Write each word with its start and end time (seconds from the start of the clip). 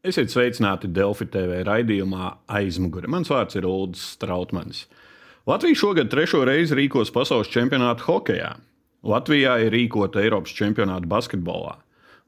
Esiet 0.00 0.30
sveicināti 0.32 0.88
Delfi 0.96 1.26
TV 1.28 1.58
raidījumā 1.68 2.30
aizmugure. 2.56 3.08
Mans 3.12 3.28
vārds 3.28 3.58
ir 3.58 3.66
Ulrichs 3.68 4.14
Strautmanis. 4.14 4.86
Latvija 5.44 5.76
šogad 5.76 6.08
trešo 6.08 6.40
reizi 6.48 6.78
rīkos 6.78 7.12
pasaules 7.12 7.50
čempionātu 7.52 8.06
hokeja. 8.06 8.54
Latvijā 9.04 9.58
ir 9.60 9.74
rīkota 9.76 10.22
Eiropas 10.22 10.54
čempionāta 10.56 11.04
basketbolā. 11.04 11.74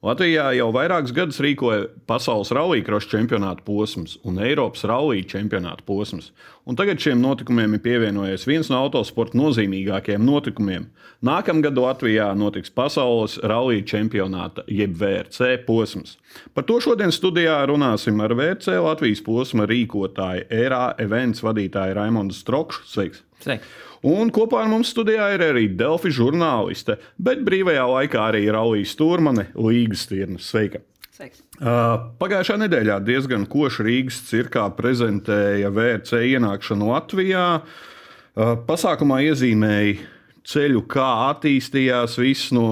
Latvijā 0.02 0.48
jau 0.56 0.64
vairākus 0.74 1.12
gadus 1.14 1.36
rīkoja 1.38 1.84
pasaules 2.10 2.48
rallija 2.50 2.98
čempionāta 3.06 3.62
posms 3.62 4.16
un 4.26 4.40
Eiropas 4.42 4.82
rallija 4.90 5.22
čempionāta 5.30 5.84
posms. 5.86 6.32
Un 6.66 6.74
tagad 6.74 6.98
šiem 6.98 7.20
notikumiem 7.22 7.76
ir 7.76 7.82
pievienojies 7.84 8.46
viens 8.48 8.66
no 8.66 8.80
autosporta 8.82 9.38
nozīmīgākajiem 9.38 10.24
notikumiem. 10.26 10.88
Nākamgad 11.22 11.78
Latvijā 11.78 12.26
notiks 12.34 12.74
pasaules 12.74 13.38
rallija 13.46 13.86
čempionāta, 13.92 14.66
jeb 14.66 14.98
VRC 14.98 15.62
posms. 15.68 16.16
Par 16.50 16.66
to 16.66 16.80
šodien 16.82 17.14
studijā 17.14 17.60
runāsim 17.70 18.18
ar 18.26 18.34
VRC 18.34 18.74
Latvijas 18.82 19.22
posma 19.22 19.70
rīkotāju, 19.70 20.48
ERA 20.50 20.96
events 20.98 21.46
vadītāju 21.46 21.94
Raimondu 22.00 22.34
Strokšu. 22.34 22.88
Sveiks! 22.90 23.22
Sveiks. 23.38 23.70
Un 24.02 24.32
kopā 24.34 24.64
ar 24.64 24.70
mums 24.70 24.90
studijā 24.90 25.28
ir 25.36 25.44
arī 25.46 25.68
Delfi 25.78 26.10
žurnāliste, 26.14 26.96
bet 27.22 27.44
brīvajā 27.46 27.84
laikā 27.86 28.24
arī 28.32 28.48
Raulijas 28.50 28.96
Turmane, 28.98 29.46
Līgas 29.54 30.08
Stirna. 30.08 30.40
Sveika! 30.42 30.82
Sveiks. 31.12 31.42
Uh, 31.60 32.08
pagājušā 32.18 32.56
nedēļā 32.64 32.96
diezgan 33.04 33.44
koši 33.50 33.84
Rīgas 33.86 34.22
cirkā 34.26 34.64
prezentēja 34.74 35.70
VRC 35.70 36.22
ienākšanu 36.32 36.88
Latvijā. 36.88 37.44
Uh, 37.62 38.54
pasākumā 38.66 39.20
iezīmēja 39.28 40.08
ceļu, 40.48 40.82
kā 40.90 41.08
attīstījās 41.30 42.16
viss 42.20 42.52
no 42.54 42.66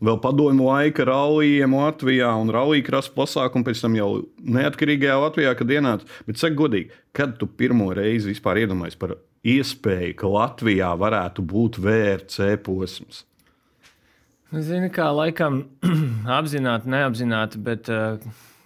vēl 0.00 0.20
padomju 0.22 0.66
laika 0.66 1.06
rallija 1.08 1.68
Latvijā 1.70 2.30
un 2.40 2.52
rallija 2.54 2.86
krasta 2.86 3.14
pasākumu, 3.16 3.66
pēc 3.66 3.82
tam 3.84 3.96
jau 3.98 4.10
neatkarīgajā 4.40 5.16
Latvijā, 5.24 5.54
kad 5.58 5.74
ienāca. 5.76 6.08
Bet, 6.28 6.40
saka, 6.40 6.56
godīgi, 6.62 6.92
kad 7.16 7.36
tu 7.40 7.48
pirmo 7.48 7.90
reizi 7.96 8.32
vispār 8.32 8.62
iedomājies 8.64 8.98
par 9.00 9.16
iespēju, 9.46 10.14
ka 10.20 10.30
Latvijā 10.30 10.92
varētu 11.00 11.44
būt 11.44 11.80
VRC 11.80 12.54
posms? 12.64 13.24
Nu, 14.50 14.64
zini, 14.66 14.90
kā 14.90 15.06
laikam 15.14 15.62
apzināti, 16.40 16.90
neapzināti, 16.90 17.60
bet 17.62 17.90
uh, 17.92 18.18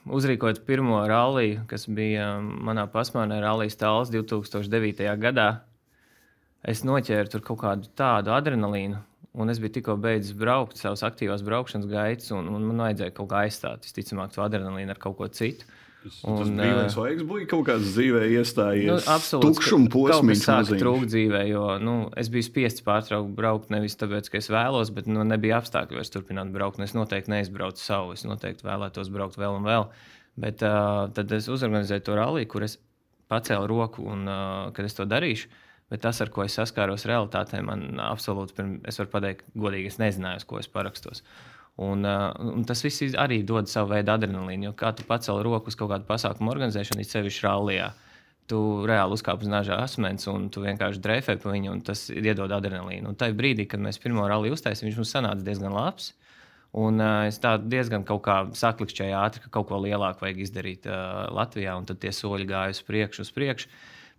uzrīkot 0.08 0.62
pirmo 0.64 1.02
ralliju, 1.08 1.66
kas 1.68 1.86
bija 1.88 2.38
manā 2.40 2.86
pasmānē, 2.90 3.42
Rallijas 3.44 3.76
tāls 3.80 4.12
2009. 4.14 5.04
gadā, 5.20 5.48
es 6.70 6.84
noķēru 6.86 7.32
tur 7.32 7.44
kaut 7.44 7.60
kādu 7.64 7.90
tādu 7.98 8.34
adrenalīnu. 8.34 9.00
Un 9.34 9.50
es 9.50 9.58
biju 9.58 9.80
tikko 9.80 9.96
beidzis 9.98 10.36
braukt 10.38 10.78
savas 10.78 11.02
aktīvās 11.06 11.42
braukšanas 11.42 11.88
gaitas, 11.90 12.30
un, 12.36 12.46
un 12.54 12.68
man 12.68 12.84
vajadzēja 12.84 13.14
kaut 13.16 13.32
kā 13.32 13.40
aizstāt, 13.48 13.82
visticamāk, 13.82 14.30
to 14.34 14.44
adrenalīnu 14.44 14.94
ar 14.94 15.00
kaut 15.02 15.16
ko 15.18 15.26
citu. 15.26 15.66
Tas, 16.04 16.18
un, 16.28 16.36
tas 16.36 16.50
brīvais 16.52 16.96
laiks 17.00 17.24
bija 17.30 17.48
kaut 17.48 17.64
kāds 17.66 17.88
dzīvē 17.94 18.26
iestājies. 18.36 18.90
Nu, 18.90 18.96
absolūti. 19.08 19.48
Tukšuma 19.56 19.90
posms. 19.90 20.42
Tas 20.44 20.68
sāka 20.68 20.78
trūkt 20.78 21.08
dzīvē, 21.08 21.40
jo 21.48 21.64
nu, 21.80 21.94
es 22.20 22.28
biju 22.32 22.44
spiests 22.44 22.84
pārtraukt 22.84 23.32
braukt 23.34 23.72
nevis 23.72 23.96
tāpēc, 23.98 24.28
ka 24.28 24.38
es 24.42 24.50
vēlos, 24.52 24.92
bet 24.94 25.08
nu, 25.08 25.24
nebija 25.26 25.62
apstākļi 25.62 25.98
vairs 25.98 26.12
turpināt 26.12 26.52
braukt. 26.54 26.82
Es 26.84 26.92
noteikti 26.94 27.32
neizbraucu 27.32 27.80
savu, 27.80 28.12
es 28.18 28.26
noteikti 28.28 28.68
vēlētos 28.68 29.08
braukt 29.14 29.40
vēl 29.40 29.56
un 29.56 29.66
vēl. 29.66 29.88
Bet 30.44 30.62
uh, 30.66 31.06
tad 31.16 31.32
es 31.32 31.48
uzorganizēju 31.48 32.04
to 32.04 32.20
ralliju, 32.20 32.52
kur 32.52 32.68
es 32.68 32.76
pacēlu 33.32 33.70
roku 33.70 34.04
un 34.04 34.28
uh, 34.28 34.72
kad 34.76 34.84
es 34.84 35.00
to 35.00 35.08
darīšu. 35.08 35.48
Bet 35.92 36.00
tas, 36.04 36.20
ar 36.24 36.30
ko 36.32 36.44
es 36.46 36.54
saskāros 36.56 37.04
realitātē, 37.08 37.60
man 37.64 38.00
absolūti, 38.00 38.56
pirm, 38.56 38.78
es 38.88 38.98
varu 39.00 39.10
pateikt, 39.12 39.44
godīgi, 39.58 39.90
es 39.92 40.00
nezināju, 40.00 40.46
ko 40.48 40.60
es 40.62 40.70
parakstos. 40.72 41.20
Un, 41.84 42.06
uh, 42.06 42.30
un 42.54 42.62
tas 42.66 42.80
viss 42.84 43.16
arī 43.18 43.40
dod 43.46 43.68
savu 43.70 43.92
veidu 43.92 44.14
adrenalīnu. 44.14 44.70
Jo 44.70 44.72
kā 44.78 44.94
tu 44.94 45.04
pacēli 45.08 45.42
roku 45.44 45.72
uz 45.72 45.76
kaut 45.78 45.90
kādu 45.90 46.06
pasākumu 46.08 46.52
organizēšanu, 46.54 47.02
it 47.02 47.10
sevišķi 47.10 47.46
rallijā, 47.46 47.88
tu 48.50 48.58
reāli 48.88 49.16
uzkāp 49.16 49.42
uz 49.42 49.50
naža 49.50 49.80
asmens 49.82 50.28
un 50.30 50.46
tu 50.52 50.62
vienkārši 50.64 51.02
dreifē 51.02 51.36
pa 51.42 51.52
viņu, 51.52 51.72
un 51.72 51.80
tas 51.84 52.06
iedod 52.12 52.52
adrenalīnu. 52.52 53.10
Un 53.10 53.18
tajā 53.18 53.34
brīdī, 53.36 53.66
kad 53.68 53.82
mēs 53.82 53.98
pirmo 54.00 54.26
ralliju 54.30 54.54
uztaisījām, 54.56 54.90
viņš 54.90 55.00
mums 55.00 55.14
sanāca 55.16 55.46
diezgan 55.46 55.74
labs. 55.74 56.12
Un 56.74 56.98
uh, 57.02 57.24
es 57.28 57.40
tā 57.42 57.56
diezgan 57.58 58.06
kaut 58.06 58.22
kā 58.24 58.38
saklikšķēju 58.56 59.18
ātri, 59.18 59.44
ka 59.44 59.52
kaut 59.58 59.68
ko 59.68 59.82
lielāku 59.82 60.24
vajag 60.24 60.40
izdarīt 60.46 60.88
uh, 60.90 61.26
Latvijā, 61.34 61.74
un 61.78 61.86
tad 61.90 62.00
tie 62.02 62.14
soļi 62.14 62.48
gāja 62.50 62.74
uz 62.74 62.82
priekšu, 62.86 63.26
uz 63.26 63.34
priekšu 63.34 63.70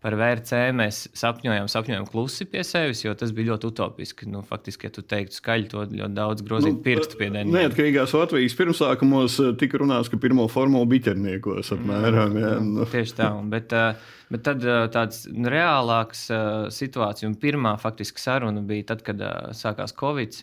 par 0.05 0.13
VRC 0.19 0.57
mēs 0.77 0.99
sapņojām, 1.17 1.67
sapņojām 1.71 2.05
klusi 2.11 2.45
pie 2.49 2.61
sevis, 2.67 3.01
jo 3.01 3.13
tas 3.17 3.31
bija 3.33 3.53
ļoti 3.53 3.69
utopiski. 3.71 4.27
Nu, 4.29 4.43
faktiski, 4.45 4.85
ja 4.85 4.93
tu 4.93 5.01
teiktu 5.01 5.39
skaļi, 5.39 5.69
to 5.71 5.85
ļoti 5.89 6.13
daudz 6.13 6.43
grozīt 6.45 6.75
nu, 6.75 6.81
pirkstu 6.85 7.17
pie 7.17 7.31
dēļ. 7.33 7.53
Neatkarīgās 7.55 8.13
Latvijas 8.13 8.57
pirmsākumos 8.59 9.39
eh, 9.41 9.53
tika 9.57 9.79
runāts, 9.81 10.11
ka 10.13 10.19
pirmo 10.21 10.45
formulu 10.51 10.85
biķerniekos 10.91 11.73
apmēram. 11.73 12.37
Jā, 12.37 12.51
nu. 12.61 12.85
Tieši 12.91 13.15
tā, 13.17 13.31
bet, 13.49 13.73
eh, 13.73 14.11
bet 14.29 14.43
tad 14.45 14.67
eh, 14.67 14.83
tāds 14.93 15.23
reālāks 15.25 16.27
situācija 16.75 17.31
un 17.31 17.37
pirmā 17.41 17.73
faktiski 17.81 18.21
saruna 18.21 18.61
bija 18.65 18.91
tad, 18.93 19.01
kad 19.07 19.23
sākās 19.57 19.95
Covid. 19.97 20.37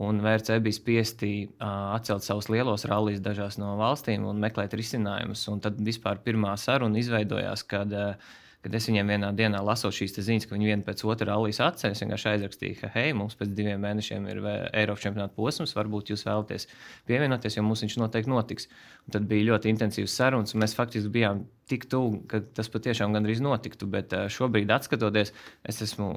Un 0.00 0.20
VRC 0.22 0.60
bija 0.62 0.76
spiesti 0.78 1.32
atcelt 1.58 2.24
savus 2.24 2.46
lielos 2.48 2.86
rallijas 2.88 3.20
dažās 3.24 3.58
no 3.60 3.74
valstīm 3.76 4.22
un 4.30 4.38
meklēt 4.40 4.72
risinājumus. 4.78 5.42
Un 5.50 5.58
tad 5.60 5.82
vispār 5.82 6.22
pirmā 6.24 6.54
saruna 6.62 7.02
izveidojās, 7.02 7.66
kad 7.68 7.92
uh, 7.92 8.30
kad 8.64 8.74
es 8.76 8.88
viņiem 8.90 9.12
vienā 9.14 9.30
dienā 9.36 9.60
lasot 9.64 9.94
šīs 9.96 10.18
ziņas, 10.20 10.46
ka 10.48 10.54
viņi 10.56 10.68
vienu 10.68 10.84
pēc 10.84 11.02
otra 11.08 11.30
rallijas 11.30 11.62
atceļ, 11.64 11.94
es 11.94 12.02
vienkārši 12.04 12.28
aizrakstīju, 12.34 12.78
ka, 12.82 12.90
hei, 12.92 13.14
mums 13.16 13.38
pēc 13.40 13.54
diviem 13.56 13.80
mēnešiem 13.80 14.28
ir 14.28 14.42
Eiropas 14.76 15.06
čempionāta 15.06 15.32
posms, 15.36 15.72
varbūt 15.78 16.12
jūs 16.12 16.26
vēlaties 16.28 16.68
pievienoties, 17.08 17.56
jo 17.56 17.64
mums 17.64 17.84
viņš 17.86 17.96
noteikti 18.02 18.32
notiks. 18.32 18.68
Un 19.06 19.16
tad 19.16 19.30
bija 19.30 19.48
ļoti 19.52 19.72
intensīvs 19.72 20.18
sarunas, 20.20 20.52
un 20.54 20.64
mēs 20.64 20.76
faktiski 20.76 21.12
bijām 21.14 21.46
tik 21.72 21.88
tuvu, 21.90 22.20
ka 22.28 22.42
tas 22.58 22.68
patiešām 22.72 23.16
gandrīz 23.16 23.40
notiktu. 23.44 23.88
Bet 23.90 24.12
šobrīd, 24.12 24.72
skatoties, 24.84 25.32
es 25.64 25.82
esmu 25.86 26.12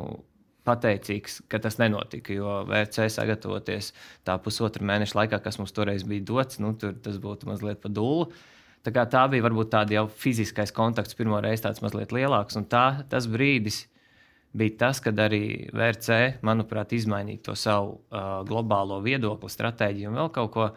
pateicīgs, 0.67 1.41
ka 1.51 1.59
tas 1.63 1.77
nenotika. 1.79 2.35
Jo 2.35 2.61
VC 2.67 3.07
sagatavoties 3.11 3.91
tā 4.27 4.37
pusotra 4.43 4.85
mēneša 4.87 5.19
laikā, 5.19 5.39
kas 5.43 5.59
mums 5.59 5.75
toreiz 5.75 6.05
bija 6.07 6.25
dots, 6.27 6.59
nu, 6.63 6.73
tur 6.79 6.95
tas 7.03 7.19
būtu 7.23 7.49
mazliet 7.51 7.81
pa 7.83 7.91
dūlu. 7.91 8.31
Tā, 8.83 9.05
tā 9.07 9.21
bija 9.31 9.45
varbūt 9.45 9.69
tāda 9.71 9.95
jau 9.95 10.07
fiziskais 10.11 10.73
kontakts, 10.75 11.15
pirmo 11.15 11.37
reizi 11.43 11.63
tāds 11.63 11.79
mazliet 11.83 12.11
lielāks. 12.11 12.57
Un 12.59 12.65
tā, 12.67 13.05
tas 13.09 13.29
brīdis 13.31 13.85
bija 14.53 14.75
tas, 14.81 14.99
kad 15.03 15.21
arī 15.23 15.69
VRC, 15.71 16.41
manuprāt, 16.43 16.91
izmainīja 16.97 17.45
to 17.47 17.55
savu 17.55 17.93
uh, 17.95 18.41
globālo 18.47 18.99
viedokli, 19.05 19.51
stratēģiju 19.53 20.11
un 20.11 20.19
vēl 20.19 20.35
kaut 20.35 20.51
ko. 20.57 20.67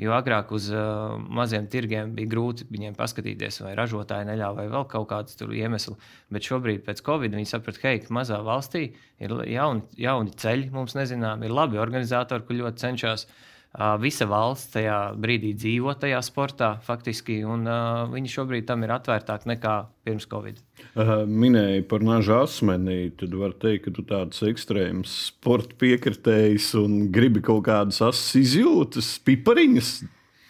Jo 0.00 0.14
agrāk 0.16 0.48
uz 0.56 0.70
uh, 0.72 1.18
maziem 1.20 1.66
tirgiem 1.68 2.14
bija 2.16 2.30
grūti 2.32 2.64
viņiem 2.72 2.94
paskatīties, 2.96 3.58
vai 3.60 3.74
ražotāji 3.76 4.30
neļāva, 4.30 4.62
vai 4.62 4.70
vēl 4.72 4.86
kaut 4.88 5.10
kādas 5.10 5.36
iemesli. 5.44 5.92
Bet 6.32 6.48
šobrīd, 6.48 6.80
pēc 6.86 7.02
Covid, 7.04 7.36
viņi 7.36 7.50
saprata, 7.50 7.82
hei, 7.84 8.00
ka 8.00 8.14
mazā 8.16 8.38
valstī 8.46 8.86
ir 9.20 9.34
jauni, 9.52 9.84
jauni 10.00 10.32
ceļi, 10.40 10.70
mums 10.72 10.96
nezinām, 10.96 11.44
ir 11.44 11.52
labi 11.52 11.82
organizatori, 11.82 12.46
kur 12.48 12.56
ļoti 12.62 12.86
cenšas 12.86 13.26
uh, 13.28 13.49
Visa 14.02 14.26
valsts 14.26 14.72
tajā 14.74 14.96
brīdī 15.14 15.52
dzīvo 15.54 15.92
tajā 16.02 16.18
sportā, 16.26 16.72
faktiski, 16.82 17.36
un 17.46 17.62
uh, 17.70 18.08
viņi 18.10 18.32
šobrīd 18.32 18.66
tam 18.66 18.82
ir 18.82 18.90
atvērtāki 18.96 19.46
nekā 19.46 19.74
pirms 20.02 20.26
Covid. 20.32 20.58
Uh, 20.98 21.12
minēji 21.22 21.84
par 21.86 22.02
naža 22.02 22.40
asmeni, 22.48 23.12
tad 23.14 23.36
var 23.38 23.54
teikt, 23.54 23.84
ka 23.84 23.94
tu 23.94 24.02
tāds 24.08 24.42
ekstrēms 24.50 25.14
sporta 25.28 25.78
piekritējs 25.78 26.72
un 26.82 27.04
gribi 27.14 27.44
kaut 27.46 27.62
kādas 27.70 28.02
asas 28.02 28.34
izjūtas, 28.42 29.14
pipariņas. 29.22 29.92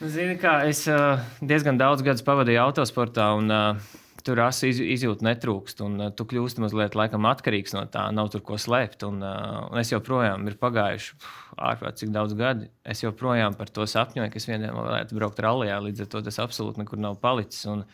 Zini, 0.00 0.38
kā 0.40 0.62
es 0.64 0.86
uh, 0.88 1.20
diezgan 1.44 1.76
daudz 1.76 2.00
gadus 2.00 2.24
pavadīju 2.24 2.62
autosportā. 2.64 3.34
Un, 3.36 3.52
uh, 3.52 3.98
tur 4.24 4.40
asa 4.44 4.68
iz, 4.70 4.80
izjūta 4.80 5.24
netrūkst, 5.26 5.82
un 5.84 6.06
uh, 6.06 6.10
tu 6.16 6.24
kļūsti 6.28 6.64
mazliet 6.64 6.96
laikam, 6.96 7.28
atkarīgs 7.28 7.74
no 7.76 7.84
tā, 7.92 8.06
nav 8.16 8.30
tur 8.32 8.44
ko 8.46 8.56
slēpt. 8.60 9.04
Un, 9.08 9.20
uh, 9.20 9.66
un 9.68 9.80
es 9.80 9.92
joprojām 9.92 10.48
ir 10.48 10.56
pagājuši 10.60 11.16
ārprāt, 11.60 11.98
cik 12.00 12.12
daudz 12.14 12.34
gadi. 12.38 12.70
Es 12.84 13.02
joprojām 13.04 13.56
par 13.58 13.70
to 13.74 13.86
sapņoju, 13.88 14.30
ka 14.32 14.40
es 14.40 14.48
vienā 14.48 14.66
dienā 14.66 14.74
varētu 14.76 15.18
braukt 15.18 15.40
rallija, 15.44 15.80
līdz 15.84 16.04
ar 16.04 16.10
to 16.14 16.22
tas 16.26 16.40
absolūti 16.42 16.82
nekur 16.82 17.00
nav 17.02 17.18
palicis. 17.22 17.66
Un, 17.70 17.84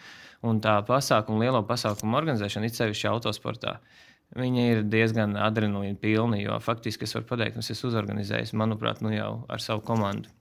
un 0.47 0.61
tā 0.65 0.77
pasākuma, 0.87 1.43
lielo 1.45 1.63
pasākumu 1.67 2.19
organizēšana, 2.21 2.71
it 2.71 2.79
sevišķi 2.79 3.11
autosportā. 3.11 3.79
Viņi 4.37 4.65
ir 4.73 4.83
diezgan 4.91 5.37
adrenalīna 5.39 5.99
pilni, 6.03 6.43
jo 6.43 6.59
faktiski 6.63 7.07
es 7.07 7.15
varu 7.15 7.29
pateikt, 7.29 7.55
ka 7.57 7.63
es 7.63 7.71
esmu 7.77 7.93
uzorganizējis, 7.93 8.57
manuprāt, 8.59 9.03
nu 9.05 9.13
jau 9.15 9.31
ar 9.53 9.63
savu 9.63 9.85
komandu 9.87 10.33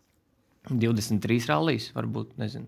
23 0.72 1.52
rallijas, 1.52 1.92
varbūt 1.94 2.40
nezinu, 2.42 2.66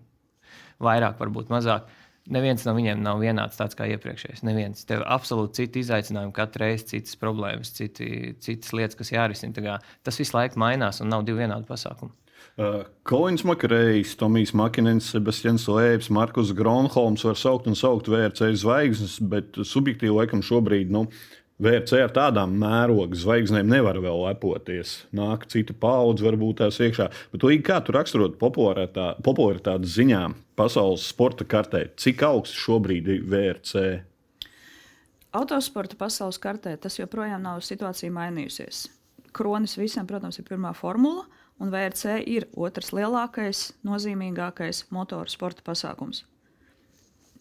vairāk, 0.82 1.18
varbūt 1.18 1.50
mazāk. 1.50 1.88
Uh, 2.28 2.34
Neviens 2.34 2.64
no 2.68 2.74
viņiem 2.76 3.00
nav 3.00 3.22
vienāds 3.22 3.56
tāds 3.56 3.76
kā 3.78 3.86
iepriekšējais. 3.94 4.44
Neviens. 4.44 4.84
Tev 4.88 5.00
ir 5.00 5.08
absolūti 5.08 5.62
citi 5.62 5.82
izaicinājumi, 5.84 6.34
katru 6.36 6.66
reizi 6.66 6.90
citas 6.92 7.16
problēmas, 7.20 7.72
citi, 7.76 8.34
citas 8.44 8.74
lietas, 8.76 8.98
kas 8.98 9.12
jārisina. 9.14 9.78
Tas 10.04 10.20
visu 10.20 10.36
laiku 10.36 10.60
mainās 10.60 11.00
un 11.00 11.08
nav 11.12 11.24
divi 11.24 11.46
vienādi 11.46 11.68
pasākumi. 11.68 12.12
Uh, 12.58 12.82
Kolins 13.06 13.44
Makarējs, 13.46 14.16
Tomijs 14.18 14.52
Makinens, 14.54 15.08
Sebastians 15.14 15.64
Lēps, 15.70 16.10
Markus 16.14 16.50
Gronholms 16.58 17.24
var 17.26 17.38
saukt 17.38 17.68
un 17.70 17.78
saukt 17.78 18.10
VRC 18.10 18.50
zvaigznes, 18.60 19.18
bet 19.30 19.58
subjektīvi 19.62 20.14
laikam 20.14 20.42
šobrīd 20.44 20.90
nu, 20.94 21.06
VRC 21.58 21.98
ar 22.04 22.12
tādām 22.14 22.52
mēroga 22.54 23.18
zvaigznēm 23.18 23.66
nevar 23.66 23.96
vēl 23.98 24.20
lepoties. 24.28 24.92
Nāk 25.10 25.48
cita 25.50 25.74
paudze, 25.74 26.22
varbūt 26.22 26.60
tās 26.60 26.78
iekšā. 26.78 27.08
Bet 27.32 27.42
to 27.42 27.50
kā 27.66 27.80
tu 27.82 27.94
raksturot 27.96 28.36
popularitātes 28.38 29.96
ziņā 29.96 30.20
pasaules 30.58 31.08
sporta 31.10 31.42
kartē, 31.42 31.88
cik 31.98 32.22
augsts 32.28 32.62
šobrīd 32.62 33.10
ir 33.10 33.26
VRC? 33.26 33.82
Autosporta 35.34 35.98
pasaules 35.98 36.38
kartē 36.38 36.76
tas 36.78 37.00
joprojām 37.00 37.42
nav 37.42 37.66
situācija 37.66 38.14
mainījusies. 38.14 38.86
Kronis 39.34 39.74
visam, 39.80 40.06
protams, 40.06 40.38
ir 40.38 40.46
pirmā 40.46 40.70
formula, 40.78 41.26
un 41.58 41.74
VRC 41.74 42.22
ir 42.22 42.46
otrs 42.54 42.94
lielākais, 42.94 43.72
nozīmīgākais 43.82 44.86
motorsporta 44.94 45.66
pasākums 45.66 46.22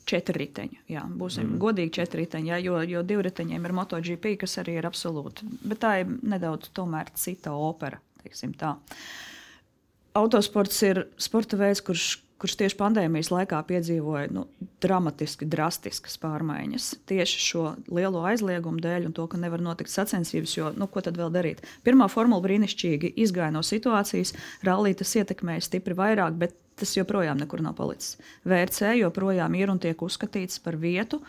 četri 0.07 0.45
riteņi. 0.45 0.81
Jā, 0.93 1.03
būsim 1.19 1.45
mm. 1.45 1.61
godīgi 1.61 1.93
četri 1.99 2.23
riteņi, 2.23 2.51
jā, 2.53 2.59
jo, 2.63 2.81
jo 2.87 3.03
divi 3.07 3.27
riteņiem 3.27 3.67
ir 3.67 3.75
MotoGP, 3.77 4.35
kas 4.41 4.57
arī 4.63 4.77
ir 4.79 4.87
absolūti. 4.89 5.47
Bet 5.67 5.81
tā 5.83 5.97
ir 6.03 6.13
nedaudz 6.21 6.71
cita 7.19 7.53
opera. 7.53 7.99
Autosports 10.17 10.79
ir 10.83 11.03
sporta 11.21 11.59
veids, 11.59 11.83
kurš, 11.85 12.07
kurš 12.41 12.55
tieši 12.59 12.77
pandēmijas 12.77 13.31
laikā 13.33 13.59
piedzīvoja 13.67 14.29
nu, 14.33 14.45
dramatiski, 14.83 15.47
drastiskas 15.49 16.19
pārmaiņas. 16.21 16.89
Tieši 17.09 17.41
šo 17.41 17.63
lielo 17.93 18.21
aizliegumu 18.29 18.81
dēļ 18.83 19.09
un 19.09 19.15
to, 19.17 19.25
ka 19.29 19.39
nevar 19.41 19.63
notikt 19.63 19.93
sacensības, 19.93 20.53
jo 20.57 20.71
nu, 20.77 20.89
ko 20.91 21.01
tad 21.05 21.17
vēl 21.17 21.33
darīt? 21.33 21.65
Pirmā 21.87 22.09
formula 22.13 22.43
brīnišķīgi 22.45 23.15
izgāja 23.25 23.53
no 23.55 23.63
situācijas, 23.65 24.35
rallija 24.67 25.01
tas 25.01 25.15
ietekmēja 25.21 25.65
stipri 25.65 25.97
vairāk, 25.97 26.37
bet 26.37 26.57
tas 26.77 26.93
joprojām 26.97 27.41
nekur 27.41 27.63
nav 27.65 27.77
palicis. 27.79 28.17
VRC 28.45 28.93
joprojām 29.01 29.57
ir 29.57 29.73
un 29.73 29.81
tiek 29.81 30.01
uzskatīts 30.05 30.61
par 30.63 30.77
vietu, 30.77 31.21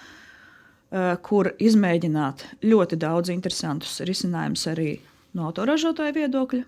eh, 0.93 1.17
kur 1.23 1.55
izmēģināt 1.59 2.45
ļoti 2.63 3.01
daudz 3.01 3.33
interesantus 3.33 4.01
risinājumus 4.01 4.67
arī 4.75 4.99
no 5.33 5.49
autoražotāja 5.49 6.17
viedokļa. 6.21 6.65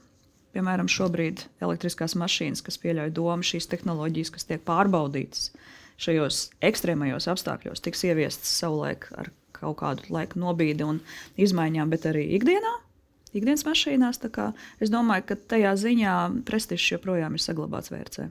Piemēram, 0.50 0.88
šobrīd 0.90 1.44
elektriskās 1.62 2.16
mašīnas, 2.18 2.62
kas 2.66 2.78
pieļauj 2.82 3.12
domu, 3.14 3.46
šīs 3.46 3.68
tehnoloģijas, 3.70 4.32
kas 4.34 4.48
tiek 4.48 4.64
pārbaudītas 4.66 5.52
šajos 6.00 6.40
ekstrēmajos 6.64 7.28
apstākļos, 7.30 7.82
tiks 7.84 8.02
ieviestas 8.08 8.50
savulaik 8.58 9.06
ar 9.20 9.30
kaut 9.54 9.78
kādu 9.82 10.10
laika 10.14 10.40
nobīdi 10.40 10.86
un 10.86 11.00
izmaiņām, 11.40 11.92
bet 11.92 12.08
arī 12.10 12.24
ikdienā, 12.38 12.72
ikdienas 13.36 13.66
mašīnās. 13.68 14.20
Es 14.80 14.92
domāju, 14.92 15.28
ka 15.30 15.38
tajā 15.54 15.76
ziņā 15.78 16.16
prestižs 16.48 16.96
joprojām 16.96 17.36
ir 17.36 17.44
saglabāts 17.44 17.92
VRC. 17.92 18.30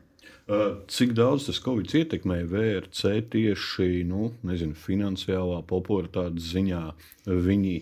Cik 0.89 1.13
daudz 1.13 1.45
tas 1.45 1.60
Covid 1.62 1.94
ietekmēja 1.94 2.48
VRC 2.50 3.19
tieši 3.36 4.01
nu, 4.10 4.31
nezinu, 4.45 4.74
finansiālā 4.74 5.62
popularitātes 5.69 6.50
ziņā? 6.56 6.81
Viņi 7.30 7.75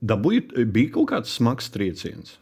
dabūja, 0.00 0.64
bija 0.64 0.94
kaut 0.96 1.10
kāds 1.12 1.36
smags 1.36 1.68
trieciens. 1.74 2.38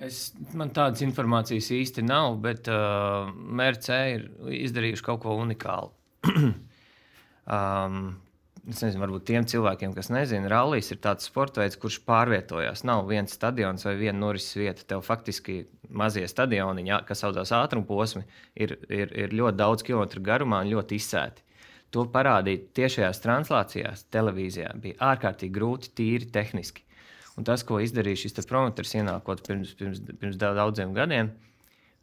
Es, 0.00 0.30
man 0.56 0.70
tādas 0.72 1.02
informācijas 1.04 1.68
īsti 1.76 2.02
nav, 2.06 2.38
bet 2.40 2.68
uh, 2.72 3.28
MRC 3.28 3.98
ir 4.14 4.22
izdarījuši 4.62 5.04
kaut 5.04 5.20
ko 5.26 5.34
unikālu. 5.42 5.90
um, 7.56 7.98
es 8.64 8.80
nezinu, 8.80 9.02
varbūt 9.02 9.26
tiem 9.28 9.48
cilvēkiem, 9.50 9.92
kas 9.96 10.08
nezina, 10.12 10.48
rallies 10.48 10.88
ir 10.94 11.02
tāds 11.04 11.28
sports 11.28 11.60
veids, 11.60 11.76
kurš 11.80 12.00
pārvietojas. 12.08 12.84
Nav 12.88 13.04
viens 13.12 13.36
stadions 13.36 13.84
vai 13.84 13.94
viena 14.00 14.16
norises 14.22 14.56
vieta. 14.56 14.88
Tev 14.88 15.04
faktiski 15.04 15.60
mazie 15.92 16.24
stadioni, 16.32 16.86
kas 17.04 17.20
saucās 17.20 17.52
ātruma 17.60 17.88
posmi, 17.88 18.24
ir, 18.56 18.78
ir, 18.88 19.12
ir 19.12 19.36
ļoti 19.36 19.60
daudz 19.60 19.84
kilometru 19.84 20.24
garumā 20.24 20.64
un 20.64 20.72
ļoti 20.72 20.96
izsēti. 20.96 21.44
To 21.92 22.06
parādīt 22.08 22.70
tiešajās 22.78 23.20
translācijās, 23.20 24.06
televīzijā, 24.14 24.72
bija 24.80 25.12
ārkārtīgi 25.12 25.56
grūti, 25.56 25.92
tīri 25.98 26.32
tehniski. 26.32 26.86
Un 27.38 27.46
tas, 27.46 27.62
ko 27.66 27.78
izdarīja 27.82 28.24
šis 28.24 28.48
promotors, 28.48 28.94
ienākot 28.98 29.44
pirms, 29.46 29.74
pirms, 29.78 30.02
pirms 30.20 30.38
daudziem 30.40 30.94
gadiem, 30.96 31.30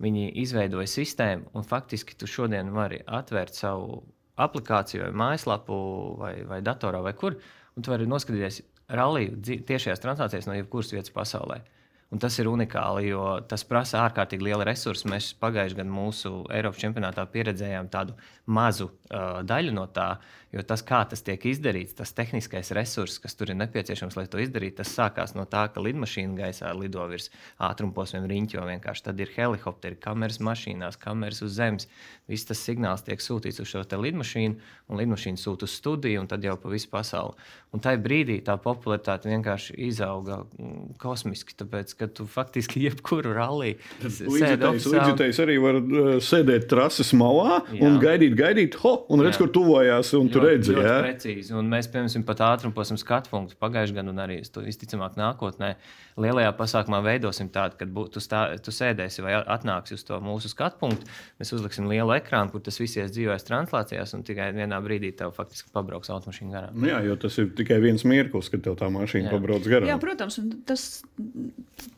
viņi 0.03 0.29
izveidoja 0.44 0.88
sistēmu, 0.89 1.51
un 1.57 1.65
faktiski 1.68 2.15
tu 2.18 2.29
šodien 2.29 2.69
vari 2.75 3.01
atvērt 3.06 3.57
savu 3.57 4.03
aplikāciju, 4.38 5.07
vai 5.07 5.13
mājaslapu, 5.24 5.77
vai, 6.21 6.33
vai 6.47 6.62
datorā, 6.65 7.01
vai 7.03 7.13
kur. 7.18 7.39
Un 7.77 7.85
tu 7.85 7.94
vari 7.94 8.07
noskatīties 8.09 8.62
rallija 8.97 9.57
tiešajās 9.68 10.01
translācijās 10.03 10.47
no 10.50 10.56
jebkuras 10.57 10.94
vietas 10.94 11.13
pasaulē. 11.13 11.59
Un 12.07 12.21
tas 12.24 12.38
ir 12.39 12.48
unikāli, 12.48 13.09
jo 13.09 13.24
tas 13.51 13.65
prasa 13.68 14.06
ārkārtīgi 14.06 14.45
lielu 14.48 14.63
resursu. 14.63 15.09
Mēs 15.12 15.33
pagājušajā 15.42 15.81
gadā 15.81 15.92
mūsu 15.92 16.30
Eiropas 16.56 16.80
čempionātā 16.80 17.25
pieredzējām 17.33 17.89
tādu 17.92 18.15
mazu 18.48 18.88
uh, 18.88 19.42
daļu 19.44 19.74
no 19.75 19.83
tā, 19.92 20.13
jo 20.56 20.63
tas, 20.63 20.86
kā 20.88 21.01
tas 21.12 21.19
tiek 21.27 21.44
izdarīts, 21.51 21.98
tas 21.98 22.15
tehniskais 22.15 22.71
resurss, 22.77 23.19
kas 23.19 23.36
tur 23.36 23.51
ir 23.51 23.59
nepieciešams, 23.59 24.15
lai 24.15 24.24
to 24.31 24.39
izdarītu, 24.39 24.77
tas 24.80 24.94
sākās 24.95 25.36
no 25.36 25.44
tā, 25.51 25.65
ka 25.74 25.83
lidmašīna 25.83 26.39
gaisā 26.39 26.71
lido 26.80 27.04
virs 27.12 27.27
ātrumposmiem 27.68 28.30
riņķo. 28.31 28.63
Vienkārši 28.71 29.07
tad 29.09 29.19
ir 29.19 29.33
helikopteri, 29.36 30.00
kameras 30.00 30.39
mašīnās, 30.39 31.00
kameras 31.04 31.44
uz 31.44 31.59
zemes. 31.59 31.92
Viss 32.31 32.48
tas 32.48 32.63
signāls 32.63 33.04
tiek 33.04 33.19
sūtīts 33.19 33.59
uz 33.59 33.68
šo 33.74 33.83
lidmašīnu, 33.83 34.63
un 34.88 35.04
lidmašīna 35.04 35.44
sūta 35.44 35.68
uz 35.68 35.75
studiju, 35.75 36.24
un 36.24 36.31
tad 36.31 36.48
jau 36.48 36.56
pa 36.56 36.71
visu 36.71 36.88
pasauli. 36.95 37.36
Un 37.75 37.81
tajā 37.83 37.99
brīdī 37.99 38.37
tā 38.47 38.53
popularitāte 38.63 39.27
vienkārši 39.27 39.73
izauga 39.89 40.39
mm, 40.45 40.95
kosmiski. 41.01 41.51
Tāpēc, 41.59 41.91
ka 41.99 42.07
tu 42.07 42.23
faktiski 42.31 42.79
jebkuru 42.85 43.33
ralliju 43.35 43.75
līdzekļus 44.07 45.41
arī 45.43 45.57
var 45.61 45.79
uh, 45.81 46.09
sēdēt 46.23 46.69
trases 46.71 47.11
malā 47.17 47.59
jā. 47.73 47.81
un 47.83 47.99
gaidīt, 48.01 48.37
gaidīt, 48.39 48.77
ho, 48.83 48.93
un 49.11 49.25
redz, 49.25 49.35
jā. 49.35 49.43
kur 49.43 49.51
tuvojās. 49.59 50.13
Un 50.17 50.31
tu 50.31 50.43
redzi, 50.43 50.77
ļoti 50.77 50.87
jā. 50.87 50.97
precīzi. 51.03 51.55
Un 51.59 51.67
mēs, 51.73 51.91
piemēram, 51.91 52.25
pat 52.27 52.43
ātrumposmu 52.47 52.99
skatu 53.01 53.33
punktu 53.33 53.59
pagājušajā 53.59 53.99
gadā, 53.99 54.13
un 54.15 54.23
arī 54.23 54.39
visticamāk 54.41 55.19
nākotnē, 55.19 55.73
lielajā 56.17 56.53
pasākumā 56.57 57.01
veidosim 57.05 57.51
tādu, 57.53 57.77
ka 57.81 57.89
bū, 57.97 58.07
tu, 58.13 58.23
stā, 58.23 58.45
tu 58.63 58.71
sēdēsi 58.73 59.25
vai 59.25 59.35
atnāksi 59.43 59.97
uz 59.97 60.05
to 60.07 60.17
mūsu 60.23 60.49
skatu 60.51 60.79
punktu. 60.81 61.09
Mēs 61.41 61.53
uzliksim 61.57 61.89
lielu 61.91 62.15
ekrānu, 62.15 62.53
kur 62.53 62.63
tas 62.63 62.79
viss 62.81 62.97
ies 62.97 63.11
dzīvojas 63.13 63.45
translācijās, 63.47 64.15
un 64.17 64.25
tikai 64.27 64.49
vienā 64.55 64.79
brīdī 64.83 65.11
tev 65.19 65.35
faktiski 65.37 65.71
pabrauks 65.75 66.09
automašīna 66.13 66.55
garām. 66.55 66.79
Nu 66.79 66.89
jā, 66.89 67.03
jo 67.05 67.19
tas 67.21 67.37
ir 67.41 67.51
tikai 67.57 67.80
viens 67.83 68.04
mirklis, 68.07 68.50
kad 68.54 68.63
tev 68.65 68.77
tā 68.80 68.89
mašīna 68.94 69.27
jā. 69.27 69.33
pabrauc 69.33 69.68
garām. 69.68 69.89
Jā, 69.89 69.98
protams, 70.01 70.39
tas, 70.68 70.86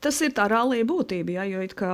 tas 0.03 0.21
ir 0.25 0.33
tā 0.37 0.47
rallija 0.51 0.87
būtība. 0.87 1.35
Jā, 1.39 1.47
jo 1.49 1.65
kā, 1.77 1.91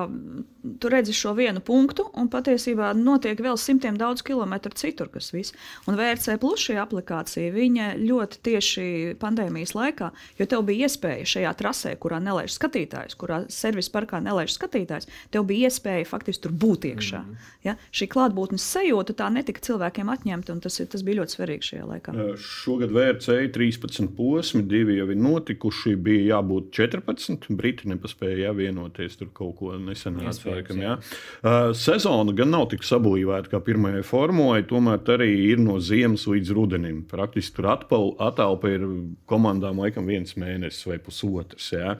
tu 0.81 0.91
redzi 0.91 1.15
šo 1.15 1.33
vienu 1.37 1.61
punktu, 1.65 2.07
un 2.17 2.29
patiesībā 2.31 2.91
notiek 2.97 3.39
vēl 3.41 3.57
simtiem 3.61 3.97
daudz 3.99 4.23
kilometru 4.25 4.73
citur, 4.77 5.09
kas 5.13 5.31
viss. 5.35 5.55
Un 5.89 5.97
VRC 5.99 6.37
plus 6.41 6.63
šī 6.67 6.77
aplikācija, 6.81 7.53
viņa 7.55 7.91
ļoti 8.01 8.41
tieši 8.45 8.85
pandēmijas 9.21 9.75
laikā, 9.77 10.11
jo 10.39 10.49
tev 10.49 10.65
bija 10.69 10.89
iespēja 10.89 11.27
šajā 11.35 11.53
trasē, 11.59 11.95
kurā 12.01 12.21
nelaiž 12.23 12.55
skatītājs, 12.55 13.17
kurā 13.19 13.43
servisa 13.53 13.93
parkā 13.95 14.21
nelaiž 14.23 14.55
skatītājs, 14.55 15.09
tev 15.33 15.47
bija 15.49 15.69
iespēja 15.69 16.07
faktiski 16.09 16.45
tur 16.45 16.55
būt 16.65 16.89
iekšā. 16.91 17.21
Mm 17.21 17.31
-hmm. 17.31 17.53
ja? 17.67 17.75
Šī 17.91 18.09
klātbūtnes 18.11 18.65
sajūta 18.75 19.13
tā 19.13 19.29
netika 19.33 19.61
cilvēkiem 19.61 20.09
atņemta, 20.09 20.53
un 20.53 20.61
tas, 20.61 20.81
tas 20.89 21.03
bija 21.03 21.21
ļoti 21.21 21.37
svarīgi 21.37 21.69
šajā 21.71 21.85
laikā. 21.91 22.15
Šogad 22.37 22.91
VRC 22.91 23.51
13 23.55 24.09
posmi, 24.17 24.61
divi 24.67 24.97
jau 24.99 25.07
ir 25.11 25.19
notikuši, 25.19 25.95
bija 25.95 26.35
jābūt 26.35 26.71
14. 26.75 27.47
Briti 27.55 27.89
nepaspēja 27.91 28.51
vienoties, 28.57 29.15
tur 29.19 29.31
kaut 29.35 29.55
ko 29.59 29.73
nesenāca. 29.79 30.49
Laikam, 30.51 30.81
ja? 30.83 30.97
uh, 30.99 31.69
sezona 31.77 32.35
gan 32.35 32.51
nav 32.51 32.67
tik 32.73 32.83
sablīvēta 32.85 33.53
kā 33.53 33.61
pirmajai 33.63 34.03
formulai, 34.05 34.65
tomēr 34.67 34.99
arī 35.15 35.31
ir 35.53 35.63
no 35.63 35.77
ziemas 35.79 36.27
līdz 36.29 36.51
rudenim. 36.57 37.03
Praktiski 37.09 37.57
tur 37.59 37.71
atalpa 37.71 38.73
ir 38.73 38.83
komandām 39.29 39.79
laikam 39.83 40.11
viens 40.11 40.35
mēnesis 40.39 40.89
vai 40.89 40.99
pusotrs. 40.99 41.71
Ja? 41.71 41.95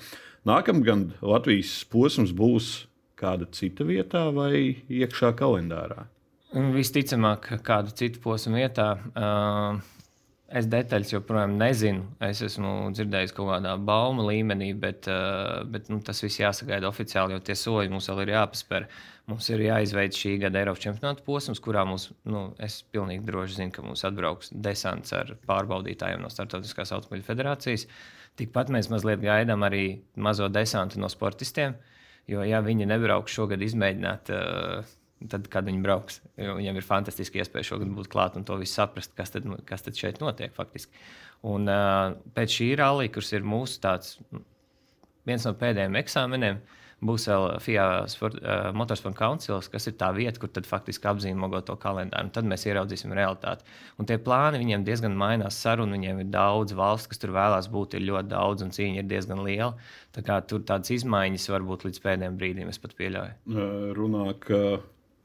Nākamgad 0.46 1.16
Latvijas 1.26 1.80
posms 1.90 2.36
būs 2.36 2.74
kāda 3.20 3.48
cita 3.56 3.88
vietā 3.88 4.28
vai 4.36 4.84
iekšā 4.92 5.32
kalendārā? 5.40 6.10
Visticamāk, 6.76 7.50
kāda 7.66 7.92
cita 7.96 8.22
posma 8.24 8.62
vietā. 8.62 8.90
Uh, 9.12 9.95
es 10.56 10.68
detaļas 10.72 11.12
joprojām 11.12 11.58
nezinu. 11.60 12.06
Es 12.24 12.42
esmu 12.46 12.92
dzirdējis 12.96 13.34
kaut 13.36 13.50
kādā 13.52 13.74
bauma 13.82 14.26
līmenī, 14.30 14.72
bet, 14.80 15.10
uh, 15.12 15.64
bet 15.70 15.90
nu, 15.92 16.00
tas 16.06 16.22
viss 16.24 16.40
jāsagaida 16.40 16.88
oficiāli, 16.90 17.36
jo 17.36 17.44
tie 17.44 17.58
soļi 17.60 17.92
mums 17.94 18.10
vēl 18.12 18.24
ir 18.24 18.34
jāpaspēr. 18.36 18.88
Mums 19.30 19.50
ir 19.50 19.64
jāizveic 19.66 20.16
šī 20.16 20.36
gada 20.44 20.62
Eiropas 20.62 20.84
čempionāta 20.84 21.26
posms, 21.26 21.62
kurā 21.64 21.82
mums, 21.90 22.12
nu, 22.30 22.48
es 22.62 22.80
pilnīgi 22.94 23.26
droši 23.26 23.60
zinu, 23.60 23.74
ka 23.74 23.86
mums 23.86 24.06
atbrauks 24.06 24.54
desants 24.54 25.16
ar 25.18 25.34
pārbaudītājiem 25.50 26.22
no 26.22 26.30
Startautiskās 26.32 26.94
automobiļu 26.96 27.26
federācijas. 27.26 27.88
Tikpat 28.38 28.70
mēs 28.76 28.92
mazliet 28.92 29.24
gaidām 29.24 29.66
arī 29.66 29.86
mazo 30.20 30.52
desantu 30.52 31.02
no 31.02 31.10
sportistiem. 31.10 31.74
Jo, 32.30 32.46
ja 32.46 32.62
viņi 32.66 32.88
nebrauks 32.90 33.34
šogad 33.34 33.62
izmēģināt, 33.66 34.32
uh, 34.34 34.96
tad, 35.32 35.50
kad 35.52 35.68
viņi 35.68 35.84
brauks, 35.84 36.22
viņiem 36.38 36.80
ir 36.80 36.88
fantastiski 36.88 37.42
iespēja 37.42 37.72
šogad 37.72 37.92
būt 37.98 38.10
klāt 38.12 38.38
un 38.40 38.48
to 38.48 38.58
visu 38.62 38.78
saprast, 38.80 39.14
kas 39.18 39.34
tad, 39.34 39.48
kas 39.70 39.86
tad 39.86 40.00
šeit 40.00 40.22
notiek 40.24 40.56
faktiski. 40.56 40.94
Un 41.46 41.70
uh, 41.70 42.16
pēc 42.38 42.58
šī 42.60 42.72
rallija, 42.80 43.14
kurš 43.16 43.36
ir 43.38 43.48
mūsu 43.48 43.82
tāds, 43.84 44.16
viens 45.28 45.46
no 45.46 45.54
pēdējiem 45.60 46.00
eksāmeniem, 46.02 46.64
Būs 47.04 47.26
vēl 47.28 47.46
FIA 47.60 47.86
sport, 48.08 48.38
uh, 48.40 48.70
Motorsport 48.76 49.18
Councils, 49.20 49.68
kas 49.72 49.90
ir 49.90 49.98
tā 50.00 50.08
vieta, 50.16 50.40
kur 50.40 50.50
tad 50.54 50.68
faktiski 50.70 51.10
apzīmogo 51.12 51.60
to 51.68 51.76
kalendāru. 51.82 52.32
Tad 52.34 52.48
mēs 52.48 52.64
ieraudzīsim 52.70 53.12
realitāti. 53.18 53.68
Un 54.00 54.08
tie 54.08 54.16
plāni 54.22 54.62
viņiem 54.62 54.86
diezgan 54.88 55.18
mainās. 55.20 55.60
Sarunu 55.60 55.98
viņiem 55.98 56.24
ir 56.24 56.32
daudz, 56.32 56.74
valsts, 56.78 57.12
kas 57.12 57.22
tur 57.22 57.36
vēlās 57.36 57.68
būt, 57.72 57.98
ir 58.00 58.08
ļoti 58.08 58.32
daudz, 58.32 58.64
un 58.66 58.72
cīņa 58.76 59.04
ir 59.04 59.10
diezgan 59.12 59.44
liela. 59.44 59.74
Tā 60.16 60.24
kā 60.26 60.40
tur 60.48 60.64
tādas 60.64 60.94
izmaiņas 60.96 61.50
var 61.52 61.68
būt 61.68 61.86
līdz 61.90 62.02
pēdējiem 62.06 62.40
brīdim, 62.40 62.72
es 62.72 62.80
pat 62.82 62.96
pieļauju. 62.98 63.60
Runā, 64.00 64.30
ka 64.40 64.62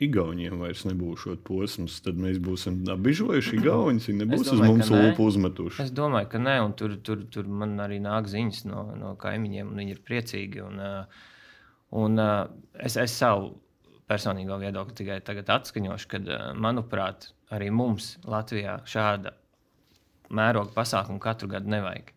Igauniem 0.00 0.60
vairs 0.62 0.86
nebūs 0.88 1.26
šāds 1.26 1.42
posms, 1.44 1.98
tad 2.04 2.20
mēs 2.20 2.38
būsim 2.42 2.78
apbižojuši 2.94 3.56
Igaunijas. 3.60 4.10
Viņi 4.10 4.22
nebūs 4.24 4.46
domāju, 4.48 4.60
uz 4.60 4.70
mums 4.72 4.92
lūpu 4.94 5.26
uzmetuši. 5.28 5.82
Es 5.84 5.94
domāju, 5.96 6.30
ka 6.32 6.40
nē, 6.42 6.58
un 6.64 6.76
tur, 6.78 6.94
tur, 7.04 7.26
tur 7.32 7.50
man 7.62 7.76
arī 7.84 8.00
nāk 8.02 8.30
ziņas 8.32 8.62
no, 8.70 8.86
no 8.96 9.16
kaimiņiem, 9.20 9.72
un 9.72 9.82
viņi 9.82 9.96
ir 9.96 10.04
priecīgi. 10.06 10.64
Un, 10.64 10.80
un, 12.00 12.22
es, 12.80 12.96
es 12.96 13.18
savu 13.20 13.52
personīgo 14.10 14.58
viedokli 14.60 14.96
tikai 15.02 15.20
tagad 15.26 15.52
atskaņošu, 15.58 16.08
ka, 16.10 16.22
uh, 16.24 16.48
manuprāt, 16.58 17.30
arī 17.54 17.70
mums 17.74 18.16
Latvijā 18.28 18.80
šāda 18.88 19.34
mēroga 20.34 20.74
pasākuma 20.74 21.22
katru 21.22 21.50
gadu 21.50 21.70
nevajag. 21.70 22.12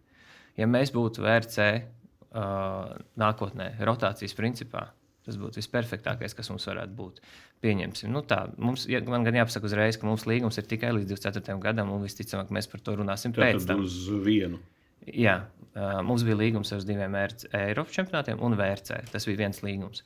Ja 0.58 0.70
mēs 0.70 0.94
būtu 0.94 1.24
VRC 1.26 1.70
uh, 1.74 2.94
nākotnē, 3.20 3.74
rotācijas 3.86 4.36
principā, 4.38 4.88
tas 5.26 5.40
būtu 5.40 5.62
visperfektākais, 5.62 6.36
kas 6.38 6.52
mums 6.52 6.68
varētu 6.68 6.96
būt. 6.98 7.22
Pieņemsim, 7.64 8.12
nu 8.12 8.22
tā, 8.28 8.42
mums, 8.60 8.86
ja, 8.92 9.00
man 9.08 9.24
gan 9.24 9.38
jāpasaka 9.40 9.70
uzreiz, 9.70 9.98
ka 10.00 10.08
mums 10.10 10.28
līgums 10.28 10.60
ir 10.60 10.68
tikai 10.68 10.92
līdz 10.98 11.16
24. 11.16 11.58
gadam, 11.64 11.94
un 11.96 12.04
visticamāk, 12.04 12.52
mēs 12.52 12.68
par 12.72 12.84
to 12.84 12.98
runāsim 13.00 13.36
pēc 13.36 13.62
Tātad 13.62 13.72
tam. 13.72 13.86
uz 13.88 14.02
vienu. 14.26 14.60
Jā, 15.04 15.38
mums 16.06 16.24
bija 16.24 16.38
līgums 16.40 16.72
ar 16.76 16.84
diviem 16.88 17.16
Eiropas 17.18 17.96
čempionātiem 17.96 18.42
un 18.44 18.56
VRC. 18.60 19.04
Tas 19.12 19.28
bija 19.28 19.42
viens 19.42 19.64
līgums. 19.66 20.04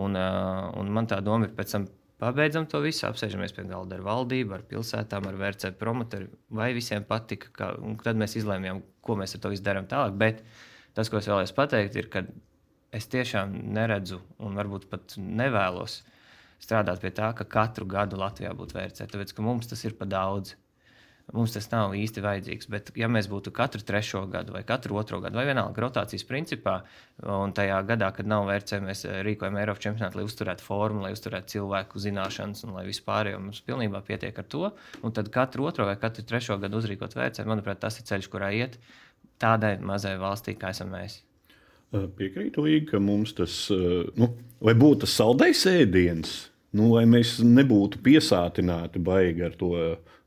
Un, 0.00 0.16
un 0.16 0.92
man 0.94 1.08
tā 1.10 1.20
doma 1.24 1.46
ir, 1.46 1.54
pēc 1.54 1.74
tam 1.74 1.86
pabeidzam 2.20 2.66
to 2.70 2.82
visu, 2.84 3.06
apsēžamies 3.08 3.54
pie 3.56 3.64
galda 3.68 3.96
ar 3.96 4.04
valdību, 4.06 4.56
ar 4.56 4.66
pilsētām, 4.70 5.28
ar 5.30 5.38
VRC 5.40 5.72
promotoru. 5.80 6.30
Vai 6.56 6.70
visiem 6.76 7.06
patika, 7.08 7.52
ka, 7.56 7.70
tad 8.04 8.20
mēs 8.20 8.36
izlēmām, 8.40 8.82
ko 9.06 9.16
mēs 9.20 9.36
ar 9.36 9.44
to 9.44 9.52
visu 9.54 9.64
darām 9.66 9.88
tālāk. 9.90 10.18
Bet 10.20 10.42
tas, 10.96 11.10
ko 11.10 11.20
es 11.20 11.30
vēlējos 11.30 11.54
pateikt, 11.56 12.00
ir, 12.00 12.10
ka 12.12 12.24
es 12.92 13.06
tiešām 13.10 13.52
neredzu 13.74 14.20
un 14.42 14.56
varbūt 14.58 14.88
pat 14.90 15.14
nevēlos 15.18 16.00
strādāt 16.60 17.00
pie 17.02 17.12
tā, 17.14 17.30
ka 17.36 17.46
katru 17.48 17.86
gadu 17.88 18.18
Latvijā 18.20 18.52
būtu 18.56 18.76
VRC. 18.76 19.06
Tāpēc, 19.10 19.36
ka 19.36 19.44
mums 19.44 19.70
tas 19.70 19.84
ir 19.86 19.96
pa 19.98 20.08
daudz. 20.08 20.56
Mums 21.30 21.52
tas 21.54 21.68
nav 21.70 21.92
īsti 21.94 22.24
vajadzīgs. 22.24 22.66
Bet, 22.72 22.88
ja 22.98 23.06
mēs 23.06 23.28
būtu 23.30 23.52
katru 23.54 23.84
trešo 23.86 24.24
gadu 24.32 24.56
vai 24.56 24.64
katru 24.66 24.98
otro 24.98 25.20
gadu, 25.22 25.38
vai 25.38 25.44
vienalga 25.46 25.84
rotācijas 25.84 26.26
principā, 26.26 26.80
un 27.22 27.54
tajā 27.54 27.78
gadā, 27.86 28.08
kad 28.16 28.26
nav 28.26 28.48
vērts, 28.48 28.74
mēs 28.82 29.04
rīkojam 29.28 29.60
Eiropas 29.62 29.84
čempionātu, 29.86 30.18
lai 30.18 30.26
uzturētu 30.26 30.66
formu, 30.66 31.04
lai 31.06 31.14
uzturētu 31.14 31.54
cilvēku 31.54 32.02
zināšanas 32.02 32.66
un 32.66 32.74
lai 32.80 32.84
vispār 32.88 33.30
jau 33.30 33.38
mums 33.46 33.62
pilnībā 33.62 34.02
pietiek 34.10 34.42
ar 34.42 34.50
to. 34.50 34.74
Un 35.06 35.14
tad 35.14 35.30
katru 35.30 35.70
otro 35.70 35.86
vai 35.86 35.94
katru 36.02 36.26
trešo 36.26 36.58
gadu 36.58 36.82
uzrīkot 36.82 37.14
vērts, 37.14 37.46
manuprāt, 37.46 37.78
tas 37.86 38.02
ir 38.02 38.10
ceļš, 38.10 38.32
kurā 38.34 38.50
iet 38.64 38.80
tādai 39.38 39.76
mazai 39.78 40.18
valstī, 40.18 40.58
kā 40.58 40.74
esam 40.74 40.90
mēs. 40.98 41.22
Piekrītu, 41.90 42.62
Līga, 42.66 42.92
ka 42.92 43.00
mums 43.02 43.34
tas, 43.34 43.54
eh, 43.74 44.06
nu, 44.20 44.30
vai 44.62 44.74
būtu 44.78 45.04
tas 45.04 45.16
saldais 45.18 45.64
ēdiens, 45.66 46.34
nu, 46.78 46.92
lai 46.94 47.04
mēs 47.10 47.40
nebūtu 47.42 47.98
piesātināti 48.04 49.02
baigi 49.02 49.46
ar 49.48 49.56
to 49.58 49.72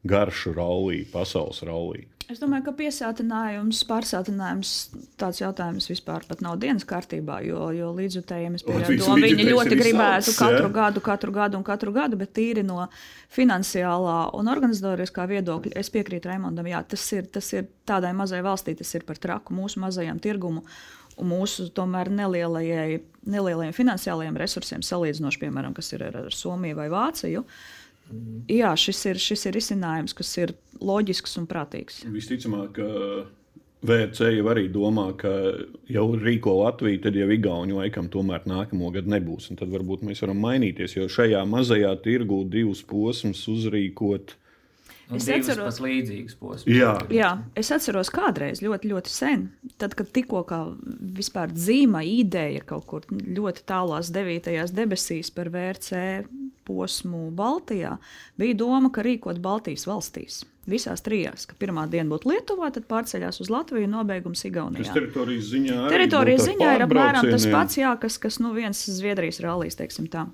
garšu 0.03 0.53
raulī, 0.58 1.05
pasaules 1.12 1.63
raulī. 1.63 2.03
Es 2.32 2.39
domāju, 2.39 2.63
ka 2.68 2.74
piesātinājums, 2.77 3.82
pārsātinājums, 3.89 4.70
tāds 5.20 5.42
jautājums 5.42 5.89
vispār 5.92 6.24
nav 6.44 6.56
dienas 6.62 6.86
kārtībā, 6.88 7.42
jo, 7.44 7.65
jo 7.75 7.89
līdzjutējiem 7.98 8.56
es 8.58 8.63
Latvijas 8.68 9.03
ka 9.03 9.18
viņi 9.20 9.48
ļoti 9.50 9.77
gribētu 9.80 10.32
izsalcis, 10.32 10.39
katru 10.39 10.70
jā? 10.70 10.74
gadu, 10.77 11.03
katru 11.03 11.36
gadu 11.36 11.60
un 11.60 11.68
katru 11.68 11.94
gadu, 11.96 12.20
bet 12.22 12.34
tīri 12.38 12.63
no 12.65 12.88
finansiālā 13.34 14.18
un 14.39 14.51
organizatoriskā 14.53 15.27
viedokļa 15.34 15.75
es 15.84 15.92
piekrītu 15.94 16.32
Raimondam, 16.32 16.72
jā, 16.72 16.82
tas 16.96 17.06
ir, 17.18 17.27
tas 17.34 17.51
ir 17.58 17.68
tādai 17.89 18.13
mazai 18.18 18.44
valstī, 18.46 18.77
tas 18.80 18.96
ir 18.96 19.06
par 19.08 19.20
traku 19.20 19.56
mūsu 19.58 19.84
mazajam 19.84 20.22
tirgumu 20.24 20.63
un 21.20 21.30
mūsu 21.30 21.70
tomēr 21.75 22.10
nelielajiem 22.13 23.75
finansiālajiem 23.75 24.39
resursiem 24.39 24.84
salīdzinoši, 24.86 25.42
piemēram, 25.44 25.75
kas 25.77 25.94
ir 25.94 26.08
ar, 26.08 26.24
ar 26.25 26.36
Somiju 26.36 26.80
vai 26.80 26.89
Vāciju. 26.94 27.44
Jā, 28.52 28.74
šis 28.78 29.00
ir, 29.10 29.22
šis 29.22 29.48
ir 29.50 29.56
risinājums, 29.58 30.14
kas 30.18 30.34
ir 30.38 30.54
loģisks 30.84 31.38
un 31.40 31.48
prātīgs. 31.50 32.04
Visticamāk, 32.12 32.78
VC 33.84 34.30
jau 34.38 34.46
arī 34.52 34.70
domā, 34.72 35.10
ka 35.20 35.32
jau 35.92 36.06
rīko 36.16 36.54
Latviju, 36.62 37.02
tad 37.04 37.18
jau 37.20 37.28
Igauni 37.36 37.76
laikam 37.76 38.08
tomēr 38.12 38.46
nākamo 38.48 38.92
gadu 38.96 39.12
nebūs. 39.12 39.50
Tad 39.60 39.72
varbūt 39.74 40.06
mēs 40.08 40.24
varam 40.24 40.40
mainīties, 40.44 40.96
jo 40.96 41.10
šajā 41.12 41.42
mazajā 41.50 41.92
tirgū 42.06 42.44
divus 42.52 42.84
posmus 42.88 43.44
uzrīkot. 43.52 44.38
Es 45.12 45.28
atceros- 45.28 45.80
līdzīgas 45.84 46.36
posmas. 46.40 46.64
Jā, 46.66 46.94
Jā, 47.12 47.32
es 47.60 47.72
atceros 47.72 48.10
kādreiz 48.10 48.62
ļoti, 48.64 48.90
ļoti 48.94 49.12
sen, 49.12 49.50
tad, 49.78 49.96
kad 49.96 50.12
tikko 50.16 50.44
kā 50.48 50.62
vispār 51.18 51.52
dzīva 51.52 52.04
ideja 52.08 52.62
kaut 52.66 52.86
kur 52.88 53.02
ļoti 53.12 53.66
tālās 53.68 54.10
devītajās 54.16 54.72
debesīs 54.74 55.30
par 55.36 55.50
VRC 55.50 56.24
posmu 56.64 57.32
Baltijā, 57.36 57.98
bija 58.40 58.56
doma, 58.56 58.90
ka 58.92 59.04
rīkot 59.04 59.42
Baltijas 59.44 59.86
valstīs. 59.90 60.44
Visās 60.66 61.02
trijās, 61.04 61.44
ka 61.46 61.58
pirmā 61.60 61.90
diena 61.92 62.08
būtu 62.14 62.30
Lietuvā, 62.32 62.70
tad 62.72 62.86
pārceļās 62.88 63.42
uz 63.44 63.50
Latviju 63.52 63.84
un 63.84 63.98
nobeigums 63.98 64.40
tas 64.40 64.48
Igaunijā. 64.48 64.94
teritorijas 64.96 65.50
ziņā 65.52 65.90
Teritorijas 65.92 66.46
ziņā 66.48 66.70
ir 66.78 66.86
apmēram 66.86 67.28
tas 67.30 67.46
pats, 67.52 67.76
jā, 67.82 67.92
kas, 68.00 68.16
kas 68.18 68.40
nu 68.40 68.54
viens 68.56 68.86
Zviedrijas 68.88 69.42
rallijas, 69.44 69.76
teiksim 69.76 70.08
tā. 70.08 70.30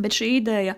Bet 0.00 0.10
šī 0.10 0.40
ideja, 0.40 0.74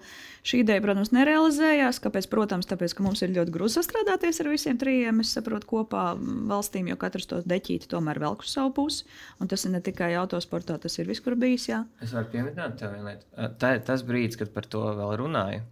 šī 0.46 0.62
ideja, 0.62 0.82
protams, 0.84 1.12
nerealizējās. 1.14 2.00
Kāpēc? 2.04 2.28
Protams, 2.32 2.68
tāpēc, 2.70 2.94
ka 2.96 3.04
mums 3.06 3.22
ir 3.24 3.34
ļoti 3.34 3.54
grūti 3.54 3.76
sastrādāties 3.76 4.40
ar 4.42 4.50
visiem 4.52 4.78
trijiem, 4.80 5.22
es 5.24 5.32
saprotu, 5.36 5.68
kopā 5.70 6.04
valstīm, 6.50 6.90
jo 6.92 6.98
katrs 7.00 7.28
to 7.30 7.40
deķīti 7.42 7.90
tomēr 7.90 8.20
velk 8.22 8.46
uz 8.46 8.54
savu 8.54 8.74
pusi. 8.78 9.06
Un 9.42 9.50
tas 9.50 9.66
ir 9.66 9.74
ne 9.74 9.82
tikai 9.84 10.12
autosportā, 10.20 10.78
tas 10.82 10.98
ir 11.00 11.10
visur 11.10 11.38
bijis. 11.38 11.70
Jā. 11.72 11.82
Es 12.04 12.14
varu 12.16 12.30
pieminēt, 12.34 12.78
tev 12.80 12.94
vienu 12.94 13.10
lietu. 13.10 13.26
Tā, 13.60 13.76
tas 13.86 14.06
brīdis, 14.06 14.38
kad 14.40 14.54
par 14.54 14.68
to 14.70 14.84
vēl 14.98 15.16
runāju, 15.22 15.64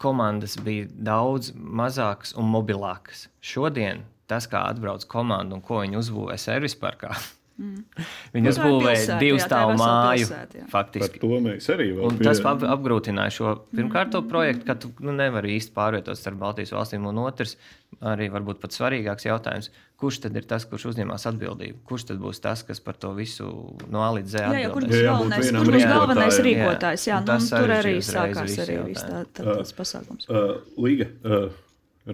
komandas 0.00 0.56
bija 0.64 0.88
daudz 1.10 1.52
mazākas 1.56 2.32
un 2.38 2.48
mobilākas. 2.54 3.26
Šodien 3.44 4.06
tas, 4.30 4.46
kā 4.50 4.62
atbrauc 4.70 5.04
komanda 5.10 5.56
un 5.56 5.64
ko 5.64 5.82
viņi 5.82 5.98
uzbūvē 6.00 6.38
servis 6.40 6.76
parkā, 6.78 7.12
mm. 7.60 8.06
viņi 8.34 8.50
uzbūvēja 8.54 9.18
divu 9.20 9.38
jā, 9.38 9.44
stāvu 9.46 9.76
māju. 9.80 10.26
pilsēta, 10.26 10.58
jā. 10.58 10.64
Par 10.64 10.72
Faktiski. 10.72 11.20
to 11.22 11.40
mēs 11.44 11.68
arī 11.74 11.90
vēl 11.96 12.08
Un 12.08 12.18
tas 12.20 12.40
ap, 12.50 12.64
apgrūtināja 12.74 13.36
šo 13.36 13.54
pirmkārt 13.74 14.14
to 14.14 14.22
projektu, 14.30 14.66
ka 14.68 14.78
tu 14.80 14.90
nu, 15.04 15.14
nevari 15.16 15.54
īsti 15.58 15.74
pārvietot 15.76 16.18
starp 16.18 16.40
Baltijas 16.40 16.74
valstīm. 16.76 17.06
Un 17.10 17.22
otrs, 17.22 17.56
arī 18.00 18.30
varbūt 18.32 18.60
pat 18.62 18.74
svarīgāks 18.76 19.28
jautājums, 19.28 19.70
kurš 20.00 20.22
tad 20.24 20.36
ir 20.40 20.46
tas, 20.48 20.66
kurš 20.68 20.90
uzņemas 20.94 21.26
atbildību? 21.30 21.82
Kurš 21.88 22.10
tad 22.10 22.20
būs 22.22 22.40
tas, 22.42 22.64
kas 22.66 22.80
par 22.84 22.98
to 23.00 23.12
visu 23.16 23.48
no 23.92 24.04
A 24.04 24.12
līdz 24.16 24.36
Z 24.36 24.44
Jā, 24.44 24.52
jā, 24.64 24.70
kur 24.74 24.86
atbildēs? 24.86 24.90
būs 24.90 25.00
Jā, 25.00 25.14
galvenais, 25.14 25.50
kur 25.56 25.74
būs 25.74 25.88
galvenais 25.94 26.38
Jā. 26.38 26.44
rīkotājs? 26.48 27.08
Jā, 27.10 27.18
Un 27.20 27.32
nu, 27.32 27.50
tur 27.50 27.74
arī 27.76 27.96
sākās 28.04 28.60
arī 28.64 28.78
tā, 28.96 29.24
tā, 29.36 29.48
tas 29.50 29.74
pasākums. 29.76 30.30
Uh, 30.30 30.54
Līga. 30.80 31.10
Uh, 31.24 31.50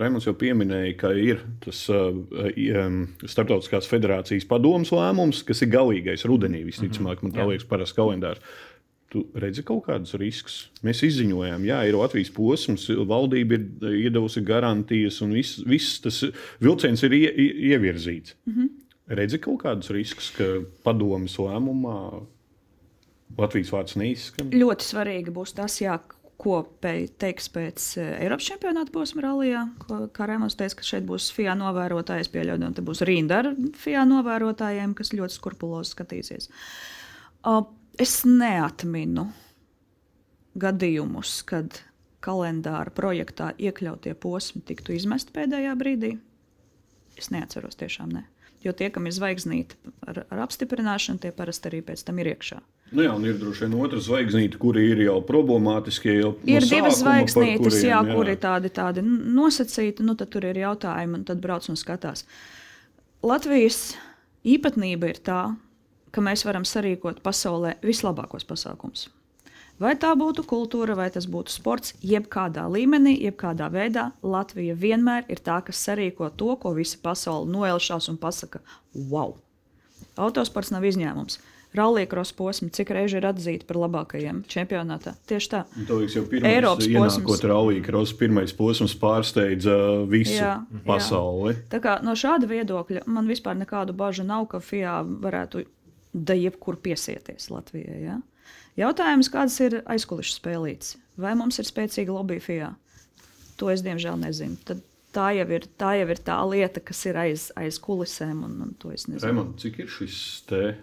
Raimons 0.01 0.27
jau 0.27 0.35
pieminēja, 0.37 0.95
ka 1.01 1.11
ir 1.17 1.43
tas 1.65 1.83
uh, 1.93 2.13
um, 2.83 3.03
Startautiskās 3.25 3.89
federācijas 3.91 4.47
padomus 4.49 4.93
lēmums, 4.95 5.43
kas 5.47 5.63
ir 5.65 5.73
galīgais 5.73 6.27
rudenī. 6.29 6.63
Visticamāk, 6.67 7.23
man 7.25 7.35
tā 7.37 7.47
liekas, 7.49 7.69
parasti 7.71 7.99
kalendārs. 7.99 8.43
Tu 9.13 9.23
redzi 9.39 9.63
kaut 9.65 9.85
kādus 9.87 10.17
riskus. 10.19 10.57
Mēs 10.85 11.05
izziņojām, 11.07 11.65
jā, 11.69 11.79
ir 11.87 11.97
Latvijas 11.97 12.33
posms, 12.35 12.89
valdība 13.07 13.57
ir 13.57 13.99
iedavusi 14.09 14.43
garantijas, 14.45 15.21
un 15.23 15.37
viss, 15.39 15.61
viss 15.63 16.01
tas 16.03 16.25
vilciens 16.61 17.07
ir 17.07 17.15
ie, 17.15 17.29
ie, 17.31 17.51
ievirzīts. 17.71 18.35
Mm 18.49 18.57
-hmm. 18.57 18.73
Redzi 19.17 19.39
kaut 19.39 19.63
kādus 19.63 19.93
riskus, 19.95 20.33
ka 20.35 20.67
padomus 20.83 21.39
lēmumā 21.39 22.27
Latvijas 23.39 23.73
vārds 23.75 23.97
neizskan. 23.99 24.51
Ļoti 24.51 24.87
svarīgi 24.87 25.33
būs 25.35 25.55
tas, 25.55 25.81
jā, 25.81 25.99
ko 26.37 26.59
teiks 26.85 27.49
pēc 27.55 27.85
eh, 28.03 28.11
Eiropas 28.27 28.47
čempionāta 28.51 28.93
posma 28.93 29.23
rallijā. 29.25 29.63
ko- 29.87 30.07
Kā 30.13 30.27
Rēmons 30.29 30.57
teica, 30.59 30.77
ka 30.77 30.85
šeit 30.85 31.07
būs 31.09 31.31
FIA 31.33 31.55
novērotājs, 31.57 32.29
pieļaujot, 32.35 32.67
un 32.69 32.75
te 32.77 32.83
būs 32.85 33.01
rinda 33.09 33.39
ar 33.43 33.51
FIA 33.75 34.05
novērotājiem, 34.09 34.95
kas 34.99 35.15
ļoti 35.17 35.39
skrupulozi 35.39 35.95
skatīsies. 35.97 36.49
Es 37.99 38.25
neatminu 38.29 39.31
gadījumus, 40.61 41.39
kad 41.49 41.81
kalendāra 42.25 42.91
projektā 42.93 43.53
iekļautie 43.57 44.15
posmi 44.21 44.61
tiktu 44.67 44.93
izmesti 44.97 45.33
pēdējā 45.37 45.73
brīdī. 45.79 46.19
Es 47.17 47.31
neatceros, 47.33 47.77
tiešām 47.81 48.13
ne. 48.13 48.25
Jo 48.67 48.73
tie, 48.75 48.89
kam 48.91 49.07
ir 49.07 49.15
zvaigznīte 49.15 49.77
ar, 50.07 50.25
ar 50.27 50.43
apstiprināšanu, 50.47 51.21
tie 51.23 51.31
parasti 51.35 51.71
arī 51.71 51.85
pēc 51.87 52.03
tam 52.07 52.19
ir 52.23 52.33
iekšā. 52.33 52.59
Nu 52.95 53.03
jā, 53.03 53.13
un 53.15 53.25
ir 53.27 53.39
droši 53.39 53.67
vien 53.67 53.75
otra 53.83 53.99
zvaigznīte, 54.03 54.59
kuri 54.63 54.85
ir 54.93 55.03
jau 55.09 55.17
problemātiskie. 55.27 56.17
Jau 56.21 56.33
Ir 56.47 56.63
no 56.63 56.71
divas 56.71 57.01
zvaigznītes, 57.01 57.81
jā, 57.83 57.99
kuriem, 58.03 58.15
kur 58.15 58.31
ir 58.31 58.39
tādi, 58.43 58.71
tādi 58.75 59.03
nosacīti, 59.07 60.07
nu 60.07 60.15
tad 60.19 60.31
tur 60.35 60.47
ir 60.47 60.61
jautājumi, 60.63 61.21
un 61.21 61.27
tad 61.27 61.43
brauc 61.43 61.67
un 61.71 61.79
skatās. 61.79 62.23
Latvijas 63.27 63.97
īpatnība 64.47 65.11
ir 65.11 65.23
tā, 65.27 65.41
ka 66.15 66.23
mēs 66.23 66.47
varam 66.47 66.67
sarīkot 66.67 67.23
pasaulē 67.27 67.77
vislabākos 67.85 68.47
pasākumus. 68.47 69.09
Vai 69.83 69.93
tā 70.01 70.15
būtu 70.17 70.47
kultūra, 70.49 70.95
vai 70.97 71.11
tas 71.13 71.27
būtu 71.29 71.53
sports, 71.53 71.93
jebkādā 72.01 72.65
līmenī, 72.73 73.13
jebkādā 73.27 73.69
veidā, 73.73 74.07
Latvija 74.25 74.77
vienmēr 74.79 75.27
ir 75.29 75.43
tā, 75.45 75.59
kas 75.67 75.83
sarīko 75.85 76.31
to, 76.33 76.55
ko 76.63 76.73
visa 76.77 76.97
pasaule 77.03 77.51
noelšās 77.53 78.09
un 78.09 78.17
pasaka, 78.21 78.63
wow! 78.95 79.37
Autosports 80.17 80.73
nav 80.73 80.87
izņēmums. 80.89 81.37
Rallija 81.77 82.09
krosa 82.09 82.33
posms, 82.39 82.73
cik 82.73 82.91
reizes 82.95 83.19
ir 83.19 83.27
atzīta 83.29 83.67
par 83.69 83.77
labākajiem 83.83 84.39
čempionātā. 84.49 85.13
Tieši 85.29 85.51
tā. 85.53 85.61
Tas 85.89 86.15
jau 86.17 86.23
pirmais 86.31 86.55
Eiropas 86.57 86.89
ienākot 86.89 87.45
rallija 87.51 87.85
krosa, 87.85 88.17
pirmais 88.17 88.55
posms 88.57 88.95
pārsteidza 89.01 89.75
visu 90.09 90.39
jā, 90.39 90.55
pasauli. 90.87 91.53
Jā. 91.53 91.67
Tā 91.75 91.83
kā 91.85 91.99
no 92.07 92.15
šāda 92.17 92.49
viedokļa 92.49 93.05
man 93.13 93.29
vispār 93.29 93.59
nekādu 93.61 93.97
bažu 93.99 94.25
nav, 94.25 94.47
ka 94.55 94.63
FIA 94.65 95.03
varētu 95.05 95.67
da 96.17 96.39
jebkur 96.39 96.81
piesieties 96.81 97.51
Latvijai. 97.53 98.01
Ja? 98.07 98.17
Jautājums, 98.77 99.31
kādas 99.33 99.57
ir 99.65 99.79
aizkulisku 99.89 100.37
spēlītes? 100.43 100.97
Vai 101.17 101.33
mums 101.39 101.57
ir 101.61 101.65
spēcīga 101.65 102.13
lobby 102.13 102.37
FIA? 102.45 102.75
To 103.57 103.71
es 103.73 103.81
diemžēl 103.85 104.19
nezinu. 104.21 104.59
Tad 104.69 104.83
tā 105.17 105.31
jau 105.33 105.47
ir 105.57 105.65
tā, 105.81 105.95
jau 105.97 106.09
ir 106.13 106.19
tā 106.25 106.37
lieta, 106.45 106.83
kas 106.85 106.99
ir 107.09 107.17
aiz, 107.17 107.47
aiz 107.57 107.79
kulisēm. 107.81 108.43
Un, 108.45 108.57
un 108.67 108.75
Raimond, 109.23 109.55
cik 109.63 109.79
ir 109.81 109.89
šis 109.93 110.19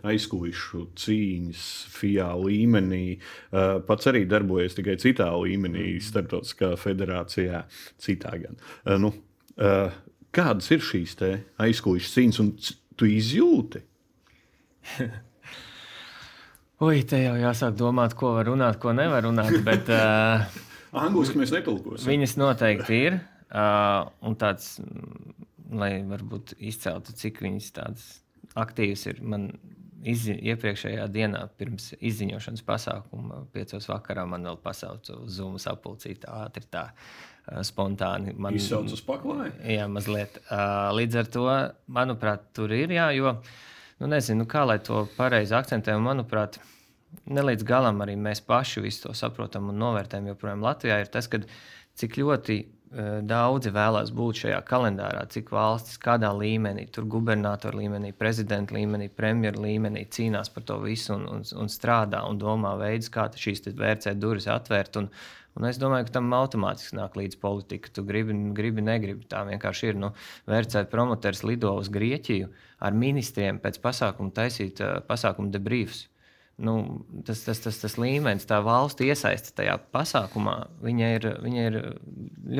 aizkulisku 0.09 0.87
cīņas 0.97 1.65
FIA 1.93 2.31
līmenī? 2.39 3.03
Uh, 3.51 3.77
pats 3.85 4.09
arī 4.09 4.23
darbojas 4.29 4.77
tikai 4.79 4.97
citā 5.01 5.29
līmenī, 5.37 5.91
mm. 5.93 6.07
starptautiskā 6.07 6.71
federācijā, 6.81 7.61
citā 8.01 8.33
gan. 8.41 8.57
Uh, 8.87 8.97
nu, 9.05 9.13
uh, 9.59 9.93
kādas 10.33 10.71
ir 10.73 10.81
šīs 10.81 11.13
aizkulisku 11.61 12.17
cīņas, 12.17 12.41
un 12.41 12.55
tu 12.97 13.11
izjūti? 13.19 13.85
Ui, 16.83 17.03
te 17.07 17.19
jau 17.21 17.35
jāsāk 17.39 17.75
domāt, 17.79 18.15
ko 18.19 18.33
var 18.37 18.47
runāt, 18.49 18.79
ko 18.81 18.91
nevar 18.95 19.23
runāt. 19.23 19.55
Bet, 19.63 19.87
uh, 19.93 20.43
Angliski 21.03 21.39
mēs 21.39 21.53
netulkosim. 21.55 22.09
Viņas 22.09 22.35
noteikti 22.41 22.99
ir. 23.07 23.19
Uh, 23.53 24.09
un 24.25 24.35
tāds, 24.39 24.79
lai 25.71 25.93
varbūt 26.09 26.55
izceltu, 26.57 27.13
cik 27.15 27.43
viņas 27.45 27.69
tādas 27.77 28.07
aktīvas 28.59 29.05
ir. 29.11 29.21
Man 29.21 29.51
izzi, 30.03 30.35
iepriekšējā 30.51 31.05
dienā, 31.13 31.45
pirms 31.59 31.91
izziņošanas 32.01 32.65
pasākuma, 32.67 33.43
piecos 33.53 33.87
vakarā, 33.91 34.25
man 34.27 34.49
vēl 34.49 34.57
pasauca 34.63 35.21
uz 35.21 35.37
Zoom 35.37 35.59
sapulcīt 35.61 36.27
ātri 36.29 36.67
tā. 36.73 36.89
Uh, 37.43 37.59
spontāni. 37.67 38.31
Man 38.39 38.55
izsauc 38.55 38.87
uz 38.95 39.01
paklāju? 39.03 39.51
Jā, 39.67 39.83
mazliet. 39.91 40.37
Uh, 40.47 40.93
līdz 40.95 41.17
ar 41.19 41.31
to, 41.31 41.47
manuprāt, 41.91 42.45
tur 42.55 42.71
ir 42.71 42.93
jā, 42.95 43.09
jo 43.17 43.33
uh, 43.33 43.55
nu, 44.01 44.09
nezinu, 44.11 44.47
kā 44.49 44.65
lai 44.67 44.79
to 44.83 45.05
pareizi 45.17 45.55
akcentē. 45.57 45.95
Manuprāt, 46.01 46.59
ne 47.25 47.43
līdz 47.45 47.65
galam 47.67 48.01
arī 48.05 48.15
mēs 48.19 48.43
paši 48.45 48.83
visu 48.83 49.07
to 49.07 49.17
saprotam 49.17 49.69
un 49.71 49.81
novērtējam. 49.81 50.31
Joprojām 50.33 50.63
Latvijā 50.65 51.01
ir 51.03 51.11
tas, 51.13 51.29
kad, 51.31 51.45
cik 51.99 52.17
ļoti 52.21 52.57
uh, 52.63 53.19
daudzi 53.27 53.73
vēlās 53.73 54.09
būt 54.15 54.43
šajā 54.45 54.61
kalendārā, 54.67 55.27
cik 55.33 55.51
valstis, 55.53 55.99
kādā 56.01 56.31
līmenī, 56.33 56.87
tur 56.93 57.05
gubernatora 57.09 57.77
līmenī, 57.83 58.13
prezidenta 58.17 58.75
līmenī, 58.77 59.11
premjeras 59.13 59.61
līmenī 59.61 60.07
cīnās 60.09 60.49
par 60.53 60.65
to 60.69 60.79
visu 60.81 61.13
un, 61.17 61.27
un, 61.37 61.45
un 61.61 61.71
strādā 61.71 62.23
un 62.29 62.41
domā 62.41 62.73
veidus, 62.81 63.13
kā 63.13 63.29
šīs 63.29 63.67
vērcēt 63.77 64.21
durvis 64.21 64.49
atvērt. 64.51 65.01
Un, 65.03 65.09
Un 65.53 65.67
es 65.69 65.77
domāju, 65.81 66.07
ka 66.07 66.15
tam 66.15 66.31
automātiski 66.33 66.97
nāk 66.97 67.17
līdzi 67.19 67.37
politika. 67.41 67.91
Tu 67.93 68.03
gribi, 68.07 68.35
gribi 68.57 68.85
negribi. 68.85 69.27
Tā 69.29 69.43
vienkārši 69.45 69.91
ir. 69.91 69.99
Nu, 70.01 70.13
vērcēt 70.49 70.89
promotors 70.93 71.43
lido 71.45 71.75
uz 71.77 71.91
Grieķiju 71.93 72.49
ar 72.83 72.97
ministriem 72.97 73.61
pēc 73.61 73.77
pasākuma 73.83 74.33
taisīt 74.33 74.81
uh, 74.81 74.97
pasākumu 75.05 75.53
debriefs. 75.53 76.07
Nu, 76.63 76.73
tas, 77.25 77.39
tas, 77.45 77.57
tas, 77.63 77.79
tas 77.81 77.95
līmenis, 77.97 78.45
tā 78.45 78.59
valsts 78.61 79.01
iesaiste 79.01 79.55
tajā 79.57 79.73
pasākumā, 79.93 80.53
viņa 80.85 81.07
ir, 81.15 81.25
viņa 81.41 81.63
ir 81.65 81.77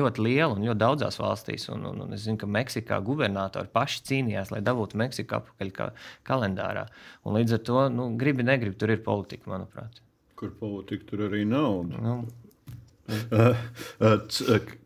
ļoti 0.00 0.24
liela 0.24 0.56
un 0.56 0.64
ļoti 0.66 0.80
daudzās 0.82 1.20
valstīs. 1.22 1.68
Un, 1.70 1.86
un, 1.92 2.02
un 2.02 2.16
es 2.16 2.24
zinu, 2.26 2.40
ka 2.42 2.50
Meksikā 2.50 2.98
gubernatori 3.06 3.70
paši 3.74 4.02
cīnījās, 4.10 4.50
lai 4.50 4.64
dabūtu 4.66 4.98
Meksiku 4.98 5.38
atpakaļ 5.38 5.74
kā 5.78 5.90
kalendārā. 6.26 6.88
Un 7.22 7.38
līdz 7.38 7.58
ar 7.58 7.66
to, 7.70 7.82
nu, 7.94 8.08
gribi, 8.18 8.46
negribi, 8.46 8.78
tur 8.82 8.94
ir 8.94 9.04
politika, 9.06 9.50
manuprāt. 9.54 10.02
Kur 10.34 10.50
politika, 10.58 11.12
tur 11.12 11.28
arī 11.28 11.44
nauda. 11.46 12.02
Nu, 12.02 12.18
Eh, 12.26 12.28
eh, 12.28 12.43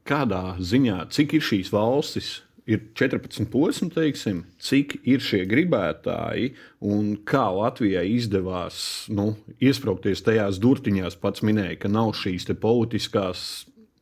kādā 0.09 0.43
ziņā, 0.59 1.01
cik 1.15 1.39
ir 1.39 1.49
šīs 1.53 1.73
valstis? 1.75 2.37
Ir 2.69 2.83
14 3.01 3.47
posmi, 3.49 3.89
teiksim, 3.89 4.43
cik 4.61 4.99
ir 5.09 5.23
šie 5.25 5.47
gribētāji 5.49 6.51
un 6.85 7.15
kā 7.25 7.47
Latvijai 7.57 8.05
izdevās 8.13 9.07
nu, 9.09 9.31
iesprāgties 9.57 10.21
tajās 10.27 10.59
durtiņās. 10.61 11.17
Pats 11.23 11.41
minēja, 11.49 11.79
ka 11.81 11.89
nav 11.89 12.13
šīs 12.21 12.45
politiskās, 12.61 13.47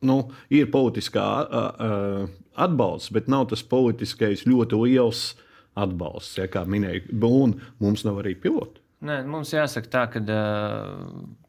nu, 0.03 0.17
ir 0.51 0.67
politiskā 0.73 1.29
uh, 1.47 2.27
atbalsts, 2.59 3.13
bet 3.15 3.31
nav 3.31 3.47
tas 3.53 3.63
politiskais 3.63 4.43
ļoti 4.43 4.83
liels 4.83 5.23
atbalsts, 5.79 6.35
ja, 6.41 6.51
kā 6.51 6.65
minēja. 6.67 7.07
Un 7.23 7.55
mums 7.79 8.03
nav 8.03 8.19
arī 8.25 8.35
piloti. 8.35 8.83
Nē, 9.07 9.21
mums 9.29 9.55
jāsaka 9.55 9.93
tā, 9.93 10.05
ka 10.11 10.23
uh, 10.27 11.07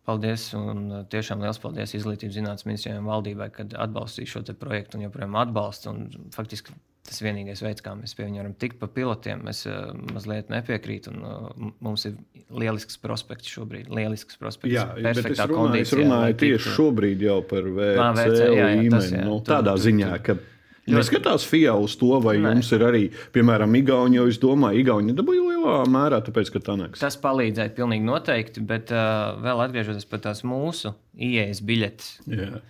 paldies 0.09 0.49
un 0.57 1.05
tiešām 1.12 1.44
liels 1.44 1.61
paldies 1.62 1.94
Izglītības 1.99 2.38
zinātnes 2.38 2.68
ministrijai 2.68 2.99
un 3.01 3.09
valdībai, 3.11 3.51
kad 3.55 3.77
atbalstīja 3.77 4.33
šo 4.35 4.44
projektu 4.59 4.99
un 4.99 5.07
joprojām 5.09 5.37
atbalsta. 5.38 5.92
Un, 5.92 6.31
faktiski 6.35 6.75
tas 7.09 7.21
ir 7.21 7.29
vienīgais 7.31 7.62
veids, 7.64 7.85
kā 7.85 7.94
mēs 7.97 8.12
pie 8.16 8.27
viņa 8.27 8.42
varam 8.42 8.55
tikt 8.61 8.79
pa 8.81 8.88
pilotiem. 8.92 9.47
Es 9.53 9.62
uh, 9.68 9.92
mazliet 10.12 10.53
nepiekrītu. 10.53 11.14
Un, 11.14 11.25
uh, 11.25 11.73
mums 11.85 12.05
ir 12.09 12.18
lielisks 12.53 13.01
prospekts 13.01 13.49
šobrīd. 13.55 13.88
Lielisks 13.92 14.40
prospekts. 14.40 14.77
Jā, 14.77 14.90
bet 14.97 15.23
es 15.23 15.40
runāju, 15.40 15.81
es 15.81 15.97
runāju 15.97 16.38
tieši 16.44 16.77
šobrīd 16.77 17.25
jau 17.29 17.40
par 17.49 17.73
VC, 17.79 18.29
jā, 18.29 18.53
jā, 18.53 18.71
līmeni. 18.75 18.94
Tas, 18.97 19.11
jā, 19.14 19.25
nu, 19.25 19.40
tādā 19.47 19.77
tur, 19.77 19.85
ziņā, 19.88 20.12
ka 20.27 20.40
Neskatās 20.88 21.44
FIA 21.44 21.75
uz 21.77 21.97
to, 22.01 22.14
vai 22.25 22.38
Nē. 22.40 22.55
jums 22.57 22.71
ir 22.73 22.85
arī, 22.87 23.03
piemēram, 23.35 23.75
Igaunija. 23.77 24.25
Es 24.31 24.38
domāju, 24.40 24.81
Igaunija 24.83 25.18
dabūja 25.18 25.44
lielā 25.62 25.88
mērā, 25.90 26.21
tāpēc, 26.25 26.53
ka 26.55 26.62
tā 26.64 26.77
neks. 26.81 27.03
Tas 27.03 27.18
palīdzēja 27.23 27.75
pilnīgi 27.77 28.07
noteikti, 28.07 28.62
bet 28.68 28.92
uh, 28.94 29.37
vēl 29.44 29.64
atgriežoties 29.66 30.09
pie 30.09 30.21
tās 30.25 30.44
mūsu 30.47 30.94
ieejas 31.14 31.61
biļetes. 31.66 32.14
Yeah. 32.31 32.62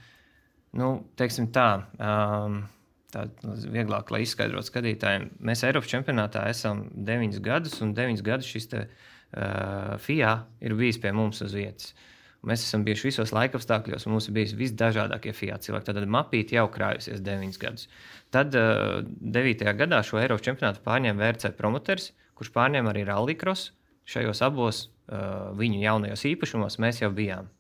Nu, 0.79 0.96
teiksim 1.20 1.53
tā. 1.55 1.70
Um, 1.98 2.66
Tā 3.09 3.22
vieglāk, 3.72 4.11
lai 4.12 4.18
izskaidrotu 4.20 4.68
skatītājiem. 4.68 5.22
Mēs 5.48 5.62
Eiropas 5.64 5.88
čempionātā 5.88 6.42
esam 6.51 6.83
9 6.92 7.38
gadus, 7.40 7.79
un 7.81 7.94
9 7.96 8.20
gadus 8.20 8.51
šis 8.53 8.68
te, 8.68 8.83
uh, 8.85 9.94
FIA 10.05 10.35
ir 10.61 10.74
bijis 10.77 11.01
pie 11.01 11.14
mums 11.16 11.40
uz 11.40 11.55
vietas. 11.57 11.94
Uh, 11.94 12.18
Mēs 12.46 12.62
esam 12.62 12.85
bijuši 12.87 13.09
visos 13.09 13.33
laikapstākļos, 13.35 14.07
un 14.07 14.14
mums 14.14 14.29
ir 14.31 14.35
bijis 14.37 14.55
visdažādākie 14.59 15.33
Fiat 15.35 15.64
cilvēki. 15.66 15.90
Tad 15.90 16.11
mapīte 16.14 16.55
jau 16.55 16.68
krājusies 16.70 17.22
9 17.27 17.59
gadus. 17.59 17.88
Tad 18.35 18.55
uh, 18.59 19.01
9. 19.38 19.64
gadā 19.81 19.98
šo 20.07 20.20
Eiropas 20.22 20.46
čempionātu 20.46 20.85
pārņēma 20.85 21.18
VRC 21.18 21.51
promoters, 21.59 22.12
kurš 22.38 22.53
pārņēma 22.55 22.94
arī 22.94 23.05
Rallycross. 23.09 23.72
Šajos 24.09 24.40
abos 24.46 24.83
uh, 24.87 25.51
viņu 25.59 25.83
jaunajos 25.83 26.24
īpašumos 26.31 26.79
mēs 26.81 27.03
jau 27.03 27.11
bijām. 27.14 27.51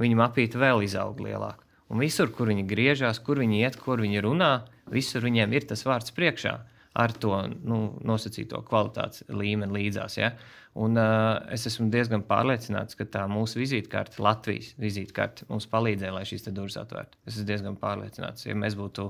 Viņa 0.00 0.20
mapīte 0.20 0.60
vēl 0.60 0.84
izauga 0.86 1.26
lielāk. 1.26 1.64
Un 1.92 2.00
visur, 2.02 2.30
kur 2.34 2.48
viņi 2.50 2.66
griežās, 2.68 3.20
kur 3.22 3.40
viņi 3.42 3.64
iet, 3.64 3.76
kur 3.80 4.00
viņi 4.02 4.22
runā, 4.24 4.52
visur 4.90 5.24
viņiem 5.26 5.52
ir 5.54 5.66
tas 5.70 5.84
vārds 5.86 6.14
priekšā 6.14 6.54
ar 6.94 7.12
to 7.18 7.34
nu, 7.66 7.78
nosacīto 8.06 8.60
kvalitātes 8.68 9.24
līmeni 9.26 9.74
līdzās. 9.74 10.18
Ja? 10.20 10.30
Un, 10.78 10.98
uh, 10.98 11.40
es 11.54 11.66
esmu 11.70 11.88
diezgan 11.90 12.22
pārliecināts, 12.26 12.96
ka 12.98 13.06
tā 13.10 13.24
mūsu 13.30 13.58
vizītkarte, 13.60 14.20
Latvijas 14.22 14.72
vizītkarte, 14.80 15.48
mums 15.50 15.66
palīdzēja, 15.70 16.14
lai 16.14 16.24
šīs 16.28 16.46
durvis 16.50 16.78
atvērtu. 16.78 17.18
Es 17.26 17.36
esmu 17.36 17.48
diezgan 17.50 17.78
pārliecināts, 17.82 18.46
ja 18.46 18.54
mēs 18.58 18.78
būtu 18.78 19.08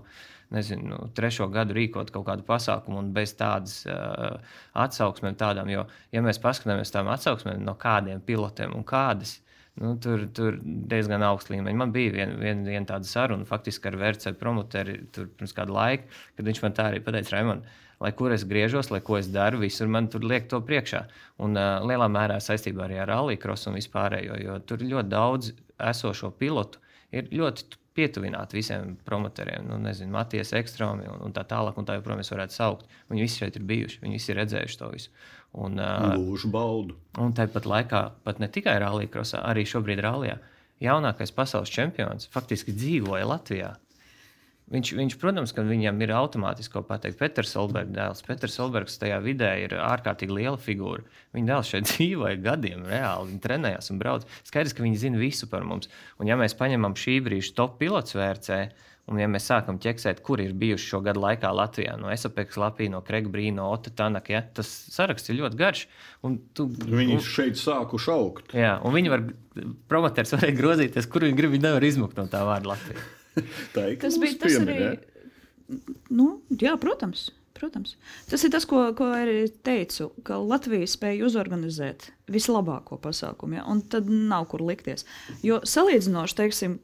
nezinu, 0.54 0.88
nu, 0.92 0.98
trešo 1.16 1.48
gadu 1.52 1.76
rīkot 1.76 2.12
kaut 2.14 2.26
kādu 2.28 2.46
pasākumu 2.46 3.00
un 3.02 3.12
bez 3.16 3.34
tādas 3.38 3.80
uh, 3.90 4.38
atsauksmēm, 4.78 5.36
tādām, 5.40 5.70
jo, 5.72 5.86
ja 6.14 6.22
mēs 6.24 6.40
paskatāmies 6.42 6.94
tām 6.94 7.10
atsauksmēm 7.12 7.64
no 7.66 7.76
kādiem 7.80 8.22
pilotiem 8.24 8.76
un 8.76 8.86
kādas 8.86 9.40
Nu, 9.74 9.96
tur, 9.98 10.20
tur 10.30 10.60
diezgan 10.62 11.24
augsts 11.26 11.50
līmenis. 11.50 11.74
Man 11.74 11.90
bija 11.94 12.12
viena 12.14 12.36
vien, 12.38 12.60
vien 12.62 12.84
tāda 12.86 13.08
saruna, 13.10 13.46
faktiski 13.48 13.90
ar 13.90 13.96
VRC 13.98 14.36
promoteri 14.38 15.00
pirms 15.16 15.54
kāda 15.56 15.74
laika, 15.74 16.20
kad 16.36 16.46
viņš 16.46 16.60
man 16.62 16.76
tā 16.76 16.86
arī 16.92 17.00
pateica, 17.02 17.32
Raimond, 17.34 17.66
lai 18.04 18.12
kur 18.14 18.30
es 18.36 18.44
griežos, 18.46 18.92
lai 18.94 19.02
ko 19.02 19.18
es 19.18 19.32
daru, 19.34 19.58
visur 19.64 19.90
man 19.90 20.06
tur 20.12 20.22
liek 20.22 20.46
to 20.50 20.60
priekšā. 20.62 21.02
Un 21.42 21.58
uh, 21.58 21.82
lielā 21.90 22.06
mērā 22.06 22.38
saistībā 22.42 22.86
arī 22.86 23.00
ar 23.02 23.10
Rallycross 23.10 23.66
un 23.70 23.80
vispārējo, 23.80 24.38
jo 24.44 24.60
tur 24.68 24.86
ļoti 24.86 25.10
daudz 25.10 25.50
esošo 25.90 26.30
pilotu 26.38 26.78
ir 27.10 27.34
ļoti 27.34 27.82
pietuvināti 27.94 28.58
visiem 28.58 28.96
promotoriem, 29.06 29.66
nu, 29.68 29.78
nezinu, 29.82 30.12
Matijas 30.14 30.52
ekstrēmi 30.58 31.06
un, 31.10 31.22
un 31.28 31.34
tā 31.34 31.44
tālāk, 31.48 31.78
un 31.78 31.86
tā 31.86 31.98
joprojām 31.98 32.20
mēs 32.22 32.32
varētu 32.34 32.56
saukt. 32.56 32.90
Viņi 33.12 33.26
visi 33.26 33.42
šeit 33.42 33.58
ir 33.58 33.66
bijuši, 33.68 34.00
viņi 34.02 34.18
visi 34.18 34.32
ir 34.32 34.40
redzējuši 34.42 34.80
to 34.80 34.90
visu. 34.94 35.14
Un, 35.64 35.78
Lūžu 36.18 36.50
baudu. 36.50 36.98
Un 37.22 37.34
tāpat 37.36 37.68
laikā, 37.70 38.02
pat 38.26 38.42
ne 38.42 38.50
tikai 38.50 38.74
rallija, 38.82 39.22
arī 39.44 39.62
šobrīd 39.70 40.02
rallijā, 40.02 40.40
jaunākais 40.82 41.30
pasaules 41.34 41.70
čempions 41.70 42.26
faktiski 42.34 42.74
dzīvoja 42.74 43.28
Latvijā. 43.30 43.74
Viņš, 44.72 44.94
viņš, 44.96 45.14
protams, 45.20 45.52
ka 45.52 45.60
viņam 45.66 45.98
ir 46.00 46.12
automātiski 46.16 46.72
ko 46.72 46.80
pateikt. 46.88 47.18
Peters 47.20 47.50
Solbergs 47.52 47.92
dēls. 47.92 48.22
Peters 48.24 48.54
Solbergs 48.56 48.96
tajā 48.96 49.18
vidē 49.20 49.50
ir 49.66 49.74
ārkārtīgi 49.76 50.32
liela 50.32 50.56
figūra. 50.56 51.04
Viņa 51.36 51.50
dēls 51.50 51.72
šeit 51.74 51.86
dzīvoja 51.90 52.38
gadiem, 52.46 52.86
reāli. 52.88 53.34
Viņa 53.34 53.42
trenējās 53.44 53.92
un 53.92 54.00
brauc. 54.00 54.24
Skaidrs, 54.48 54.72
ka 54.72 54.86
viņi 54.86 55.02
zina 55.02 55.20
visu 55.20 55.50
par 55.52 55.66
mums. 55.68 55.90
Un 56.16 56.32
ja 56.32 56.38
mēs 56.40 56.56
paņemam 56.56 56.96
šī 56.96 57.18
brīža 57.26 57.52
top 57.58 57.76
pilots 57.82 58.16
vērcē, 58.16 58.60
un 59.12 59.20
ja 59.20 59.26
mēs 59.28 59.50
sākam 59.50 59.76
ķeksēt, 59.84 60.22
kur 60.24 60.40
ir 60.40 60.54
bijuši 60.56 60.88
šo 60.94 61.02
gadu 61.04 61.20
laikā 61.26 61.50
Latvijā, 61.52 61.98
no 62.00 62.08
Esapeks 62.08 62.56
Lapī, 62.56 62.86
no 62.88 63.02
Krega 63.04 63.28
Brīna, 63.28 63.58
no 63.58 63.66
Ota 63.74 63.92
Tanaka, 63.92 64.32
ja, 64.32 64.40
tas 64.56 64.70
saraksts 64.94 65.28
ir 65.28 65.42
ļoti 65.42 65.60
garš. 65.60 65.82
Tu, 66.56 66.66
viņi 66.72 67.18
un, 67.18 67.26
šeit 67.26 67.60
sākuši 67.60 68.14
augt. 68.14 68.56
Jā, 68.56 68.78
un 68.80 68.96
viņi 68.96 69.12
var, 69.12 69.26
promoters 69.92 70.32
varēja 70.38 70.56
grozīties, 70.56 71.10
kur 71.12 71.28
viņi 71.28 71.36
grib, 71.36 71.52
viņi 71.52 71.68
nevar 71.68 71.84
izmukt 71.84 72.16
no 72.16 72.24
tā 72.32 72.40
vārda 72.48 72.72
Latvijā. 72.72 73.04
tā 73.74 73.88
ir 73.92 73.98
tas 74.02 74.18
bija 74.20 74.40
tas 74.44 74.58
arī. 74.60 74.92
Nu, 76.12 76.38
jā, 76.60 76.74
protams. 76.80 77.30
Protams. 77.54 77.94
Tas 78.26 78.42
ir 78.42 78.50
tas, 78.50 78.64
ko, 78.66 78.80
ko 78.98 79.06
arī 79.14 79.44
teicu, 79.64 80.08
ka 80.26 80.40
Latvija 80.42 80.88
spēja 80.90 81.28
uzorganizēt 81.28 82.08
vislabāko 82.34 82.98
pasākumu, 83.00 83.60
ja? 83.60 83.66
un 83.70 83.80
tad 83.86 84.10
nav 84.10 84.48
kur 84.50 84.64
likties. 84.66 85.06
Jo 85.46 85.60
salīdzinoši, 85.62 86.36
teiksim, 86.40 86.74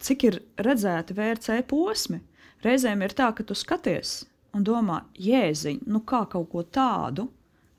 cik 0.00 0.24
ir 0.30 0.38
redzēti 0.64 1.14
VRC 1.18 1.60
posmi, 1.68 2.22
reizēm 2.64 3.04
ir 3.04 3.14
tā, 3.16 3.28
ka 3.36 3.44
tu 3.44 3.56
skaties 3.56 4.22
un 4.56 4.64
domā, 4.66 5.02
jēziņ, 5.20 5.84
nu 5.92 6.00
kā 6.00 6.24
kaut 6.32 6.48
ko 6.52 6.64
tādu 6.64 7.28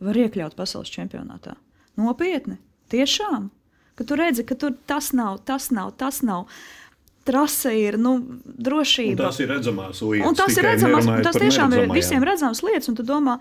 var 0.01 0.17
iekļaut 0.17 0.55
pasaules 0.57 0.93
čempionātā. 0.93 1.55
Nopietni, 1.99 2.59
tiešām. 2.93 3.49
Ka 3.97 4.05
tu 4.07 4.15
redzi, 4.17 4.45
ka 4.47 4.55
tur 4.57 4.77
tas 4.87 5.11
nav, 5.17 5.41
tas 5.45 5.69
nav, 5.73 5.91
tas 5.99 6.21
nav 6.25 6.47
trase 7.27 7.73
ir 7.77 7.97
nu, 8.01 8.15
drošība. 8.43 9.17
Un 9.17 9.25
tas 9.29 9.41
ir 9.41 9.51
redzamās 9.51 10.01
lietas. 10.03 10.29
Un 10.29 10.39
tas 10.39 10.57
ir 10.57 10.67
redzamās, 10.67 11.09
tas 11.27 11.41
tiešām 11.41 11.75
ir 11.77 11.91
visiem 11.93 12.25
redzams 12.27 12.63
lietas, 12.65 12.89
un 12.91 12.97
tu 12.99 13.05
domā, 13.07 13.37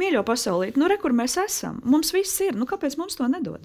mīļo 0.00 0.24
pasaulē, 0.26 0.72
nu, 0.80 0.90
re, 0.90 0.98
kur 1.02 1.14
mēs 1.16 1.38
esam. 1.44 1.80
Mums 1.84 2.14
viss 2.14 2.42
ir, 2.44 2.58
nu, 2.58 2.68
kāpēc 2.70 2.98
mums 3.00 3.18
to 3.18 3.28
nedod? 3.30 3.62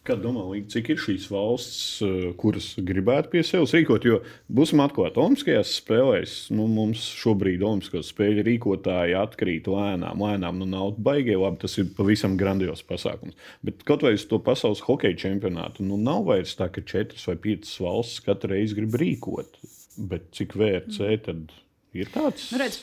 Kā 0.00 0.14
domā, 0.16 0.46
cik 0.72 0.94
ir 0.94 1.00
šīs 1.00 1.26
valsts, 1.28 1.80
eh, 2.00 2.30
kuras 2.40 2.70
gribētu 2.80 3.34
pie 3.34 3.42
sevis 3.44 3.74
rīkot? 3.76 4.06
Jo 4.08 4.22
būsim 4.48 4.80
atklāti, 4.80 5.20
Olimpiskajās 5.20 5.74
spēlēs 5.76 6.36
nu, 6.56 6.64
mums 6.72 7.02
šobrīd 7.20 7.60
Olimpiskās 7.60 8.08
spēļu 8.08 8.46
rīkotāji 8.46 9.18
atkrīt 9.20 9.68
lēnām. 9.68 10.24
Lēnām 10.24 10.56
nu, 10.62 10.70
nav 10.72 10.96
baigi 10.96 11.36
labi, 11.36 11.60
tas 11.66 11.76
ir 11.76 11.92
pavisam 11.98 12.38
grandios 12.40 12.80
pasākums. 12.80 13.36
Bet 13.60 13.84
kaut 13.84 14.00
vai 14.06 14.14
uz 14.16 14.24
to 14.24 14.40
pasaules 14.40 14.80
hokeja 14.88 15.20
čempionātu, 15.26 15.84
nu 15.84 16.00
nav 16.00 16.24
vairs 16.32 16.56
tā, 16.56 16.72
ka 16.72 16.80
četras 16.80 17.28
vai 17.28 17.36
piecas 17.36 17.76
valsts 17.84 18.24
katru 18.24 18.54
reizi 18.56 18.80
grib 18.80 18.96
rīkot. 18.96 19.60
Bet 20.00 20.30
cik 20.32 20.56
VRC 20.56 21.20
tad 21.28 21.52
ir 21.92 22.08
tāds? 22.08 22.48
Nu, 22.54 22.64
redz. 22.64 22.80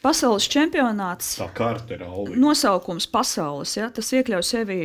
Pasaules 0.00 0.48
čempionāts. 0.48 1.34
Tā 1.36 1.52
karte 1.52 1.98
ir 1.98 2.08
alga. 2.08 2.40
Nosaukums 2.40 3.04
pasaules, 3.12 3.76
ja, 3.76 3.92
tas 3.92 4.16
iekļauj 4.16 4.48
sevi 4.48 4.80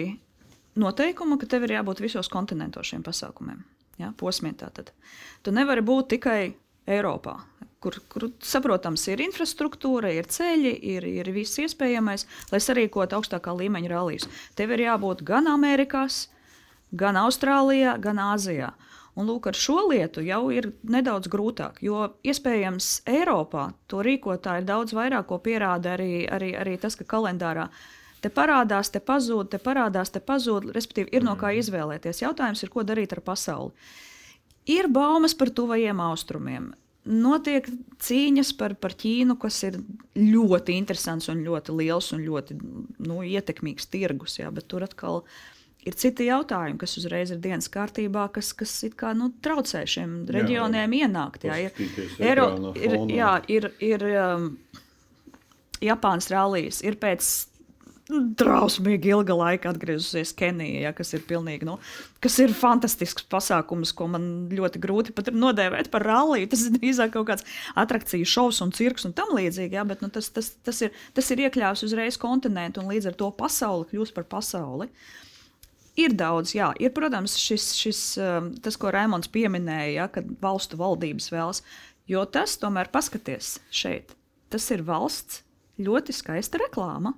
noteikumu, 0.79 1.37
ka 1.39 1.49
tev 1.49 1.67
ir 1.67 1.77
jābūt 1.77 2.01
visos 2.03 2.31
kontinentos 2.31 2.89
šiem 2.91 3.03
pasākumiem. 3.05 3.61
Ja, 3.99 4.13
posmiem 4.15 4.55
tātad. 4.55 4.93
Tu 5.43 5.51
nevari 5.51 5.83
būt 5.83 6.13
tikai 6.15 6.53
Eiropā, 6.89 7.35
kur, 7.83 7.97
kur 8.11 8.29
saprotams, 8.43 9.03
ir 9.11 9.21
infrastruktūra, 9.23 10.11
ir 10.15 10.29
ceļi, 10.31 10.71
ir, 10.95 11.05
ir 11.21 11.31
viss 11.35 11.59
iespējamais, 11.61 12.25
lai 12.53 12.61
sarīkotu 12.63 13.19
augstākā 13.19 13.53
līmeņa 13.59 13.91
rallijas. 13.91 14.29
Tev 14.57 14.73
ir 14.75 14.87
jābūt 14.87 15.23
gan 15.27 15.51
Amerikās, 15.51 16.27
gan 16.95 17.19
Austrālijā, 17.19 17.97
gan 18.01 18.23
Āzijā. 18.31 18.71
Un 19.19 19.27
lūk, 19.27 19.49
ar 19.51 19.57
šo 19.57 19.81
lietu 19.89 20.23
jau 20.23 20.45
ir 20.53 20.69
nedaudz 20.87 21.27
grūtāk, 21.31 21.81
jo 21.83 22.05
iespējams 22.23 23.01
Eiropā 23.09 23.71
to 23.91 24.03
rīkotāji 24.05 24.67
daudz 24.69 24.95
vairāk 24.95 25.27
ko 25.27 25.41
pierāda 25.43 25.97
arī, 25.97 26.23
arī, 26.31 26.53
arī 26.55 26.77
tas, 26.79 26.95
ka 26.95 27.07
kalendārā 27.09 27.67
Te 28.19 28.31
parādās, 28.33 28.91
te 28.91 28.99
pazūd, 28.99 29.51
te 29.53 29.59
parādās, 29.63 30.11
te 30.11 30.19
pazūd. 30.19 30.71
Respektīvi, 30.75 31.13
ir 31.15 31.25
no 31.25 31.37
kā 31.39 31.53
mm. 31.53 31.63
izvēlēties. 31.63 32.23
Jautājums 32.25 32.63
ir, 32.65 32.71
ko 32.73 32.83
darīt 32.87 33.15
ar 33.15 33.23
pasauli. 33.23 33.71
Ir 34.69 34.89
baumas 34.91 35.33
par 35.37 35.53
tuvajiem 35.55 36.01
austrumiem. 36.03 36.71
Notiek 37.09 37.65
cīņas 38.03 38.51
par, 38.59 38.75
par 38.77 38.93
Ķīnu, 38.99 39.37
kas 39.39 39.61
ir 39.65 39.79
ļoti 40.19 40.75
interesants 40.77 41.29
un 41.31 41.45
ļoti 41.45 41.73
liels 41.79 42.11
un 42.13 42.25
ļoti 42.25 42.57
nu, 43.07 43.21
ietekmīgs 43.23 43.87
tirgus. 43.89 44.35
Jā, 44.41 44.51
bet 44.53 44.67
tur 44.69 44.83
atkal 44.85 45.23
ir 45.87 45.95
citi 45.97 46.27
jautājumi, 46.27 46.77
kas 46.81 46.97
uzreiz 46.99 47.31
ir 47.33 47.39
dienas 47.41 47.71
kārtībā, 47.71 48.27
kas, 48.35 48.51
kas 48.57 48.75
kā, 48.99 49.13
nu, 49.17 49.31
traucē 49.41 49.85
šiem 49.89 50.19
reģioniem 50.29 50.97
jā, 50.99 51.07
ienākt. 51.07 51.47
Jā, 51.47 51.57
ir, 51.65 52.03
Eiro, 52.19 52.49
ir, 52.75 52.97
jā, 53.15 53.31
ir, 53.47 53.71
ir 53.79 54.05
um, 54.11 54.49
Japānas 55.81 56.27
rallijas, 56.33 56.83
ir 56.85 56.99
pēc 56.99 57.31
drausmīgi 58.09 59.11
ilga 59.13 59.35
laika 59.37 59.69
atgriezusies 59.69 60.31
Kenijā, 60.37 60.87
ja, 60.87 60.91
kas 60.97 61.13
ir 61.13 61.21
pilnīgi, 61.29 61.67
nu, 61.69 61.75
kas 62.23 62.39
ir 62.41 62.53
fantastisks 62.57 63.27
pasākums, 63.29 63.91
ko 63.93 64.07
man 64.09 64.23
ļoti 64.53 64.81
grūti 64.81 65.13
pat 65.13 65.29
nodēvēt 65.35 65.91
par 65.93 66.07
ralliju. 66.07 66.49
Tas 66.49 66.65
ir 66.65 66.73
drīzāk 66.79 67.13
kaut 67.13 67.27
kāds 67.29 67.45
atrakciju 67.77 68.25
šovs 68.29 68.63
un 68.65 68.73
cirks 68.73 69.05
un 69.05 69.13
tam 69.17 69.35
līdzīgi, 69.37 69.77
ja, 69.77 69.85
bet 69.85 70.01
nu, 70.01 70.09
tas, 70.13 70.31
tas, 70.33 70.55
tas, 70.65 70.81
ir, 70.87 70.95
tas 71.13 71.29
ir 71.29 71.45
iekļāvis 71.45 71.85
uzreiz 71.85 72.17
kontinentu 72.21 72.81
un 72.81 72.89
līdz 72.89 73.11
ar 73.11 73.19
to 73.19 73.29
pasauli 73.37 73.91
kļūst 73.93 74.17
par 74.17 74.25
pasauli. 74.33 74.89
Ir 75.99 76.17
daudz, 76.17 76.55
jā, 76.55 76.71
ir, 76.81 76.93
protams, 76.95 77.35
šis, 77.37 77.71
šis, 77.77 78.03
um, 78.23 78.53
tas, 78.63 78.79
ko 78.79 78.89
Raimons 78.95 79.29
pieminēja, 79.29 79.93
ja, 79.99 80.09
kad 80.09 80.27
valstu 80.41 80.79
valdības 80.79 81.29
vēlas, 81.33 81.61
jo 82.09 82.25
tas 82.25 82.57
tomēr 82.57 82.89
paskaties 82.93 83.57
šeit. 83.69 84.15
Tas 84.49 84.65
ir 84.73 84.81
valsts 84.87 85.43
ļoti 85.77 86.15
skaista 86.15 86.61
reklāma 86.61 87.13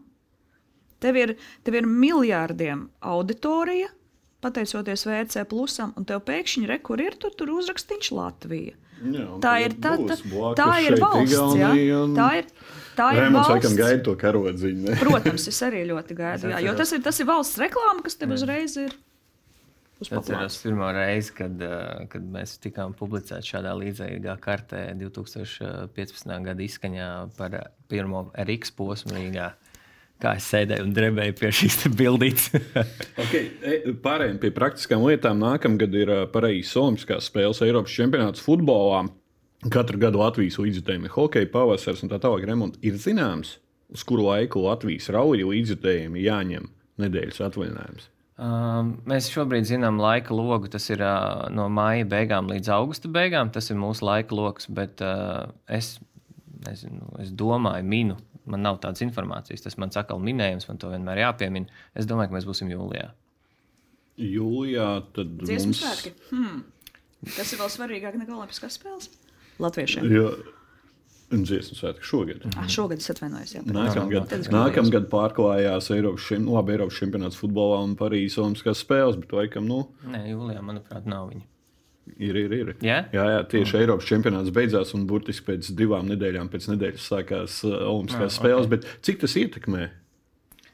Tev 1.01 1.17
ir, 1.17 1.35
tev 1.65 1.79
ir 1.79 1.87
miljardiem 1.89 2.85
auditorija, 3.01 3.89
pateicoties 4.41 5.05
VC 5.05 5.45
plusam, 5.49 5.95
un 5.97 6.05
tev 6.09 6.23
pēkšņi 6.27 6.69
re, 6.69 6.79
kur 6.85 7.01
ir, 7.01 7.17
tur, 7.21 7.33
tur 7.37 7.53
uzrakstīts 7.57 8.13
Latvija. 8.15 8.77
Jā, 9.01 9.27
tā 9.41 9.55
ir 9.63 9.73
tā, 9.81 9.95
tā, 10.05 10.17
tā 10.57 10.71
ir 10.85 10.99
valsts. 11.01 11.55
Jā, 11.57 11.71
tā 12.13 12.27
ir, 12.37 12.49
tā 12.97 13.07
ir 13.15 13.23
Rēmons 13.23 13.47
valsts. 13.49 13.55
Laikam 13.55 13.77
gaida 13.79 14.03
to 14.05 14.13
karodziņu. 14.21 14.83
Ne? 14.85 14.97
Protams, 15.01 15.47
es 15.49 15.61
arī 15.65 15.87
ļoti 15.89 16.17
gaidu, 16.21 16.51
jā, 16.53 16.59
jo 16.67 16.75
tas 16.77 16.93
ir, 16.93 17.01
tas 17.05 17.21
ir 17.21 17.29
valsts 17.29 17.61
reklāma, 17.61 18.05
kas 18.05 18.19
tev 18.21 18.35
uzreiz 18.37 18.77
ir. 18.81 18.93
Atceros 20.01 20.55
pirmo 20.63 20.87
reizi, 20.93 21.33
kad, 21.37 21.59
eh, 21.61 22.05
kad 22.09 22.23
mēs 22.25 22.55
tikām 22.61 22.93
publicēti 22.97 23.51
šādā 23.53 23.73
līdzīgā 23.77 24.33
kartē 24.41 24.87
2015. 24.97 26.39
gada 26.45 26.65
izskaņā 26.65 27.09
par 27.37 27.57
pirmo 27.89 28.23
RX 28.33 28.73
posmu 28.77 29.13
Rīgā 29.13 29.51
kā 30.21 30.35
es 30.39 30.47
sēdēju 30.51 30.85
un 30.85 30.93
drebēju 30.95 31.35
pie 31.39 31.51
šīs 31.55 31.79
bildītes. 31.97 32.51
okay, 33.23 33.49
e, 33.61 33.95
pārējiem 34.03 34.37
pie 34.41 34.53
praktiskām 34.55 35.03
lietām. 35.07 35.41
Nākamgad 35.41 35.97
ir 35.97 36.13
pareizs 36.33 36.75
Olimpiskās 36.79 37.31
spēles 37.31 37.63
Eiropas 37.65 37.95
čempionāts 37.95 38.43
futbolā. 38.45 39.05
Katru 39.71 39.99
gadu 40.01 40.21
Latvijas 40.23 40.57
līdzjutējumi 40.61 41.09
ir 41.09 41.13
hokeja, 41.13 41.49
pavasaris 41.53 42.01
un 42.05 42.09
tā 42.09 42.17
tālāk. 42.21 42.47
Remonts 42.49 42.81
ir 42.85 42.97
zināms, 43.01 43.59
uz 43.93 44.05
kuru 44.07 44.25
laiku 44.31 44.63
Latvijas 44.65 45.11
rauja 45.13 45.45
līdzjutējiem 45.51 46.17
jāņem 46.17 46.71
nedēļas 47.01 47.43
atvaļinājums. 47.49 48.09
Um, 48.41 48.95
mēs 49.05 49.27
šobrīd 49.29 49.67
zinām 49.69 49.99
laika 50.01 50.33
logu. 50.33 50.69
Tas 50.71 50.89
ir 50.89 51.03
uh, 51.05 51.45
no 51.53 51.67
māja 51.69 52.07
beigām 52.09 52.49
līdz 52.49 52.71
augusta 52.73 53.11
beigām. 53.11 53.51
Tas 53.53 53.69
ir 53.69 53.77
mūsu 53.77 54.07
laika 54.07 54.33
lokus, 54.37 54.65
bet 54.65 55.03
uh, 55.05 55.51
es, 55.69 55.99
nezinu, 56.65 57.11
es 57.21 57.29
domāju, 57.37 57.85
minu 57.85 58.17
man 58.49 58.63
nav 58.65 58.79
tādas 58.83 59.03
informācijas. 59.05 59.65
Tas 59.65 59.77
man 59.81 59.93
atkal 59.93 60.21
minējums, 60.23 60.67
man 60.69 60.79
to 60.81 60.91
vienmēr 60.93 61.25
jāpiemina. 61.25 61.81
Es 61.97 62.09
domāju, 62.09 62.31
ka 62.31 62.39
mēs 62.39 62.47
būsim 62.49 62.71
jūlijā. 62.73 63.11
Jūlijā 64.21 64.87
tad 65.15 65.35
Dziesmu 65.41 65.71
mums... 65.71 65.83
svētki. 65.83 66.15
Hmm. 66.31 66.63
Tas 67.35 67.51
ir 67.53 67.61
vēl 67.61 67.69
svarīgāk 67.69 68.17
nekā 68.17 68.33
Olimpiskās 68.33 68.79
spēles 68.79 69.11
Latviešiem. 69.61 70.09
Jā. 70.09 70.31
Un 71.31 71.45
dziesmu 71.47 71.77
svētki 71.79 72.03
šogad. 72.03 72.41
Ah, 72.59 72.65
šogad 72.67 72.99
es 72.99 73.07
atvainojos. 73.13 73.53
Nākamgad, 73.63 74.33
nākamgad 74.51 75.05
pārklājās 75.13 75.87
Eiropas, 75.95 76.25
šim, 76.27 76.49
labi, 76.51 76.73
Eiropas 76.75 76.97
čempionāts 76.99 77.39
futbolā 77.39 77.77
un 77.85 77.93
Parīzes 77.99 78.41
Olimpiskās 78.41 78.81
spēles, 78.83 79.19
bet 79.21 79.31
laikam, 79.37 79.69
nu. 79.69 79.85
Nē, 80.11 80.25
jūlijā, 80.33 80.63
manuprāt, 80.65 81.07
nav 81.07 81.29
viņa. 81.31 81.45
Ir, 82.17 82.35
ir, 82.35 82.53
ir. 82.53 82.69
Yeah? 82.81 83.07
Jā, 83.13 83.23
jā, 83.35 83.41
tieši 83.51 83.75
mm. 83.75 83.81
Eiropas 83.83 84.09
čempionāts 84.09 84.53
beidzās, 84.53 84.95
un 84.97 85.05
burtiski 85.09 85.51
pēc 85.51 85.71
divām 85.77 86.09
nedēļām 86.11 86.49
pēc 86.51 86.67
nedēļas 86.73 87.07
sākās 87.13 87.61
uh, 87.67 87.77
Olimpiskās 87.91 88.33
ah, 88.33 88.37
spēles. 88.39 88.69
Okay. 88.69 88.99
Cik 89.05 89.21
tas 89.23 89.37
ietekmē? 89.37 89.89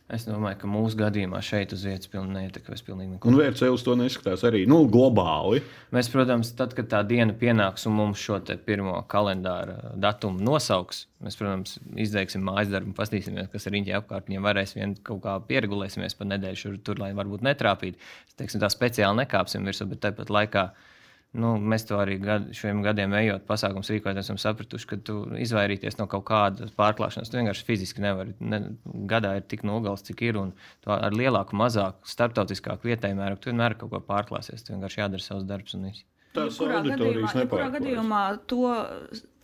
Es 0.08 0.24
domāju, 0.24 0.56
ka 0.62 0.68
mūsu 0.72 0.96
gadījumā 1.02 1.42
šeit 1.44 1.74
uz 1.76 1.82
vietas 1.84 2.08
pilnīgi 2.08 2.32
neietekmēs. 2.32 2.84
Un 3.28 3.36
VRC 3.36 3.68
uz 3.76 3.82
to 3.84 3.92
neskatās 4.00 4.46
arī 4.48 4.62
nu, 4.70 4.78
globāli. 4.88 5.60
Mēs, 5.92 6.08
protams, 6.14 6.54
tad, 6.56 6.72
kad 6.78 6.88
tā 6.94 7.02
diena 7.04 7.36
pienāks 7.36 7.84
un 7.90 7.98
mums 7.98 8.24
šo 8.24 8.40
pirmo 8.64 9.02
kalendāra 9.12 9.92
datumu 10.00 10.40
nosauks, 10.48 11.04
mēs, 11.28 11.36
protams, 11.36 11.76
izdarīsim 12.00 12.48
mājas 12.48 12.72
darbu, 12.72 12.96
paskatīsimies, 12.96 13.52
kas 13.52 13.68
ir 13.68 13.76
riņķī 13.76 13.98
apkārt. 14.00 14.32
Ja 14.32 14.46
varēs 14.48 14.78
vien 14.80 14.96
kaut 15.04 15.26
kā 15.28 15.36
pieregulēsimies 15.50 16.16
pa 16.16 16.32
nedēļu 16.32 16.62
šur, 16.64 16.80
tur, 16.88 17.04
lai 17.04 17.12
varbūt 17.18 17.44
netrāpītu. 17.44 18.00
Teiksim, 18.40 18.64
tā 18.64 18.72
speciāli 18.72 19.26
nekāpsim 19.26 19.68
virsū, 19.68 19.90
bet 19.92 20.06
tāpat 20.08 20.32
laikā 20.32 20.70
Nu, 21.36 21.52
mēs 21.60 21.84
to 21.86 21.98
arī 22.00 22.16
gad, 22.22 22.48
šiem 22.56 22.80
gadiem 22.86 23.12
ejot, 23.20 23.44
pasākums 23.50 23.90
rīkojot, 23.92 24.18
esam 24.22 24.40
sapratuši, 24.42 24.88
ka 24.90 24.98
tu 25.10 25.18
izvairīties 25.38 26.00
no 26.00 26.08
kaut 26.10 26.24
kādas 26.30 26.72
pārklāšanās. 26.78 27.30
Tu 27.30 27.38
vienkārši 27.38 27.66
fiziski 27.68 28.02
nevari. 28.02 28.34
Ne, 28.40 28.62
gadā 29.12 29.36
ir 29.38 29.44
tik 29.46 29.66
nogals, 29.68 30.06
cik 30.08 30.24
ir. 30.30 30.40
Un 30.40 30.54
ar 30.88 31.14
lielāku, 31.14 31.58
mazāku, 31.60 32.08
starptautiskāku 32.10 32.90
vietēju 32.90 33.20
mēru 33.20 33.42
tu 33.42 33.52
vienmēr 33.52 33.76
kaut 33.78 33.92
ko 33.92 34.02
pārklāsies. 34.08 34.64
Tu 34.64 34.74
vienkārši 34.74 35.04
jādara 35.04 35.26
savs 35.26 35.46
darbs 35.50 35.76
un 35.78 35.90
viss. 35.90 36.08
Tas 36.38 36.58
gadījumā, 36.58 36.80
auditorijas 36.80 37.36
nepārklājas. 37.38 37.74
gadījumā 37.76 38.22
to 38.50 38.72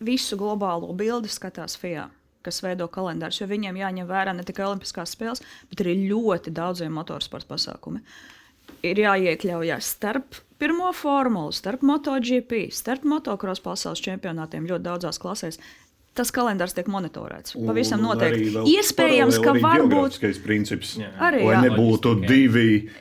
visu 0.07 0.37
globālo 0.39 0.93
bildi 0.97 1.31
skatās 1.31 1.75
FIA, 1.79 2.07
kas 2.45 2.61
veido 2.63 2.87
kalendārus, 2.91 3.41
jo 3.41 3.49
viņiem 3.49 3.81
jāņem 3.81 4.09
vērā 4.09 4.33
ne 4.37 4.45
tikai 4.47 4.65
Olimpiskās 4.69 5.13
spēles, 5.17 5.43
bet 5.71 5.83
arī 5.83 5.97
ļoti 6.07 6.53
daudziem 6.55 6.95
motorsporta 6.95 7.53
pasākumiem. 7.53 8.05
Ir 8.83 8.99
jāiekļaujas 9.03 9.93
starp 9.97 10.37
pirmo 10.63 10.91
formulu, 10.95 11.52
starp 11.52 11.84
MotoGP, 11.84 12.69
starp 12.71 13.04
motocross 13.08 13.63
pasaules 13.63 13.99
čempionātiem 14.04 14.67
ļoti 14.69 14.86
daudzās 14.86 15.19
klasēs. 15.19 15.60
Tas 16.13 16.30
kalendārs 16.30 16.76
tiek 16.78 16.88
monitorēts. 16.93 17.56
Pavisam 17.65 18.04
Un 18.04 18.12
noteikti. 18.12 18.38
arī 18.38 18.49
vēl 18.54 18.67
Iespējams, 18.76 19.39
ka 19.41 19.56
paralēli 19.56 19.63
varbūt 19.65 19.95
geogrāfiskais 19.95 20.41
princips. 20.43 20.91
Jā. 21.02 21.10
Arī, 21.26 21.41
Lai 21.47 21.56
jā. 21.56 21.63
nebūtu 21.65 22.12
Loģistika, 22.13 22.28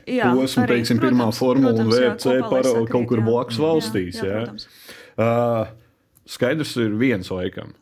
jā. 0.09 0.31
divi 0.33 0.39
posmi, 0.41 0.65
teiksim, 0.71 1.01
pirmā 1.03 1.27
protams, 1.27 1.41
formula 1.43 1.71
un 1.75 1.77
protams, 1.77 1.93
jā, 1.93 2.09
VRC 2.09 2.25
kopā, 2.25 2.33
lai 2.33 2.49
par 2.49 2.69
sakrīt, 2.71 2.91
kaut 2.95 3.07
kur 3.11 3.23
blakus 3.27 3.61
valstīs. 3.61 4.17
Jā, 4.17 4.31
jā, 4.33 4.41
jā. 4.49 4.97
Uh, 5.13 6.09
skaidrs 6.35 6.73
ir 6.81 6.97
viens 6.97 7.29
laikam. 7.37 7.75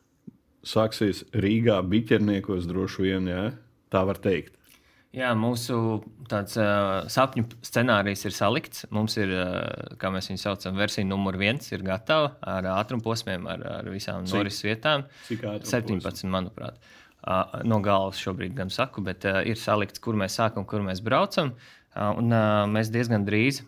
Sāksies 0.68 1.24
Rīgā, 1.32 1.80
biķerniekos 1.96 2.68
droši 2.70 3.08
vien, 3.08 3.32
jā. 3.32 3.46
tā 3.90 4.04
var 4.12 4.20
teikt. 4.20 4.52
Jā, 5.12 5.34
mūsu 5.36 5.76
tāds, 6.32 6.54
uh, 6.56 7.04
sapņu 7.12 7.44
scenārijs 7.68 8.24
ir 8.30 8.36
salikts. 8.36 8.86
Mums 8.96 9.18
ir, 9.20 9.34
uh, 9.36 9.96
kā 10.00 10.08
mēs 10.14 10.30
viņu 10.32 10.40
saucam, 10.40 10.78
versija 10.80 11.04
numur 11.04 11.36
viens, 11.40 11.68
ir 11.74 11.84
gatava 11.84 12.30
ar 12.48 12.70
ātrumposmiem, 12.78 13.44
ar, 13.52 13.66
ar 13.82 13.90
visām 13.92 14.24
norises 14.24 14.64
vietām. 14.64 15.04
Cik 15.28 15.44
ātrumu 15.58 16.00
17, 16.00 16.32
manuprāt. 16.32 16.80
Uh, 17.22 17.60
no 17.68 17.82
galvas 17.84 18.22
šobrīd 18.24 18.56
gan 18.56 18.72
saku, 18.72 19.04
bet 19.04 19.28
uh, 19.28 19.42
ir 19.44 19.60
salikts, 19.60 20.00
kur 20.00 20.16
mēs 20.18 20.40
sākam, 20.40 20.64
kur 20.66 20.86
mēs 20.86 21.04
braucam. 21.04 21.52
Uh, 21.92 22.14
un 22.16 22.32
uh, 22.32 22.64
mēs 22.72 22.94
diezgan 22.94 23.28
drīz. 23.28 23.60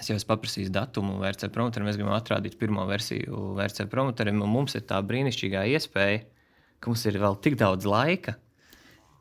Es 0.00 0.08
jau 0.08 0.16
esmu 0.16 0.32
paprasījis 0.32 0.72
datumu 0.72 1.18
VRC 1.20 1.52
promotoram. 1.52 1.90
Mēs 1.90 2.00
gribam 2.00 2.16
atrādīt 2.16 2.56
pirmo 2.58 2.86
versiju 2.88 3.52
VRC 3.58 3.84
promotoram. 3.92 4.40
Mums 4.48 4.78
ir 4.80 4.88
tā 4.88 4.96
brīnišķīgā 5.04 5.68
iespēja, 5.76 6.24
ka 6.80 6.90
mums 6.90 7.04
ir 7.04 7.20
vēl 7.20 7.36
tik 7.44 7.60
daudz 7.60 7.84
laika, 7.86 8.38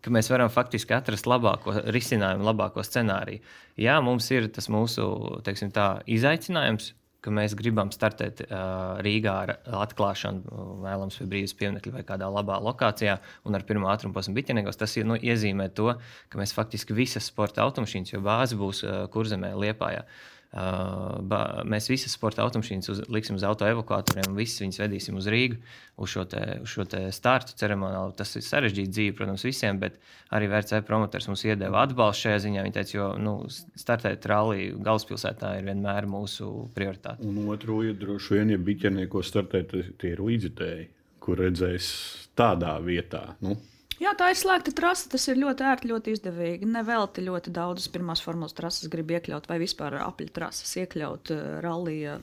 ka 0.03 0.11
mēs 0.13 0.29
varam 0.31 0.51
faktiski 0.51 0.95
atrast 0.97 1.29
labāko 1.29 1.77
risinājumu, 1.93 2.45
labāko 2.47 2.83
scenāriju. 2.85 3.43
Jā, 3.79 3.99
mums 4.03 4.27
ir 4.35 4.49
tas 4.53 4.67
mūsu 4.71 5.05
teiksim, 5.45 5.71
tā, 5.73 5.87
izaicinājums, 6.11 6.91
ka 7.23 7.31
mēs 7.31 7.55
gribam 7.55 7.87
startēt 7.95 8.41
uh, 8.43 8.99
Rīgā 9.05 9.33
ar 9.45 9.53
atklāšanu, 9.85 10.57
vēlams, 10.83 11.21
pie 11.21 11.27
brīvības 11.31 11.55
pieminiekļa 11.61 11.93
vai 11.95 12.03
kādā 12.09 12.27
labā 12.27 12.57
lokācijā, 12.65 13.15
un 13.47 13.55
ar 13.55 13.63
pirmo 13.67 13.87
ātrumu 13.93 14.17
posmu 14.17 14.35
biķenegos. 14.35 14.79
Tas 14.81 14.97
nu, 15.07 15.15
iezīmē 15.15 15.69
to, 15.77 15.93
ka 16.27 16.41
mēs 16.41 16.51
faktiski 16.57 16.97
visas 16.97 17.31
sporta 17.31 17.63
automašīnas, 17.63 18.11
jo 18.11 18.19
bāze 18.27 18.59
būs 18.59 18.83
uh, 18.83 19.05
kurzemē, 19.13 19.53
liepājā. 19.63 20.03
Uh, 20.03 20.32
ba, 20.53 21.39
mēs 21.65 21.87
visas 21.89 22.13
sporta 22.13 22.43
automašīnas 22.43 22.89
uz, 22.93 22.99
liksim 23.09 23.39
uz 23.39 23.45
auto 23.47 23.65
evakuatoriem, 23.65 24.27
un 24.29 24.37
visas 24.37 24.61
viņas 24.61 24.79
vedīsim 24.83 25.17
uz 25.17 25.27
Rīgu, 25.33 25.57
uz 25.97 26.13
šo, 26.13 26.25
te, 26.29 26.43
uz 26.61 26.69
šo 26.69 26.85
te 26.89 27.01
startu 27.15 27.55
ceremoniālu. 27.57 28.13
Tas 28.17 28.35
ir 28.37 28.45
sarežģīti 28.45 28.93
dzīve, 28.93 29.15
protams, 29.17 29.45
visiem, 29.47 29.81
bet 29.81 29.97
arī 30.33 30.51
VRC 30.51 30.83
promotors 30.85 31.29
mums 31.31 31.45
iedeva 31.47 31.81
atbalstu 31.87 32.27
šajā 32.27 32.43
ziņā. 32.45 32.65
Viņš 32.67 32.77
teica, 32.77 32.97
jo 32.99 33.09
nu, 33.17 33.35
startēt 33.81 34.29
rallija 34.29 34.77
galvaspilsētā 34.77 35.55
ir 35.57 35.69
vienmēr 35.71 36.09
mūsu 36.09 36.51
prioritāte. 36.77 37.25
Un 37.25 37.49
otru 37.49 37.81
ir 37.87 37.97
droši 37.97 38.37
vien, 38.37 38.53
ja 38.53 38.61
biķerniekos 38.69 39.33
startē, 39.33 39.65
tad 39.73 39.93
tie 40.01 40.13
ir 40.13 40.21
līdzitēji, 40.21 40.89
kur 41.23 41.41
redzēs 41.41 41.93
tādā 42.37 42.75
vietā. 42.83 43.31
Nu, 43.41 43.57
Jā, 44.03 44.11
tā 44.19 44.33
ir 44.33 44.39
slēgta 44.39 44.73
trase. 44.75 45.07
Tas 45.11 45.25
ir 45.31 45.39
ļoti 45.39 45.63
ērti, 45.69 45.89
ļoti 45.93 46.15
izdevīgi. 46.17 46.67
Nevelti 46.67 47.23
ļoti 47.23 47.53
daudzas 47.55 47.87
pirmās 47.93 48.23
formulas 48.25 48.55
trases 48.57 48.91
grib 48.91 49.13
iekļaut, 49.15 49.47
vai 49.47 49.61
vispār 49.61 50.01
apli 50.03 50.27
trases 50.33 50.73
iekļaut 50.81 51.31
uh, 51.31 51.43
rallija 51.63 52.17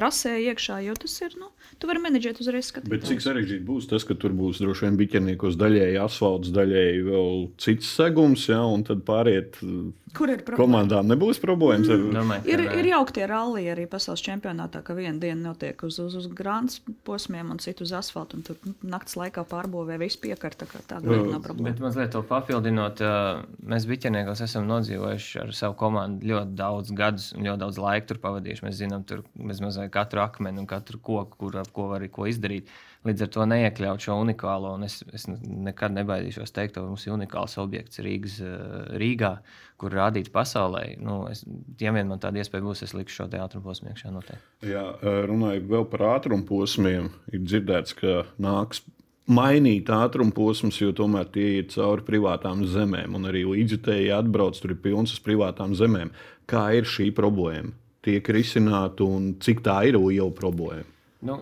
trasē 0.00 0.34
iekšā, 0.48 0.80
jo 0.88 0.96
tas 1.04 1.14
ir. 1.22 1.36
Nu, 1.40 1.52
tu 1.80 1.88
vari 1.90 2.00
menedžēt 2.08 2.40
uzreiz 2.42 2.72
Bet 2.72 2.82
skatīties. 2.82 3.08
cik 3.12 3.24
sarežģīti 3.28 3.64
būs 3.68 3.86
tas, 3.92 4.04
ka 4.08 4.16
tur 4.18 4.32
būs 4.36 4.58
droši 4.64 4.88
vien 4.88 4.98
biķerniekos 5.00 5.60
daļēji 5.60 6.00
asfalts, 6.02 6.50
daļēji 6.56 7.06
vēl 7.06 7.40
cits 7.60 7.94
segums, 8.00 8.48
ja, 8.50 8.60
un 8.64 8.82
tad 8.88 9.04
pāriet 9.08 9.60
uh, 9.62 9.90
Kur 10.16 10.32
ir 10.32 10.40
problēma? 10.42 10.58
komandām 10.64 11.06
nebūs 11.12 11.38
problēmas. 11.42 11.86
Ar... 11.92 12.00
Domāju, 12.16 12.48
Ir, 12.50 12.64
ir 12.80 12.88
jauktie 12.90 13.26
rallija 13.30 13.76
arī 13.76 13.84
pasaules 13.92 14.22
čempionātā, 14.26 14.80
ka 14.82 14.96
viena 14.98 15.20
diena 15.22 15.52
notiek 15.52 15.84
uz, 15.86 16.00
uz, 16.02 16.16
uz 16.18 16.26
grāmatas 16.34 16.80
posmiem, 17.06 17.52
un 17.54 17.60
citu 17.62 17.84
uz 17.86 17.92
asfalta. 17.94 18.36
un 18.40 18.42
Tur 18.48 18.58
naktas 18.82 19.14
laikā 19.20 19.44
pārbūvē 19.46 20.00
viss 20.02 20.18
piekarta. 20.18 20.66
tā 20.90 20.98
nav 21.04 21.44
problēma. 21.44 21.68
Bet 21.70 21.82
mazliet 21.84 22.10
to 22.16 22.24
papildinot, 22.26 22.98
ā, 23.04 23.44
mēs 23.70 23.86
biķerniekos 23.90 24.42
esam 24.48 24.66
nodzīvojuši 24.70 25.40
ar 25.44 25.54
savu 25.54 25.76
komandu 25.78 26.26
ļoti 26.32 26.56
daudz 26.58 26.90
gadus 26.96 27.30
un 27.36 27.46
ļoti 27.46 27.62
daudz 27.62 27.78
laika 27.78 28.10
tur 28.10 28.18
pavadījuši. 28.24 28.66
Mēs 28.66 28.80
zinām, 28.82 29.04
tur 29.06 29.22
mēs 29.38 29.62
mazliet 29.62 29.89
katru 29.92 30.22
akmeni 30.22 30.62
un 30.62 30.68
katru 30.70 31.00
koku, 31.02 31.38
kur 31.40 31.58
ko 31.72 31.88
var 31.92 32.06
ko 32.12 32.28
izdarīt. 32.30 32.70
Līdz 33.08 33.24
ar 33.24 33.30
to 33.32 33.46
neiekļaut 33.48 34.04
šo 34.04 34.18
unikālo, 34.20 34.74
un 34.76 34.84
es, 34.84 34.98
es 35.16 35.24
nekad 35.30 35.94
nebaidīšos 35.96 36.52
teikt, 36.52 36.74
ka 36.74 36.84
mums 36.84 37.06
ir 37.06 37.14
unikāls 37.14 37.56
objekts 37.62 38.02
Rīgas, 38.04 38.36
ā, 38.44 38.52
Rīgā, 39.00 39.32
kur 39.80 39.96
rādīt 39.96 40.28
pasaulē. 40.34 40.84
Nu, 41.00 41.22
es, 41.32 41.46
ja 41.80 41.94
vien 41.96 42.10
man 42.12 42.20
tāda 42.20 42.42
iespēja 42.42 42.66
būs, 42.66 42.84
es 42.84 42.92
likšu 42.96 43.22
šo 43.22 43.28
teātrus 43.32 43.64
posmu 43.64 43.94
iekšā 43.94 44.12
noteikti. 44.12 44.68
Jā, 44.68 44.84
runājot 45.30 45.68
vēl 45.72 45.88
par 45.94 46.06
ātrumu 46.12 46.44
posmiem, 46.48 47.08
ir 47.32 47.46
dzirdēts, 47.46 47.96
ka 48.02 48.24
nāks 48.36 48.84
mainīt 49.30 49.90
ātrumu 49.94 50.34
posmus, 50.34 50.80
jo 50.82 50.92
tomēr 50.96 51.28
tie 51.32 51.48
ir 51.60 51.68
cauri 51.72 52.04
privātām 52.06 52.64
zemēm, 52.68 53.16
un 53.16 53.28
arī 53.30 53.44
līdzjutēji 53.48 54.10
atbrauc, 54.16 54.58
tur 54.60 54.74
ir 54.74 54.82
pilns 54.82 55.14
uz 55.16 55.22
privātām 55.24 55.76
zemēm. 55.78 56.12
Kā 56.50 56.70
ir 56.76 56.88
šī 56.88 57.10
problēma? 57.16 57.72
Tiek 58.04 58.28
risināta 58.32 59.04
un 59.04 59.34
cik 59.42 59.60
tā 59.64 59.82
ir 59.90 59.98
liela 60.00 60.30
problēma? 60.32 60.86
Nu, 61.26 61.40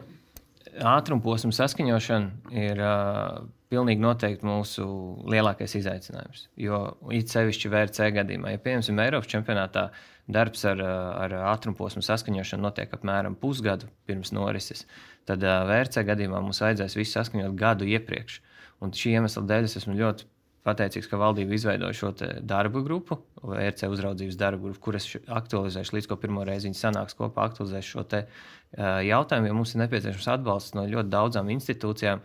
Ātrumposma 0.78 1.50
saskaņošana 1.54 2.54
ir 2.54 2.80
uh, 2.82 3.38
pilnīgi 3.72 4.02
noteikti 4.02 4.46
mūsu 4.46 4.84
lielākais 5.30 5.74
izaicinājums. 5.80 6.44
Jo 6.60 6.80
it 7.14 7.32
sevišķi 7.32 7.72
VRC 7.72 8.10
gadījumā, 8.14 8.52
ja 8.54 8.62
piemēram 8.62 9.02
Eiropas 9.02 9.30
čempionātā 9.32 9.88
darbs 10.30 10.64
ar, 10.68 10.82
ar 11.24 11.34
ātrumposmu 11.54 12.02
saskaņošanu 12.04 12.66
notiek 12.68 12.94
apmēram 12.94 13.36
pusgadu 13.40 13.90
pirms 14.06 14.32
norises, 14.36 14.84
tad 15.28 15.42
uh, 15.46 15.64
VRC 15.68 16.06
gadījumā 16.12 16.42
mums 16.44 16.62
vajadzēs 16.62 16.98
visu 16.98 17.16
saskaņot 17.16 17.58
gadu 17.58 17.88
iepriekš. 17.88 18.40
Un 18.84 18.94
šī 18.94 19.16
iemesla 19.18 19.42
dēļ 19.50 19.66
es 19.66 19.80
esmu 19.80 19.96
ļoti 19.98 20.28
pateicīgs, 20.68 21.08
ka 21.10 21.20
valdība 21.20 21.56
izveidoja 21.56 21.96
šo 21.96 22.12
darbu 22.46 22.84
grupu, 22.86 23.18
VRC 23.42 23.88
uzraudzības 23.90 24.38
darbu 24.38 24.68
grupu, 24.68 24.82
kuras 24.88 25.08
aktualizēšu 25.40 25.96
līdz 25.96 26.10
ko 26.10 26.18
pirmo 26.20 26.44
reizi 26.46 26.68
viņi 26.68 26.78
sanāks 26.78 27.16
kopā, 27.18 27.48
aktualizēs 27.48 27.88
šo 27.88 28.04
te, 28.08 28.26
uh, 28.28 29.00
jautājumu, 29.06 29.50
jo 29.50 29.56
mums 29.58 29.72
ir 29.74 29.82
nepieciešams 29.84 30.28
atbalsts 30.36 30.76
no 30.78 30.84
ļoti 30.88 31.12
daudzām 31.14 31.50
institūcijām. 31.56 32.22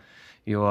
Jo 0.49 0.67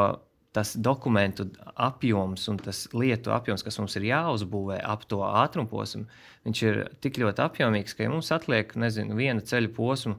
tas 0.52 0.74
dokumentu 0.76 1.46
apjoms 1.80 2.44
un 2.52 2.58
tas 2.60 2.84
lietu 2.92 3.32
apjoms, 3.32 3.64
kas 3.64 3.78
mums 3.80 3.96
ir 3.96 4.04
jāuzbūvē 4.10 4.82
ap 4.84 5.06
to 5.08 5.22
ātrumposmu, 5.24 6.04
viņš 6.44 6.62
ir 6.68 6.80
tik 7.04 7.20
ļoti 7.22 7.40
apjomīgs, 7.46 7.96
ka 7.96 8.04
ja 8.04 8.12
mums 8.12 8.28
atliek 8.36 8.74
nezinu, 8.76 9.16
viena 9.16 9.40
ceļa 9.40 9.72
posma. 9.72 10.18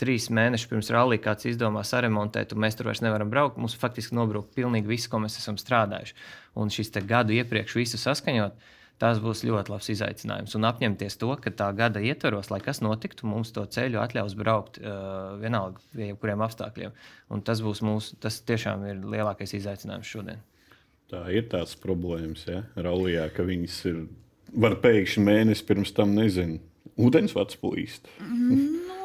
Trīs 0.00 0.30
mēnešus 0.32 0.70
pirms 0.70 0.88
rallija 0.94 1.20
kāds 1.26 1.44
izdomā 1.50 1.82
saremontēt, 1.84 2.54
un 2.54 2.62
mēs 2.64 2.78
tur 2.78 2.88
vairs 2.88 3.02
nevaram 3.04 3.28
braukt. 3.32 3.58
Mums 3.60 3.74
faktiski 3.76 4.16
nobrūk 4.16 4.54
pilnīgi 4.56 4.88
viss, 4.88 5.10
ko 5.12 5.20
mēs 5.20 5.36
esam 5.42 5.58
strādājuši. 5.60 6.16
Un 6.56 6.72
šis 6.72 6.94
te 6.94 7.02
gadu 7.04 7.36
iepriekš 7.36 7.76
visu 7.76 8.00
saskaņot, 8.00 8.56
tas 9.02 9.20
būs 9.20 9.42
ļoti 9.44 9.74
labs 9.74 9.90
izaicinājums. 9.92 10.54
Un 10.56 10.64
apņemties 10.70 11.18
to, 11.20 11.28
ka 11.36 11.52
tā 11.52 11.68
gada 11.76 12.00
ietvaros, 12.00 12.48
lai 12.48 12.62
kas 12.64 12.80
notiktu, 12.84 13.28
mums 13.28 13.52
to 13.52 13.66
ceļu 13.76 14.00
atļaus 14.00 14.36
braukt 14.40 14.80
uh, 14.80 15.36
vienalga 15.42 15.82
jebkuriem 16.00 16.44
apstākļiem. 16.46 16.96
Un 17.34 17.44
tas 17.44 17.60
būs 17.64 17.84
mūsu, 17.84 18.16
tas 18.24 18.40
tiešām 18.48 18.86
ir 18.88 19.04
lielākais 19.04 19.52
izaicinājums 19.60 20.16
šodien. 20.16 20.40
Tā 21.12 21.26
ir 21.28 21.44
tās 21.52 21.76
problēmas, 21.76 22.46
ja 22.48 22.62
Raulijā, 22.80 23.28
ka 23.36 23.44
viņas 23.44 23.80
ir, 23.90 24.04
var 24.56 24.78
pēkšņi 24.80 25.26
mēnesi 25.28 25.68
pirms 25.68 25.92
tam 25.92 26.16
nezinu. 26.16 26.62
Ūdensvats 27.00 27.58
plīst. 27.60 28.08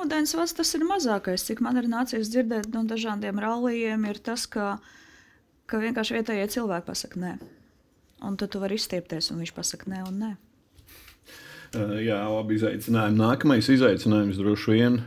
Nu, 0.10 0.16
Ūdensvads 0.18 0.56
tas 0.58 0.72
ir 0.74 0.82
mazākais, 0.90 1.44
cik 1.46 1.60
man 1.62 1.78
ir 1.78 1.86
nācies 1.86 2.32
dzirdēt 2.34 2.72
no 2.74 2.82
dažādiem 2.90 3.38
rallijiem, 3.38 4.08
ir 4.10 4.18
tas, 4.18 4.48
ka, 4.50 4.80
ka 5.70 5.78
vienkārši 5.78 6.16
vietējie 6.18 6.48
cilvēki 6.56 6.88
pasakā 6.88 7.20
nē. 7.22 7.34
Un 8.26 8.38
tad 8.40 8.50
tu 8.50 8.60
vari 8.60 8.80
izstiepties, 8.80 9.30
un 9.30 9.44
viņš 9.44 9.52
pasakā 9.54 9.92
nē 9.92 10.00
un 10.08 10.18
nē. 10.24 10.32
Uh, 11.78 12.00
Jā, 12.02 12.24
labi 12.26 12.58
izaicinājumi. 12.58 13.20
Nākamais 13.22 13.70
izaicinājums 13.70 14.40
droši 14.42 14.74
vien 14.74 14.98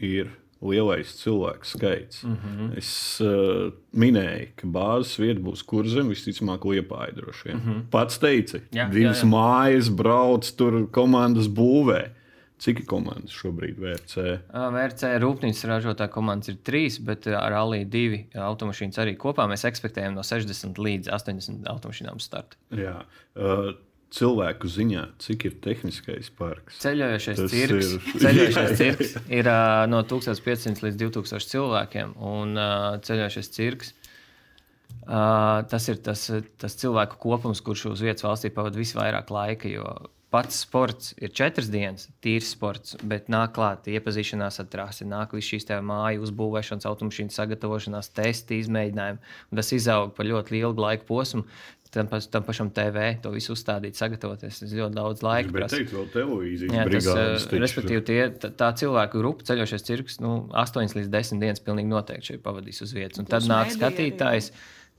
ir 0.00 0.32
lielais 0.64 1.12
cilvēku 1.20 1.68
skaits. 1.68 2.24
Mm 2.24 2.38
-hmm. 2.40 2.72
Es 2.78 3.20
uh, 3.20 3.68
minēju, 3.92 4.48
ka 4.56 4.66
bāzes 4.66 5.18
vieta 5.20 5.44
būs 5.44 5.60
kurzem, 5.66 6.08
visticamāk, 6.08 6.64
liepāja 6.64 7.12
droši 7.20 7.48
vien. 7.48 7.56
Mm 7.56 7.68
-hmm. 7.68 7.84
Pats 7.90 8.18
teici, 8.18 8.62
Jā, 8.72 8.88
divas 8.88 9.20
jā, 9.20 9.28
jā. 9.28 9.30
mājas 9.30 9.92
brauc 9.92 10.56
tur 10.56 10.88
komandas 10.90 11.52
būvē. 11.52 12.21
Cik 12.62 12.84
ir 12.84 12.86
komandas 12.86 13.34
šobrīd 13.34 13.78
VRC? 13.82 14.24
VRC 14.52 15.16
rūpnīcas 15.22 15.64
ražotāja 15.66 16.12
komandas 16.14 16.52
ir 16.52 16.60
trīs, 16.62 17.00
bet 17.02 17.26
ar 17.26 17.56
Alī 17.58 17.80
divi 17.90 18.20
automašīnas 18.38 19.00
arī 19.02 19.16
kopā 19.18 19.48
mēs 19.50 19.66
ekspektējam 19.66 20.14
no 20.14 20.22
60 20.26 20.78
līdz 20.78 21.10
80 21.10 21.66
automašīnām 21.72 22.22
startu. 22.22 22.60
Jā. 22.78 23.00
Uh, 23.34 23.72
cilvēku 24.14 24.70
ziņā, 24.70 25.08
cik 25.24 25.48
ir 25.48 25.58
tehniskais 25.64 26.30
parks. 26.38 26.78
Ceļojošais 26.84 27.42
Tas 27.42 27.50
cirks 27.50 27.90
ir, 27.96 28.06
ceļojošais 28.22 28.72
cirks 28.78 29.16
ir 29.26 29.50
uh, 29.50 29.82
no 29.90 30.04
1500 30.06 30.86
līdz 30.86 31.02
2000 31.02 31.52
cilvēkiem. 31.56 32.16
Un 32.30 32.54
uh, 32.54 32.88
ceļojošais 33.02 33.52
cirks 33.58 33.94
uh, 33.96 35.64
tas 35.66 35.90
ir 35.90 36.02
tas, 36.04 36.28
tas 36.62 36.78
cilvēku 36.78 37.18
kopums, 37.26 37.64
kurš 37.64 37.88
uz 37.96 38.06
vietas 38.06 38.26
valstī 38.28 38.54
pavadīja 38.54 38.86
visvairāk 38.86 39.34
laika. 39.34 39.72
Jo 39.72 39.96
pats 40.32 40.62
sports 40.64 41.12
ir 41.20 41.32
četras 41.36 41.68
dienas, 41.72 42.08
tīrs 42.24 42.54
sports, 42.54 42.96
bet 43.04 43.28
nāk 43.32 43.54
klāt 43.58 43.86
iepazīšanās 43.92 44.62
ar 44.62 44.70
trasi, 44.72 45.06
nāk 45.08 45.36
viss 45.36 45.52
šīs 45.52 45.68
māju 45.84 46.24
uzbūvēšanas, 46.26 46.88
automašīnu 46.88 47.34
sagatavošanās, 47.34 48.10
testi, 48.16 48.62
izmēģinājumi. 48.64 49.22
Tas 49.60 49.72
izaug 49.76 50.16
par 50.16 50.28
ļoti 50.28 50.62
ilgu 50.62 50.86
laiku 50.86 51.08
posmu 51.12 51.46
tam, 51.92 52.08
paš, 52.08 52.26
tam 52.32 52.42
pašam 52.42 52.70
TV 52.72 53.12
to 53.22 53.30
visu 53.34 53.52
uzstādīt, 53.52 53.96
sagatavoties. 53.98 54.62
Tas 54.62 54.74
ļoti 54.76 54.96
daudz 54.96 55.24
laika 55.24 55.52
prasa. 55.52 55.76
Tas 55.76 55.92
ir 55.92 56.12
televīzijas 56.14 56.76
Jā, 56.76 56.86
tas, 56.88 57.08
uh, 57.12 57.56
respektīvi, 57.60 58.04
tie, 58.08 58.20
tā, 58.40 58.52
tā 58.62 58.70
cilvēku 58.80 59.20
grupa 59.20 59.48
ceļošais 59.50 59.84
cirks 59.88 60.20
nu, 60.24 60.34
8 60.56 60.96
līdz 60.96 61.10
10 61.12 61.42
dienas 61.42 61.60
pilnīgi 61.64 61.92
noteikti 61.92 62.38
pavadīs 62.42 62.80
uz 62.86 62.94
vietas. 62.96 63.20
Un 63.20 63.28
tad 63.28 63.44
nāk 63.50 63.74
skatītājs. 63.76 64.52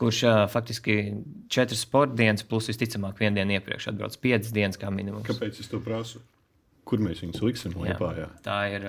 Kurš 0.04 0.22
uh, 0.28 0.44
faktiski 0.52 1.00
četras 1.54 1.86
sporta 1.88 2.18
dienas, 2.20 2.44
plus 2.44 2.68
visticamāk, 2.68 3.16
vienu 3.24 3.40
dienu 3.40 3.56
iepriekš 3.56 3.94
atbrauc 3.94 4.20
piecas 4.20 4.52
dienas 4.52 4.80
kā 4.82 4.92
minimums. 4.92 5.28
Kāpēc 5.30 5.64
es 5.64 5.72
to 5.72 5.80
prasu? 5.84 6.20
Kur 6.84 7.00
mēs 7.00 7.22
viņus 7.24 7.40
liksim? 7.40 7.76
Liepā, 7.80 8.10
jā. 8.18 8.26
tā, 8.44 8.58
ir, 8.76 8.84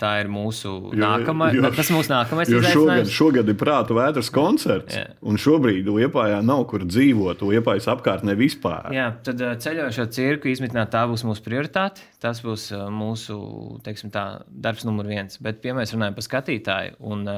tā 0.00 0.14
ir 0.22 0.30
mūsu 0.32 0.70
nākamā, 0.96 1.50
jo, 1.52 1.68
tas 1.76 1.90
mūsu 1.92 2.08
nākamais 2.08 2.48
jo 2.48 2.62
šogad, 2.64 3.10
šogad 3.12 3.50
ir 3.52 3.58
prāta 3.60 3.92
vētras 3.96 4.30
koncerts. 4.32 4.96
Jā. 4.96 5.10
Un 5.20 5.36
šobrīd 5.40 5.90
Liepājā 5.92 6.40
nav 6.40 6.64
kur 6.72 6.86
dzīvot. 6.88 7.44
Liepājas 7.44 7.90
apkārtnē 7.92 8.32
vispār. 8.40 8.88
Jā, 8.96 9.10
tad 9.26 9.44
ceļojošo 9.60 10.08
cirku 10.16 10.48
izmitnāt 10.54 10.94
tā 10.96 11.04
būs 11.10 11.26
mūsu 11.28 11.44
prioritāte. 11.44 12.08
Tas 12.24 12.40
būs 12.44 12.70
mūsu 12.72 13.36
teiksim, 13.84 14.14
tā, 14.14 14.24
darbs 14.48 14.88
numur 14.88 15.12
viens. 15.12 15.36
Bet, 15.44 15.60
ja 15.68 15.76
mēs 15.76 15.92
runājam 15.92 16.16
par 16.16 16.30
skatītāju, 16.30 16.96
un 17.12 17.28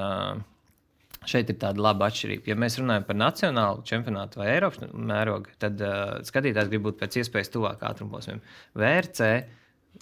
šeit 1.29 1.51
ir 1.53 1.59
tāda 1.62 1.83
laba 1.83 2.09
atšķirība. 2.11 2.51
Ja 2.53 2.57
mēs 2.59 2.79
runājam 2.81 3.07
par 3.09 3.19
nacionālu 3.19 3.85
čempionātu 3.89 4.41
vai 4.41 4.51
Eiropas 4.55 4.89
mērogu, 4.95 5.53
tad 5.62 5.83
uh, 5.83 6.19
skatītājs 6.27 6.73
grib 6.73 6.87
būt 6.89 7.01
pēc 7.03 7.21
iespējas 7.23 7.53
tuvāk 7.55 7.85
ātrumposmiem. 7.87 8.43
VRC 8.79 9.31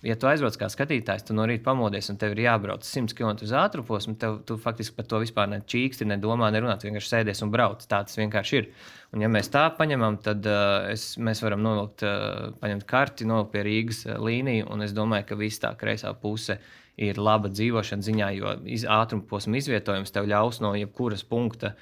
ja 0.02 0.16
tu 0.18 0.28
aizbrauc 0.28 0.56
kā 0.58 0.68
skatītājs, 0.72 1.24
tu 1.28 1.36
no 1.36 1.44
rīta 1.48 1.64
pamodies 1.68 2.10
un 2.10 2.18
tev 2.20 2.34
ir 2.34 2.44
jābrauc 2.46 2.86
100 2.86 3.14
km 3.16 3.44
uz 3.46 3.54
ātrumu 3.54 3.86
posmu, 3.88 4.16
tad 4.20 4.42
tu 4.48 4.56
faktiski 4.60 4.96
par 4.96 5.08
to 5.10 5.20
vispār 5.22 5.50
ne 5.50 5.60
čīksti, 5.60 6.08
ne 6.10 6.18
domā, 6.20 6.50
nerunā. 6.54 6.76
Tu 6.80 6.88
vienkārši 6.88 7.12
sēdies 7.12 7.42
un 7.46 7.52
brauc. 7.54 7.84
Tā 7.86 8.02
tas 8.06 8.18
vienkārši 8.18 8.60
ir. 8.60 8.70
Un, 9.14 9.22
ja 9.22 9.30
mēs 9.30 9.52
tā 9.54 9.66
paņemam, 9.78 10.18
tad 10.24 10.46
uh, 10.50 10.90
es, 10.90 11.12
mēs 11.22 11.42
varam 11.44 11.62
novilkt, 11.64 12.02
uh, 12.06 12.54
paņemt 12.62 12.86
karti, 12.90 13.28
novilkt 13.30 13.52
pie 13.54 13.66
Rīgas 13.68 14.04
uh, 14.08 14.18
līniju. 14.18 14.68
Un 14.74 14.86
es 14.86 14.96
domāju, 14.96 15.28
ka 15.30 15.38
viss 15.38 15.62
tā 15.62 15.74
kreisā 15.78 16.14
puse 16.18 16.58
ir 17.00 17.18
laba 17.18 17.50
dzīvošanas 17.50 18.06
ziņā, 18.06 18.30
jo 18.38 18.54
iz, 18.70 18.86
ātruma 18.90 19.26
posma 19.30 19.58
izvietojums 19.58 20.14
tev 20.14 20.28
ļaus 20.30 20.60
no 20.62 20.74
jebkuras 20.78 21.24
punkta 21.26 21.74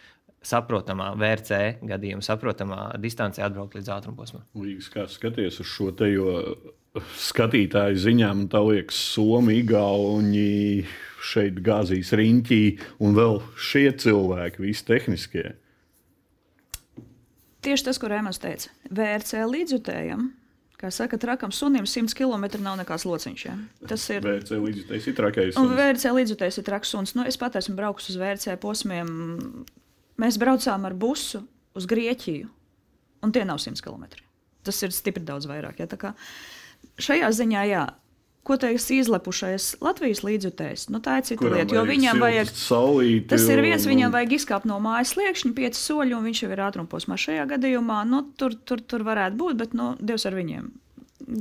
saprotamā 0.46 1.12
VRC 1.18 1.61
gadījumā, 1.87 2.24
saprotamā 2.26 2.85
distancē 3.02 3.44
atbraukt 3.46 3.76
līdz 3.78 3.90
ātrumposmam. 3.96 4.44
Līdz 4.59 4.90
kā 4.92 5.07
skaties 5.11 5.61
uz 5.62 5.70
šo 5.70 5.90
te, 5.96 6.11
jo 6.12 6.37
skatītāju 7.00 8.00
ziņā 8.02 8.28
man 8.37 8.48
liekas, 8.68 8.98
Somija, 9.14 9.62
Igauni 9.62 10.85
šeit 11.22 11.62
gāzīs 11.64 12.12
riņķī 12.18 12.62
un 13.05 13.16
vēl 13.16 13.40
šie 13.57 13.88
cilvēki, 14.02 14.64
visi 14.64 14.87
tehniskie. 14.88 15.46
Tieši 17.62 17.87
tas, 17.87 17.98
ko 18.02 18.11
Rēmans 18.11 18.42
teica. 18.42 18.72
VRC 18.90 19.44
līdzjutējam, 19.46 20.26
kā 20.81 20.90
saka, 20.90 21.18
trakam 21.22 21.52
sunim 21.55 21.87
100 21.87 22.16
km 22.18 22.48
nav 22.64 22.81
nekāds 22.81 23.07
lociņš. 23.07 23.44
Ja? 23.46 23.55
Tas 23.87 24.09
ir 24.11 24.24
VRC 24.26 24.59
līdzjutējs, 24.59 25.07
ir 25.07 25.16
trakais. 25.16 25.61
Un 25.61 25.70
VRC 25.78 26.11
līdzjutējs 26.18 26.59
ir 26.59 26.66
traks 26.66 26.90
suns. 26.92 27.14
Nu, 27.14 27.24
es 27.28 27.38
pat 27.38 27.57
esmu 27.61 27.78
braukus 27.78 28.11
uz 28.11 28.18
VRC 28.18 28.59
posmiem. 28.61 29.14
Mēs 30.22 30.38
braucām 30.38 30.87
ar 30.87 30.94
busu 30.94 31.42
uz 31.74 31.88
Grieķiju, 31.90 32.50
un 33.26 33.32
tie 33.35 33.42
nav 33.48 33.58
100 33.62 33.82
km. 33.82 34.06
Tas 34.62 34.78
ir 34.87 34.94
stipri 34.94 35.24
daudz 35.26 35.48
vairāk. 35.50 35.82
Ja? 35.82 36.12
Šajā 37.02 37.32
ziņā, 37.35 37.66
jā. 37.70 37.82
Ko 38.42 38.56
teiks 38.58 38.88
izlepušais 38.90 39.68
Latvijas 39.82 40.24
līdzjutējs? 40.26 40.88
Nu, 40.90 40.98
tā 41.02 41.20
ir 41.20 41.26
cita 41.28 41.38
Kuram 41.38 41.61
lieta. 41.61 41.76
Jo 41.76 41.85
viņam 41.87 42.22
vajag. 42.22 42.48
Saulīti, 42.58 43.28
tas 43.30 43.44
ir 43.46 43.62
viens, 43.62 43.85
un... 43.87 43.92
viņam 43.92 44.14
vajag 44.16 44.35
izkāpt 44.35 44.66
no 44.66 44.80
mājas 44.82 45.12
sliekšņa, 45.14 45.52
pieci 45.58 45.78
soļi, 45.78 46.16
un 46.16 46.26
viņš 46.26 46.40
jau 46.42 46.50
ir 46.50 46.62
ātrumposmā. 46.66 47.18
Šajā 47.22 47.44
gadījumā 47.54 48.00
nu, 48.11 48.24
tur, 48.38 48.56
tur, 48.66 48.82
tur 48.82 49.06
varētu 49.06 49.38
būt, 49.38 49.61
bet 49.62 49.76
nu, 49.78 49.92
Dievs 50.02 50.26
ar 50.26 50.35
viņiem. 50.38 50.72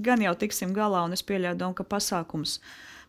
Gan 0.06 0.22
jau 0.22 0.36
tiksim 0.44 0.76
galā, 0.78 1.02
un 1.08 1.18
es 1.18 1.26
pieļauju, 1.26 1.72
ka 1.80 1.88
pasākums 1.90 2.60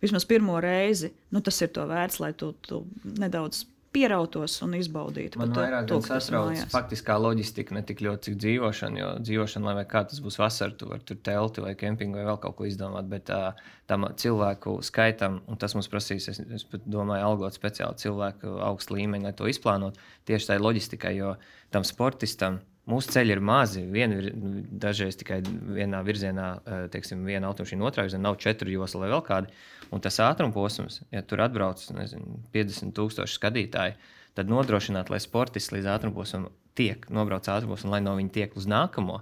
vismaz 0.01 0.25
pirmo 0.29 0.57
reizi, 0.65 1.13
nu, 1.29 1.45
tas 1.45 1.61
ir 1.61 1.69
to 1.77 1.85
vērts, 1.89 2.17
lai 2.25 2.33
tu, 2.33 2.55
tu 2.65 2.81
nedaudz 3.05 3.67
pierautos 3.93 4.55
un 4.65 4.75
izbaudītu. 4.79 5.41
Man 5.41 5.53
vairāk 5.57 5.87
to, 5.91 5.99
satrauc 6.05 6.65
faktiskā 6.73 7.19
loģistika, 7.21 7.75
ne 7.77 7.83
tik 7.87 8.01
ļoti 8.05 8.31
cik 8.31 8.39
dzīvošana, 8.41 9.01
jo 9.03 9.11
dzīvošana, 9.27 9.75
lai 9.79 9.85
kā 9.89 10.05
tas 10.09 10.23
būs 10.25 10.39
vasarā, 10.41 10.75
tu 10.79 10.89
vari 10.91 11.05
tur 11.09 11.21
telti 11.29 11.65
vai 11.65 11.75
kempingu 11.79 12.21
vai 12.21 12.27
vēl 12.31 12.41
kaut 12.43 12.57
ko 12.59 12.69
izdomāt, 12.69 13.11
bet 13.13 13.33
uh, 13.35 13.53
tam 13.91 14.09
cilvēku 14.25 14.79
skaitam, 14.87 15.43
un 15.47 15.61
tas 15.61 15.77
mums 15.77 15.91
prasīs, 15.93 16.31
es, 16.33 16.41
es 16.41 16.67
domāju, 16.83 17.29
algot 17.29 17.59
speciāli 17.59 18.01
cilvēku 18.01 18.57
augstu 18.65 18.97
līmeņu, 18.97 19.29
lai 19.29 19.37
to 19.37 19.51
izplānot 19.51 20.01
tieši 20.29 20.53
tai 20.53 20.61
loģistikai, 20.63 21.17
jo 21.21 21.37
tam 21.75 21.85
sportistam 21.87 22.63
Mūsu 22.91 23.13
ceļi 23.15 23.37
ir 23.37 23.41
mazi. 23.47 23.85
Viena 23.95 24.17
ir 24.19 24.33
dažreiz 24.83 25.15
tikai 25.21 25.39
vienā 25.45 26.01
virzienā, 26.03 26.47
teiksim, 26.91 27.21
viena 27.29 27.47
automašīna, 27.53 27.85
otrā 27.87 28.07
virzienā 28.09 28.25
nav 28.25 28.41
četru 28.43 28.73
joslu 28.73 29.05
vai 29.05 29.11
vēl 29.13 29.23
kādi. 29.27 29.53
Un 29.95 30.03
tas 30.03 30.19
ātruma 30.25 30.55
posms, 30.55 31.03
ja 31.15 31.23
tur 31.23 31.45
atbrauc 31.45 31.85
nezinu, 31.95 32.41
50,000 32.55 33.31
skatītāji, 33.31 33.95
tad 34.35 34.51
nodrošināt, 34.51 35.13
lai 35.13 35.21
sportists 35.23 35.71
līdz 35.75 35.91
ātruma 35.95 36.17
posmam 36.17 36.49
tiek 36.79 37.07
nobraucis 37.13 37.53
ātruma 37.55 37.77
posmu, 37.77 37.93
lai 37.95 38.03
no 38.03 38.17
viņa 38.19 38.35
tiek 38.35 38.59
uz 38.59 38.67
nākamo. 38.71 39.21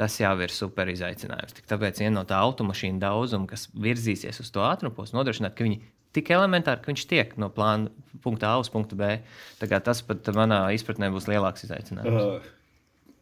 Tas 0.00 0.16
jau 0.16 0.32
ir 0.40 0.54
super 0.54 0.88
izaicinājums. 0.88 1.52
Tik 1.58 1.68
tāpēc 1.68 2.00
viena 2.00 2.14
no 2.22 2.24
tā 2.24 2.38
automašīnu 2.40 3.02
daudzuma, 3.02 3.44
kas 3.50 3.66
virzīsies 3.76 4.40
uz 4.40 4.48
to 4.54 4.64
ātrumu 4.64 4.96
posmu, 4.96 5.18
nodrošināt, 5.20 5.52
ka 5.58 5.66
viņi 5.66 5.82
tik 6.16 6.32
elementāri, 6.32 6.80
ka 6.80 6.88
viņš 6.88 7.04
tiek 7.10 7.36
no 7.36 7.50
plāna 7.52 7.92
punkta 8.24 8.54
A 8.54 8.62
uz 8.62 8.72
punktu 8.72 8.96
B. 8.96 9.18
Tas 9.60 10.00
pat 10.08 10.32
manā 10.32 10.64
izpratnē 10.72 11.12
būs 11.12 11.28
lielāks 11.28 11.68
izaicinājums. 11.68 12.40
Uh. 12.40 12.58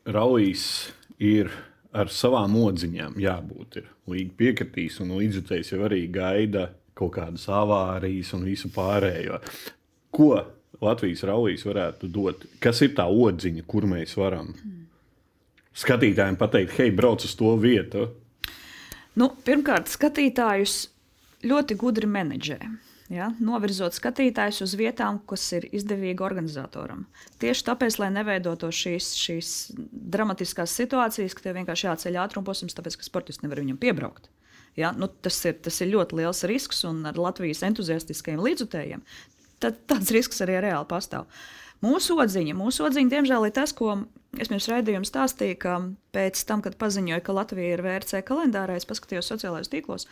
Raujas 0.08 0.92
ir 1.20 1.50
ar 1.92 2.10
savām 2.12 2.54
odziņām 2.60 3.18
jābūt. 3.20 3.80
Līga 4.10 4.36
piekritīs, 4.38 5.00
un 5.02 5.14
līdzjutējs 5.18 5.74
jau 5.74 5.82
arī 5.88 6.04
gaida 6.12 6.70
kaut 6.96 7.14
kādas 7.16 7.46
avārijas 7.52 8.32
un 8.36 8.46
visu 8.48 8.70
pārējo. 8.72 9.40
Ko 10.14 10.32
Latvijas 10.80 11.24
raujas 11.28 11.64
varētu 11.66 12.08
dot? 12.12 12.46
Kas 12.62 12.80
ir 12.84 12.94
tā 12.96 13.06
odziņa, 13.08 13.64
kur 13.68 13.86
mēs 13.88 14.16
varam 14.18 14.54
skatītājiem 15.76 16.38
pateikt, 16.40 16.76
hei, 16.80 16.92
brauc 16.94 17.24
uz 17.24 17.36
to 17.36 17.52
vietu? 17.60 18.08
Nu, 19.20 19.30
pirmkārt, 19.44 19.90
skatītājus 19.92 20.86
ļoti 21.44 21.76
gudri 21.80 22.08
menedžē 22.10 22.60
ja, 23.10 23.30
novirzot 23.42 23.94
skatītājus 23.96 24.62
uz 24.64 24.74
vietām, 24.78 25.20
kas 25.28 25.44
ir 25.56 25.66
izdevīgi 25.74 26.24
organizatoram. 26.24 27.04
Tieši 27.42 27.66
tāpēc, 27.66 27.98
lai 28.02 28.10
neveidotos 28.14 28.76
šīs, 28.84 29.10
šīs 29.18 29.52
dramatiskās 30.12 30.74
situācijas, 30.76 31.34
ka 31.36 31.46
tev 31.46 31.58
vienkārši 31.60 31.88
jāceļ 31.88 32.20
ātrumposms, 32.24 32.76
tāpēc 32.76 32.98
ka 33.00 33.06
sportists 33.06 33.44
nevar 33.44 33.62
viņam 33.62 33.80
piebraukt. 33.80 34.30
Ja, 34.78 34.92
nu, 34.94 35.08
tas, 35.08 35.38
ir, 35.48 35.56
tas 35.64 35.80
ir 35.82 35.90
ļoti 35.90 36.20
liels 36.20 36.44
risks, 36.46 36.84
un 36.86 37.02
ar 37.10 37.18
Latvijas 37.18 37.64
entuziastiskajiem 37.66 38.42
līdzutējiem 38.44 39.02
tad, 39.60 39.80
tāds 39.90 40.12
risks 40.14 40.40
arī 40.44 40.60
reāli 40.64 40.88
pastāv. 40.88 41.26
Mūsu 41.84 42.18
odziņa, 42.20 42.54
mūsu 42.56 42.84
odziņa, 42.86 43.10
diemžēl, 43.12 43.48
ir 43.48 43.54
tas, 43.56 43.72
ko 43.76 43.94
es 44.36 44.50
pirms 44.52 44.68
raidījuma 44.68 45.08
stāstīju, 45.08 45.56
ka 45.62 45.78
pēc 46.14 46.42
tam, 46.48 46.62
kad 46.64 46.76
paziņoja, 46.80 47.22
ka 47.24 47.34
Latvija 47.36 47.74
ir 47.74 47.82
VRC 47.84 48.20
kalendārā, 48.28 48.76
es 48.76 48.88
paskatījos 48.88 49.32
sociālajos 49.32 49.72
tīklos, 49.72 50.06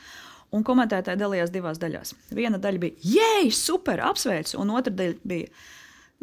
Un 0.55 0.65
komentētāji 0.65 1.21
dalījās 1.21 1.53
divās 1.53 1.81
daļās. 1.81 2.15
Viena 2.33 2.61
daļa 2.61 2.81
bija, 2.81 2.97
jēj, 3.05 3.51
super, 3.53 4.01
apsveicu, 4.09 4.57
un 4.63 4.73
otra 4.79 4.95
daļa 4.97 5.29
bija, 5.29 5.51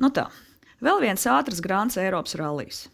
nu 0.02 0.10
tā, 0.14 0.26
vēl 0.82 1.04
viens 1.04 1.28
ātrs 1.30 1.62
grāns 1.62 2.00
Eiropas 2.02 2.34
rallijas. 2.40 2.86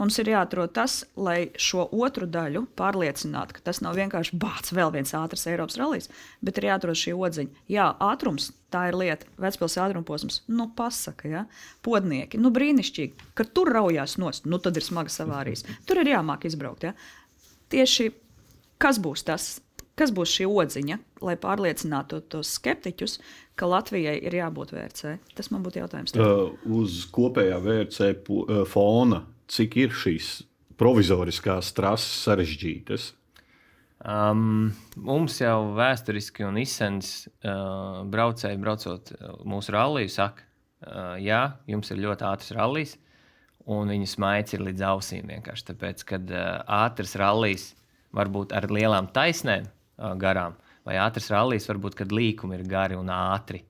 Mums 0.00 0.16
ir 0.18 0.26
jāatrod 0.32 0.72
tas, 0.74 1.04
lai 1.14 1.52
šo 1.60 1.84
otru 1.94 2.26
daļu 2.26 2.64
pārliecinātu, 2.78 3.54
ka 3.54 3.62
tas 3.68 3.78
nav 3.84 3.94
vienkārši 3.98 4.34
bācis, 4.42 4.74
vēl 4.74 4.90
viens 4.96 5.14
ātrs 5.14 5.46
Eiropas 5.50 5.78
rallijas, 5.78 6.10
bet 6.42 6.58
ir 6.58 6.66
jāatrod 6.72 6.98
šī 6.98 7.14
odziņa. 7.14 7.62
Jā, 7.70 7.86
ātrums, 8.02 8.48
tā 8.74 8.88
ir 8.90 8.98
lieta, 8.98 9.30
vecpils 9.38 9.78
ātruma 9.78 10.06
posms, 10.08 10.40
nu, 10.50 10.66
pasaka, 10.74 11.30
ja? 11.30 11.44
podnieki, 11.86 12.42
nu, 12.42 12.50
brīnišķīgi, 12.54 13.30
ka 13.38 13.46
tur 13.46 13.70
raujās 13.76 14.18
nost, 14.18 14.50
nu, 14.50 14.58
tad 14.58 14.80
ir 14.80 14.86
smagas 14.86 15.20
avārijas. 15.22 15.62
Tur 15.86 16.02
ir 16.02 16.10
jāmāk 16.16 16.48
izbraukt. 16.50 16.88
Ja? 16.90 16.96
Tieši 17.70 18.10
kas 18.82 18.98
būs 19.02 19.24
tas, 19.26 19.48
kas 19.98 20.12
būs 20.14 20.32
šī 20.34 20.48
odziņa, 20.50 20.98
lai 21.24 21.36
pārliecinātu 21.40 22.20
tos 22.32 22.50
skeptiķus, 22.58 23.18
ka 23.58 23.68
Latvijai 23.70 24.16
ir 24.18 24.36
jābūt 24.40 24.74
VRC? 24.74 25.14
Tas 25.38 25.50
man 25.54 25.64
būtu 25.64 25.80
jautājums. 25.82 26.16
Uh, 26.18 26.50
uz 26.80 27.04
kopējā 27.14 27.60
VRC 27.64 28.10
uh, 28.10 28.64
fona, 28.68 29.22
cik 29.50 29.76
ir 29.82 29.94
šīs 29.94 30.40
provizoriskās 30.80 31.72
trases 31.76 32.24
sarežģītas? 32.24 33.12
Um, 34.04 34.74
mums 35.00 35.38
jau 35.40 35.70
vēsturiski 35.78 36.44
un 36.44 36.58
izsens 36.60 37.24
uh, 37.24 38.02
braucēji, 38.12 38.60
braucot 38.60 39.14
uh, 39.14 39.38
mūsu 39.48 39.72
rallija, 39.72 40.10
saka, 40.12 40.44
uh, 40.84 41.14
jā, 41.22 41.40
jums 41.70 41.88
ir 41.88 42.02
ļoti 42.04 42.26
ātrs 42.28 42.52
rallijs, 42.58 42.98
un 43.64 43.88
viņu 43.88 44.10
smaids 44.10 44.52
ir 44.52 44.66
līdz 44.66 44.84
ausīm. 44.90 45.30
Vienkārši 45.32 45.70
tāpēc, 45.70 46.04
ka 46.10 46.20
uh, 46.20 46.42
ātrs 46.84 47.16
rallijs 47.20 47.70
var 48.14 48.28
būt 48.28 48.52
ar 48.54 48.68
lielām 48.70 49.08
taisnēm, 49.14 49.70
garām. 50.20 50.54
Vai 50.84 50.98
ātrs 51.00 51.30
rallies, 51.32 51.64
varbūt, 51.70 51.96
kad 51.98 52.12
līkumi 52.12 52.58
ir 52.58 52.66
gari 52.68 52.98
un 52.98 53.08
ātri. 53.10 53.62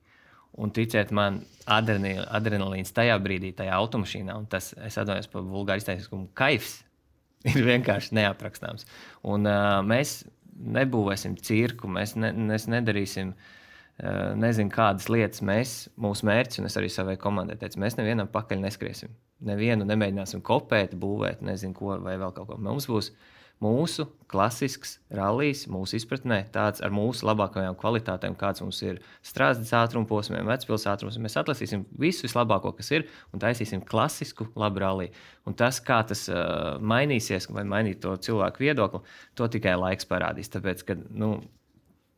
Un 0.61 0.71
ticiet 0.71 1.11
man, 1.15 1.41
adrenalīns 1.67 2.93
tajā 2.95 3.17
brīdī, 3.19 3.51
tajā 3.57 3.75
automašīnā, 3.75 4.37
un 4.39 4.45
tas, 4.51 4.71
es 4.85 4.95
atvainojos 5.01 5.27
par 5.33 5.43
vulgāru 5.49 5.83
izteiksmu, 5.83 6.29
kaifs 6.37 6.77
ir 7.51 7.59
vienkārši 7.65 8.15
neaprakstāms. 8.15 8.87
Un 9.27 9.49
uh, 9.49 9.81
mēs 9.85 10.21
nebūvēsim 10.55 11.35
cirku, 11.43 11.91
mēs, 11.91 12.15
ne, 12.15 12.31
mēs 12.51 12.69
nedarīsim 12.71 13.33
uh, 13.35 14.31
nezinu, 14.39 14.71
kādas 14.71 15.11
lietas. 15.11 15.43
Mēs, 15.43 15.75
mūsu 15.99 16.29
mērķis, 16.31 16.63
un 16.63 16.71
es 16.71 16.79
arī 16.79 16.91
savai 16.93 17.17
komandai 17.19 17.59
teicu, 17.59 17.83
mēs 17.83 17.99
nevienam 17.99 18.31
pakaļ 18.31 18.63
neskriesim. 18.63 19.11
Nevienu 19.45 19.83
nemēģināsim 19.89 20.39
kopēt, 20.45 20.95
būvēt, 20.95 21.43
nezinu, 21.43 21.75
ko 21.75 21.99
vai 21.99 22.15
vēl 22.21 22.31
kaut 22.37 22.47
ko. 22.53 22.61
Mums 22.63 22.87
būs 22.87 23.11
uh, 23.11 23.34
mūsu 23.63 24.07
klasisks 24.31 24.97
rallijs, 25.15 25.65
mūsu 25.71 25.95
izpratnē, 25.99 26.41
tāds 26.53 26.81
ar 26.83 26.93
mūsu 26.93 27.27
labākajām 27.27 27.77
kvalitātēm, 27.79 28.35
kāds 28.39 28.63
mums 28.63 28.81
ir 28.83 28.99
strāzdas 29.25 29.71
ātruma 29.77 30.07
posmiem, 30.09 30.47
vecpils 30.49 30.87
ātrums. 30.91 31.17
Mēs 31.21 31.37
atlasīsim 31.39 31.85
visu 32.01 32.25
vislabāko, 32.27 32.73
kas 32.75 32.91
ir, 32.97 33.07
un 33.33 33.43
taisīsim 33.43 33.85
klasisku 33.87 34.49
labu 34.59 34.83
ralliju. 34.83 35.13
Un 35.47 35.57
tas, 35.57 35.79
kā 35.83 36.01
tas 36.07 36.25
uh, 36.31 36.75
mainīsies, 36.83 37.49
vai 37.53 37.63
mainīt 37.69 38.01
to 38.03 38.15
cilvēku 38.27 38.65
viedokli, 38.65 39.03
to 39.39 39.49
tikai 39.55 39.77
laiks 39.79 40.09
parādīs. 40.09 40.51
Tāpēc, 40.51 40.85
ka, 40.89 40.99
nu, 41.15 41.37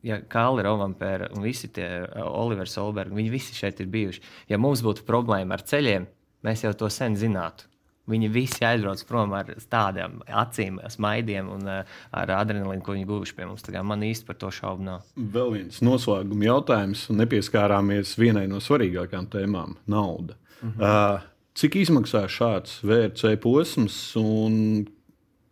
ja 0.06 0.20
Kāli 0.30 0.66
Rovampēra 0.66 1.32
un 1.36 1.46
visi 1.46 1.70
tie 1.74 1.88
Olivers 2.26 2.76
Solbergi, 2.78 3.18
viņi 3.18 3.34
visi 3.34 3.56
šeit 3.58 3.82
ir 3.82 3.90
bijuši. 3.94 4.24
Ja 4.50 4.58
mums 4.60 4.82
būtu 4.84 5.06
problēma 5.08 5.58
ar 5.58 5.66
ceļiem, 5.70 6.08
mēs 6.46 6.66
jau 6.66 6.74
to 6.82 6.90
sen 6.92 7.18
zinātu. 7.18 7.70
Viņi 8.08 8.30
visi 8.32 8.64
aizbrauc 8.64 9.02
prom 9.08 9.34
ar 9.36 9.50
tādām 9.70 10.22
acīm, 10.26 10.78
smaidiem 10.88 11.48
un 11.52 11.66
uh, 11.68 11.96
ar 12.16 12.34
adrenalīnu, 12.38 12.82
ko 12.84 12.96
viņi 12.96 13.08
guvuši 13.08 13.36
pie 13.36 13.48
mums. 13.48 13.66
Man 13.84 14.04
īsti 14.06 14.28
par 14.28 14.38
to 14.40 14.52
šaubu 14.54 14.86
nav. 14.86 15.08
Vēl 15.16 15.52
viens 15.56 15.82
noslēguma 15.84 16.48
jautājums, 16.48 17.06
un 17.12 17.20
nepieskārāmies 17.22 18.14
vienai 18.20 18.46
no 18.48 18.62
svarīgākajām 18.64 19.28
tēmām- 19.34 19.76
nauda. 19.94 20.38
Mhm. 20.62 20.80
Uh, 20.80 21.26
cik 21.58 21.76
izmaksā 21.82 22.24
šāds 22.30 22.80
VRC 22.86 23.36
posms, 23.42 23.98
un 24.16 24.86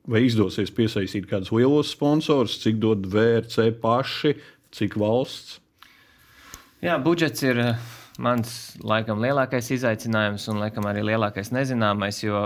vai 0.07 0.23
izdosies 0.27 0.71
piesaistīt 0.71 1.27
kādus 1.31 1.53
lielos 1.55 1.91
sponsorus, 1.95 2.61
cik 2.63 2.79
dod 2.83 3.07
VRC 3.11 3.73
paši, 3.83 4.37
cik 4.73 4.97
valsts? 5.01 5.61
Jā, 6.85 6.99
budžets 7.03 7.43
ir. 7.43 7.63
Mans 8.23 8.51
laikam 8.81 9.21
lielākais 9.21 9.69
izaicinājums 9.77 10.47
un 10.49 10.63
laikam 10.63 10.87
arī 10.89 11.03
lielākais 11.05 11.51
nezināmais, 11.53 12.23
jo 12.25 12.41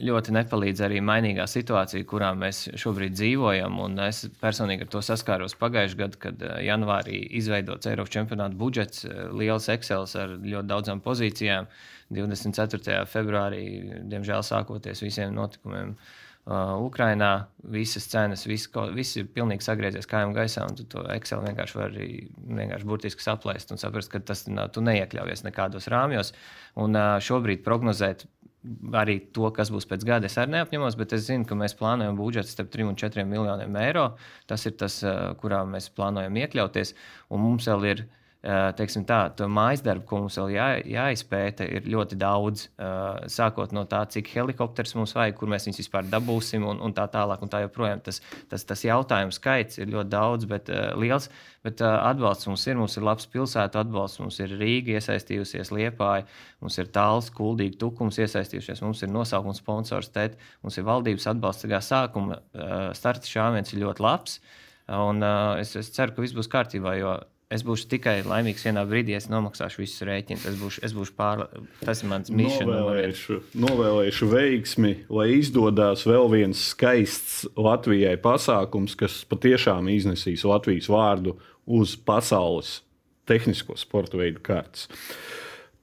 ļoti 0.00 0.32
nepalīdz 0.34 0.82
arī 0.86 1.00
mainīgā 1.04 1.44
situācija, 1.50 2.06
kurā 2.08 2.32
mēs 2.38 2.64
šobrīd 2.80 3.14
dzīvojam. 3.16 3.78
Un 3.84 4.00
es 4.06 4.24
personīgi 4.40 4.86
ar 4.86 4.90
to 4.94 5.02
saskāros 5.04 5.54
pagājušajā 5.60 6.00
gadā, 6.00 6.20
kad 6.26 6.42
eh, 6.46 6.56
janvārī 6.68 7.20
izveidots 7.38 7.90
Eiropas 7.90 8.14
čempionāta 8.14 8.58
budžets, 8.58 9.04
eh, 9.06 9.24
liels 9.36 9.68
Excel 9.72 10.08
ar 10.24 10.36
ļoti 10.38 10.70
daudzām 10.72 11.04
pozīcijām. 11.04 11.70
24. 12.12 13.06
februārī, 13.08 13.62
diemžēl 14.10 14.42
sākoties 14.44 15.00
visiem 15.00 15.32
notikumiem, 15.36 15.94
uh, 16.46 16.50
uh, 16.50 16.74
Ukrainā 16.82 17.46
visas 17.72 18.08
cenas, 18.10 18.44
viss, 18.48 18.68
viss 18.96 19.18
ir 19.20 19.28
pilnīgi 19.34 19.64
sagriezies 19.66 20.08
kājām 20.10 20.34
gaisā, 20.36 20.66
un 20.66 20.76
tu 20.78 20.86
to 20.90 21.04
Excel 21.14 21.42
vienkārši 21.44 21.78
vari 21.78 22.08
vienkārši 22.34 22.88
burtiski 22.88 23.24
saplēst 23.24 23.74
un 23.74 23.80
saprast, 23.80 24.10
ka 24.12 24.22
tas 24.32 24.46
nav, 24.50 24.72
tu 24.74 24.82
neiekļaujies 24.84 25.44
nekādos 25.46 25.90
rāmjos. 25.92 26.32
Un 26.82 26.98
uh, 26.98 27.18
šobrīd 27.22 27.62
prognozēt 27.66 28.26
arī 28.94 29.18
to, 29.34 29.48
kas 29.54 29.72
būs 29.74 29.88
pēc 29.90 30.04
gada, 30.06 30.28
es 30.30 30.38
arī 30.38 30.54
neapņemos, 30.54 30.96
bet 30.98 31.14
es 31.16 31.26
zinu, 31.26 31.46
ka 31.48 31.58
mēs 31.58 31.74
plānojam 31.78 32.18
budžetu 32.18 32.52
starp 32.52 32.70
3 32.74 32.92
un 32.92 32.98
4 32.98 33.24
miljoniem 33.26 33.78
eiro. 33.82 34.12
Tas 34.46 34.66
ir 34.70 34.76
tas, 34.78 35.00
kurā 35.42 35.64
mēs 35.66 35.88
plānojam 35.90 36.38
iekļauties, 36.44 36.94
un 37.34 37.42
mums 37.42 37.66
vēl 37.66 37.88
ir 37.90 38.04
teiksim, 38.42 39.04
tā, 39.06 39.20
to 39.38 39.46
mājas 39.46 39.84
darbu, 39.86 40.02
ko 40.08 40.18
mums 40.24 40.36
vēl 40.40 40.50
jā, 40.56 40.66
jāizpēta, 40.90 41.66
ir 41.78 41.86
ļoti 41.92 42.18
daudz. 42.18 42.64
Sākot 43.30 43.74
no 43.76 43.84
tā, 43.86 44.00
cik 44.10 44.32
helikopters 44.34 44.96
mums 44.98 45.14
vajag, 45.14 45.36
kur 45.38 45.50
mēs 45.52 45.68
viņus 45.68 45.78
vispār 45.84 46.08
dabūsim, 46.10 46.66
un, 46.66 46.80
un 46.82 46.94
tā 46.96 47.06
tālāk. 47.12 47.42
Un 47.42 47.52
tā 47.52 47.62
joprojām 47.62 48.02
tas, 48.02 48.18
tas, 48.50 48.66
tas 48.66 48.82
jautājumu 48.82 49.34
skaits 49.36 49.78
ir 49.78 49.92
ļoti 49.94 50.10
daudz, 50.10 50.48
bet 50.50 50.72
uh, 50.74 50.90
liels. 50.98 51.30
Bet 51.62 51.78
atbalsts 51.86 52.48
mums 52.50 52.64
ir. 52.66 52.74
Mums 52.74 52.96
ir 52.98 53.04
labs 53.06 53.28
pilsētu 53.30 53.78
atbalsts, 53.78 54.18
mums 54.18 54.40
ir 54.42 54.56
Rīga 54.58 54.96
iesaistījusies, 54.96 55.70
Liepāja, 55.70 56.24
mums 56.64 56.78
ir 56.82 56.90
tāls, 56.90 57.28
kuldīgi 57.30 57.78
tukums 57.78 58.18
iesaistījušies, 58.18 58.82
mums 58.82 59.04
ir 59.06 59.12
nosaukums 59.14 59.62
sponsors, 59.62 60.10
TET, 60.10 60.34
mums 60.66 60.80
ir 60.80 60.88
valdības 60.88 61.28
atbalsts. 61.30 61.62
Tagad 61.68 61.86
sākuma 61.86 62.40
uh, 62.40 62.88
starta 62.98 63.30
šāviens 63.30 63.70
ir 63.70 63.84
ļoti 63.84 64.02
labs. 64.02 64.40
Un, 64.90 65.22
uh, 65.22 65.60
es, 65.62 65.76
es 65.78 65.94
ceru, 65.94 66.16
ka 66.16 66.24
viss 66.24 66.34
būs 66.34 66.50
kārtībā, 66.50 66.96
jo 66.98 67.14
es 67.52 67.64
būšu 67.66 67.88
tikai 67.92 68.14
laimīgs 68.26 68.64
vienā 68.66 68.84
brīdī, 68.88 69.14
ja 69.16 69.22
nomaksāšu 69.32 69.82
visus 69.82 70.04
rēķinus. 70.08 70.46
Es 70.50 70.58
būšu, 70.60 70.84
es 70.88 70.94
būšu 70.96 71.16
pār... 71.18 71.44
Tas 71.82 72.02
ir 72.02 72.10
mans 72.10 72.32
misija. 72.32 72.66
Novēlēšu, 72.68 73.40
novēlēšu 73.64 74.30
veiksmi, 74.32 74.94
lai 75.12 75.28
izdodas 75.38 76.06
vēl 76.08 76.30
viens 76.32 76.62
skaists 76.72 77.44
Latvijai 77.56 78.16
pasākums, 78.22 78.96
kas 78.98 79.22
patiešām 79.28 79.90
iznesīs 79.92 80.46
Latvijas 80.48 80.90
vārdu 80.92 81.36
uz 81.66 81.94
pasaules 81.96 82.80
tehnisko 83.28 83.76
sporta 83.78 84.18
veidu 84.18 84.42
kārtas. 84.44 84.88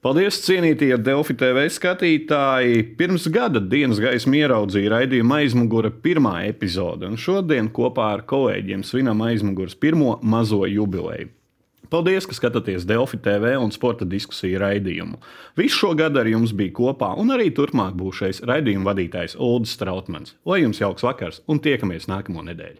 Paldies, 0.00 0.38
cienītie 0.40 0.94
Delfi 0.96 1.34
TV 1.36 1.66
skatītāji! 1.68 2.84
Pirms 2.96 3.26
gada 3.32 3.60
dienas 3.60 3.98
gaismu 4.00 4.38
ieraudzīja 4.38 4.94
raidījuma 4.94 5.42
aizmugure 5.42 5.90
pirmā 5.92 6.38
epizode, 6.48 7.04
un 7.04 7.20
šodien 7.20 7.68
kopā 7.68 8.06
ar 8.14 8.24
kolēģiem 8.28 8.80
svinam 8.88 9.20
aizmugures 9.26 9.76
pirmo 9.76 10.14
mazo 10.24 10.62
jubileju. 10.64 11.28
Paldies, 11.90 12.26
ka 12.30 12.36
skatāties 12.36 12.84
Delfi 12.86 13.18
TV 13.18 13.56
un 13.58 13.72
sporta 13.74 14.06
diskusiju 14.06 14.60
raidījumu. 14.62 15.18
Visu 15.58 15.80
šo 15.80 15.90
gadu 15.98 16.20
ar 16.22 16.30
jums 16.30 16.52
bija 16.54 16.74
kopā, 16.76 17.08
un 17.18 17.34
arī 17.34 17.48
turpmāk 17.56 17.96
būšais 17.98 18.44
raidījuma 18.46 18.92
vadītājs 18.92 19.34
Ulrichs 19.34 19.74
Strautmans. 19.74 20.36
Lai 20.46 20.62
jums 20.62 20.78
jauks 20.78 21.06
vakars 21.08 21.42
un 21.50 21.58
tiekamies 21.58 22.06
nākamo 22.12 22.46
nedēļu! 22.46 22.78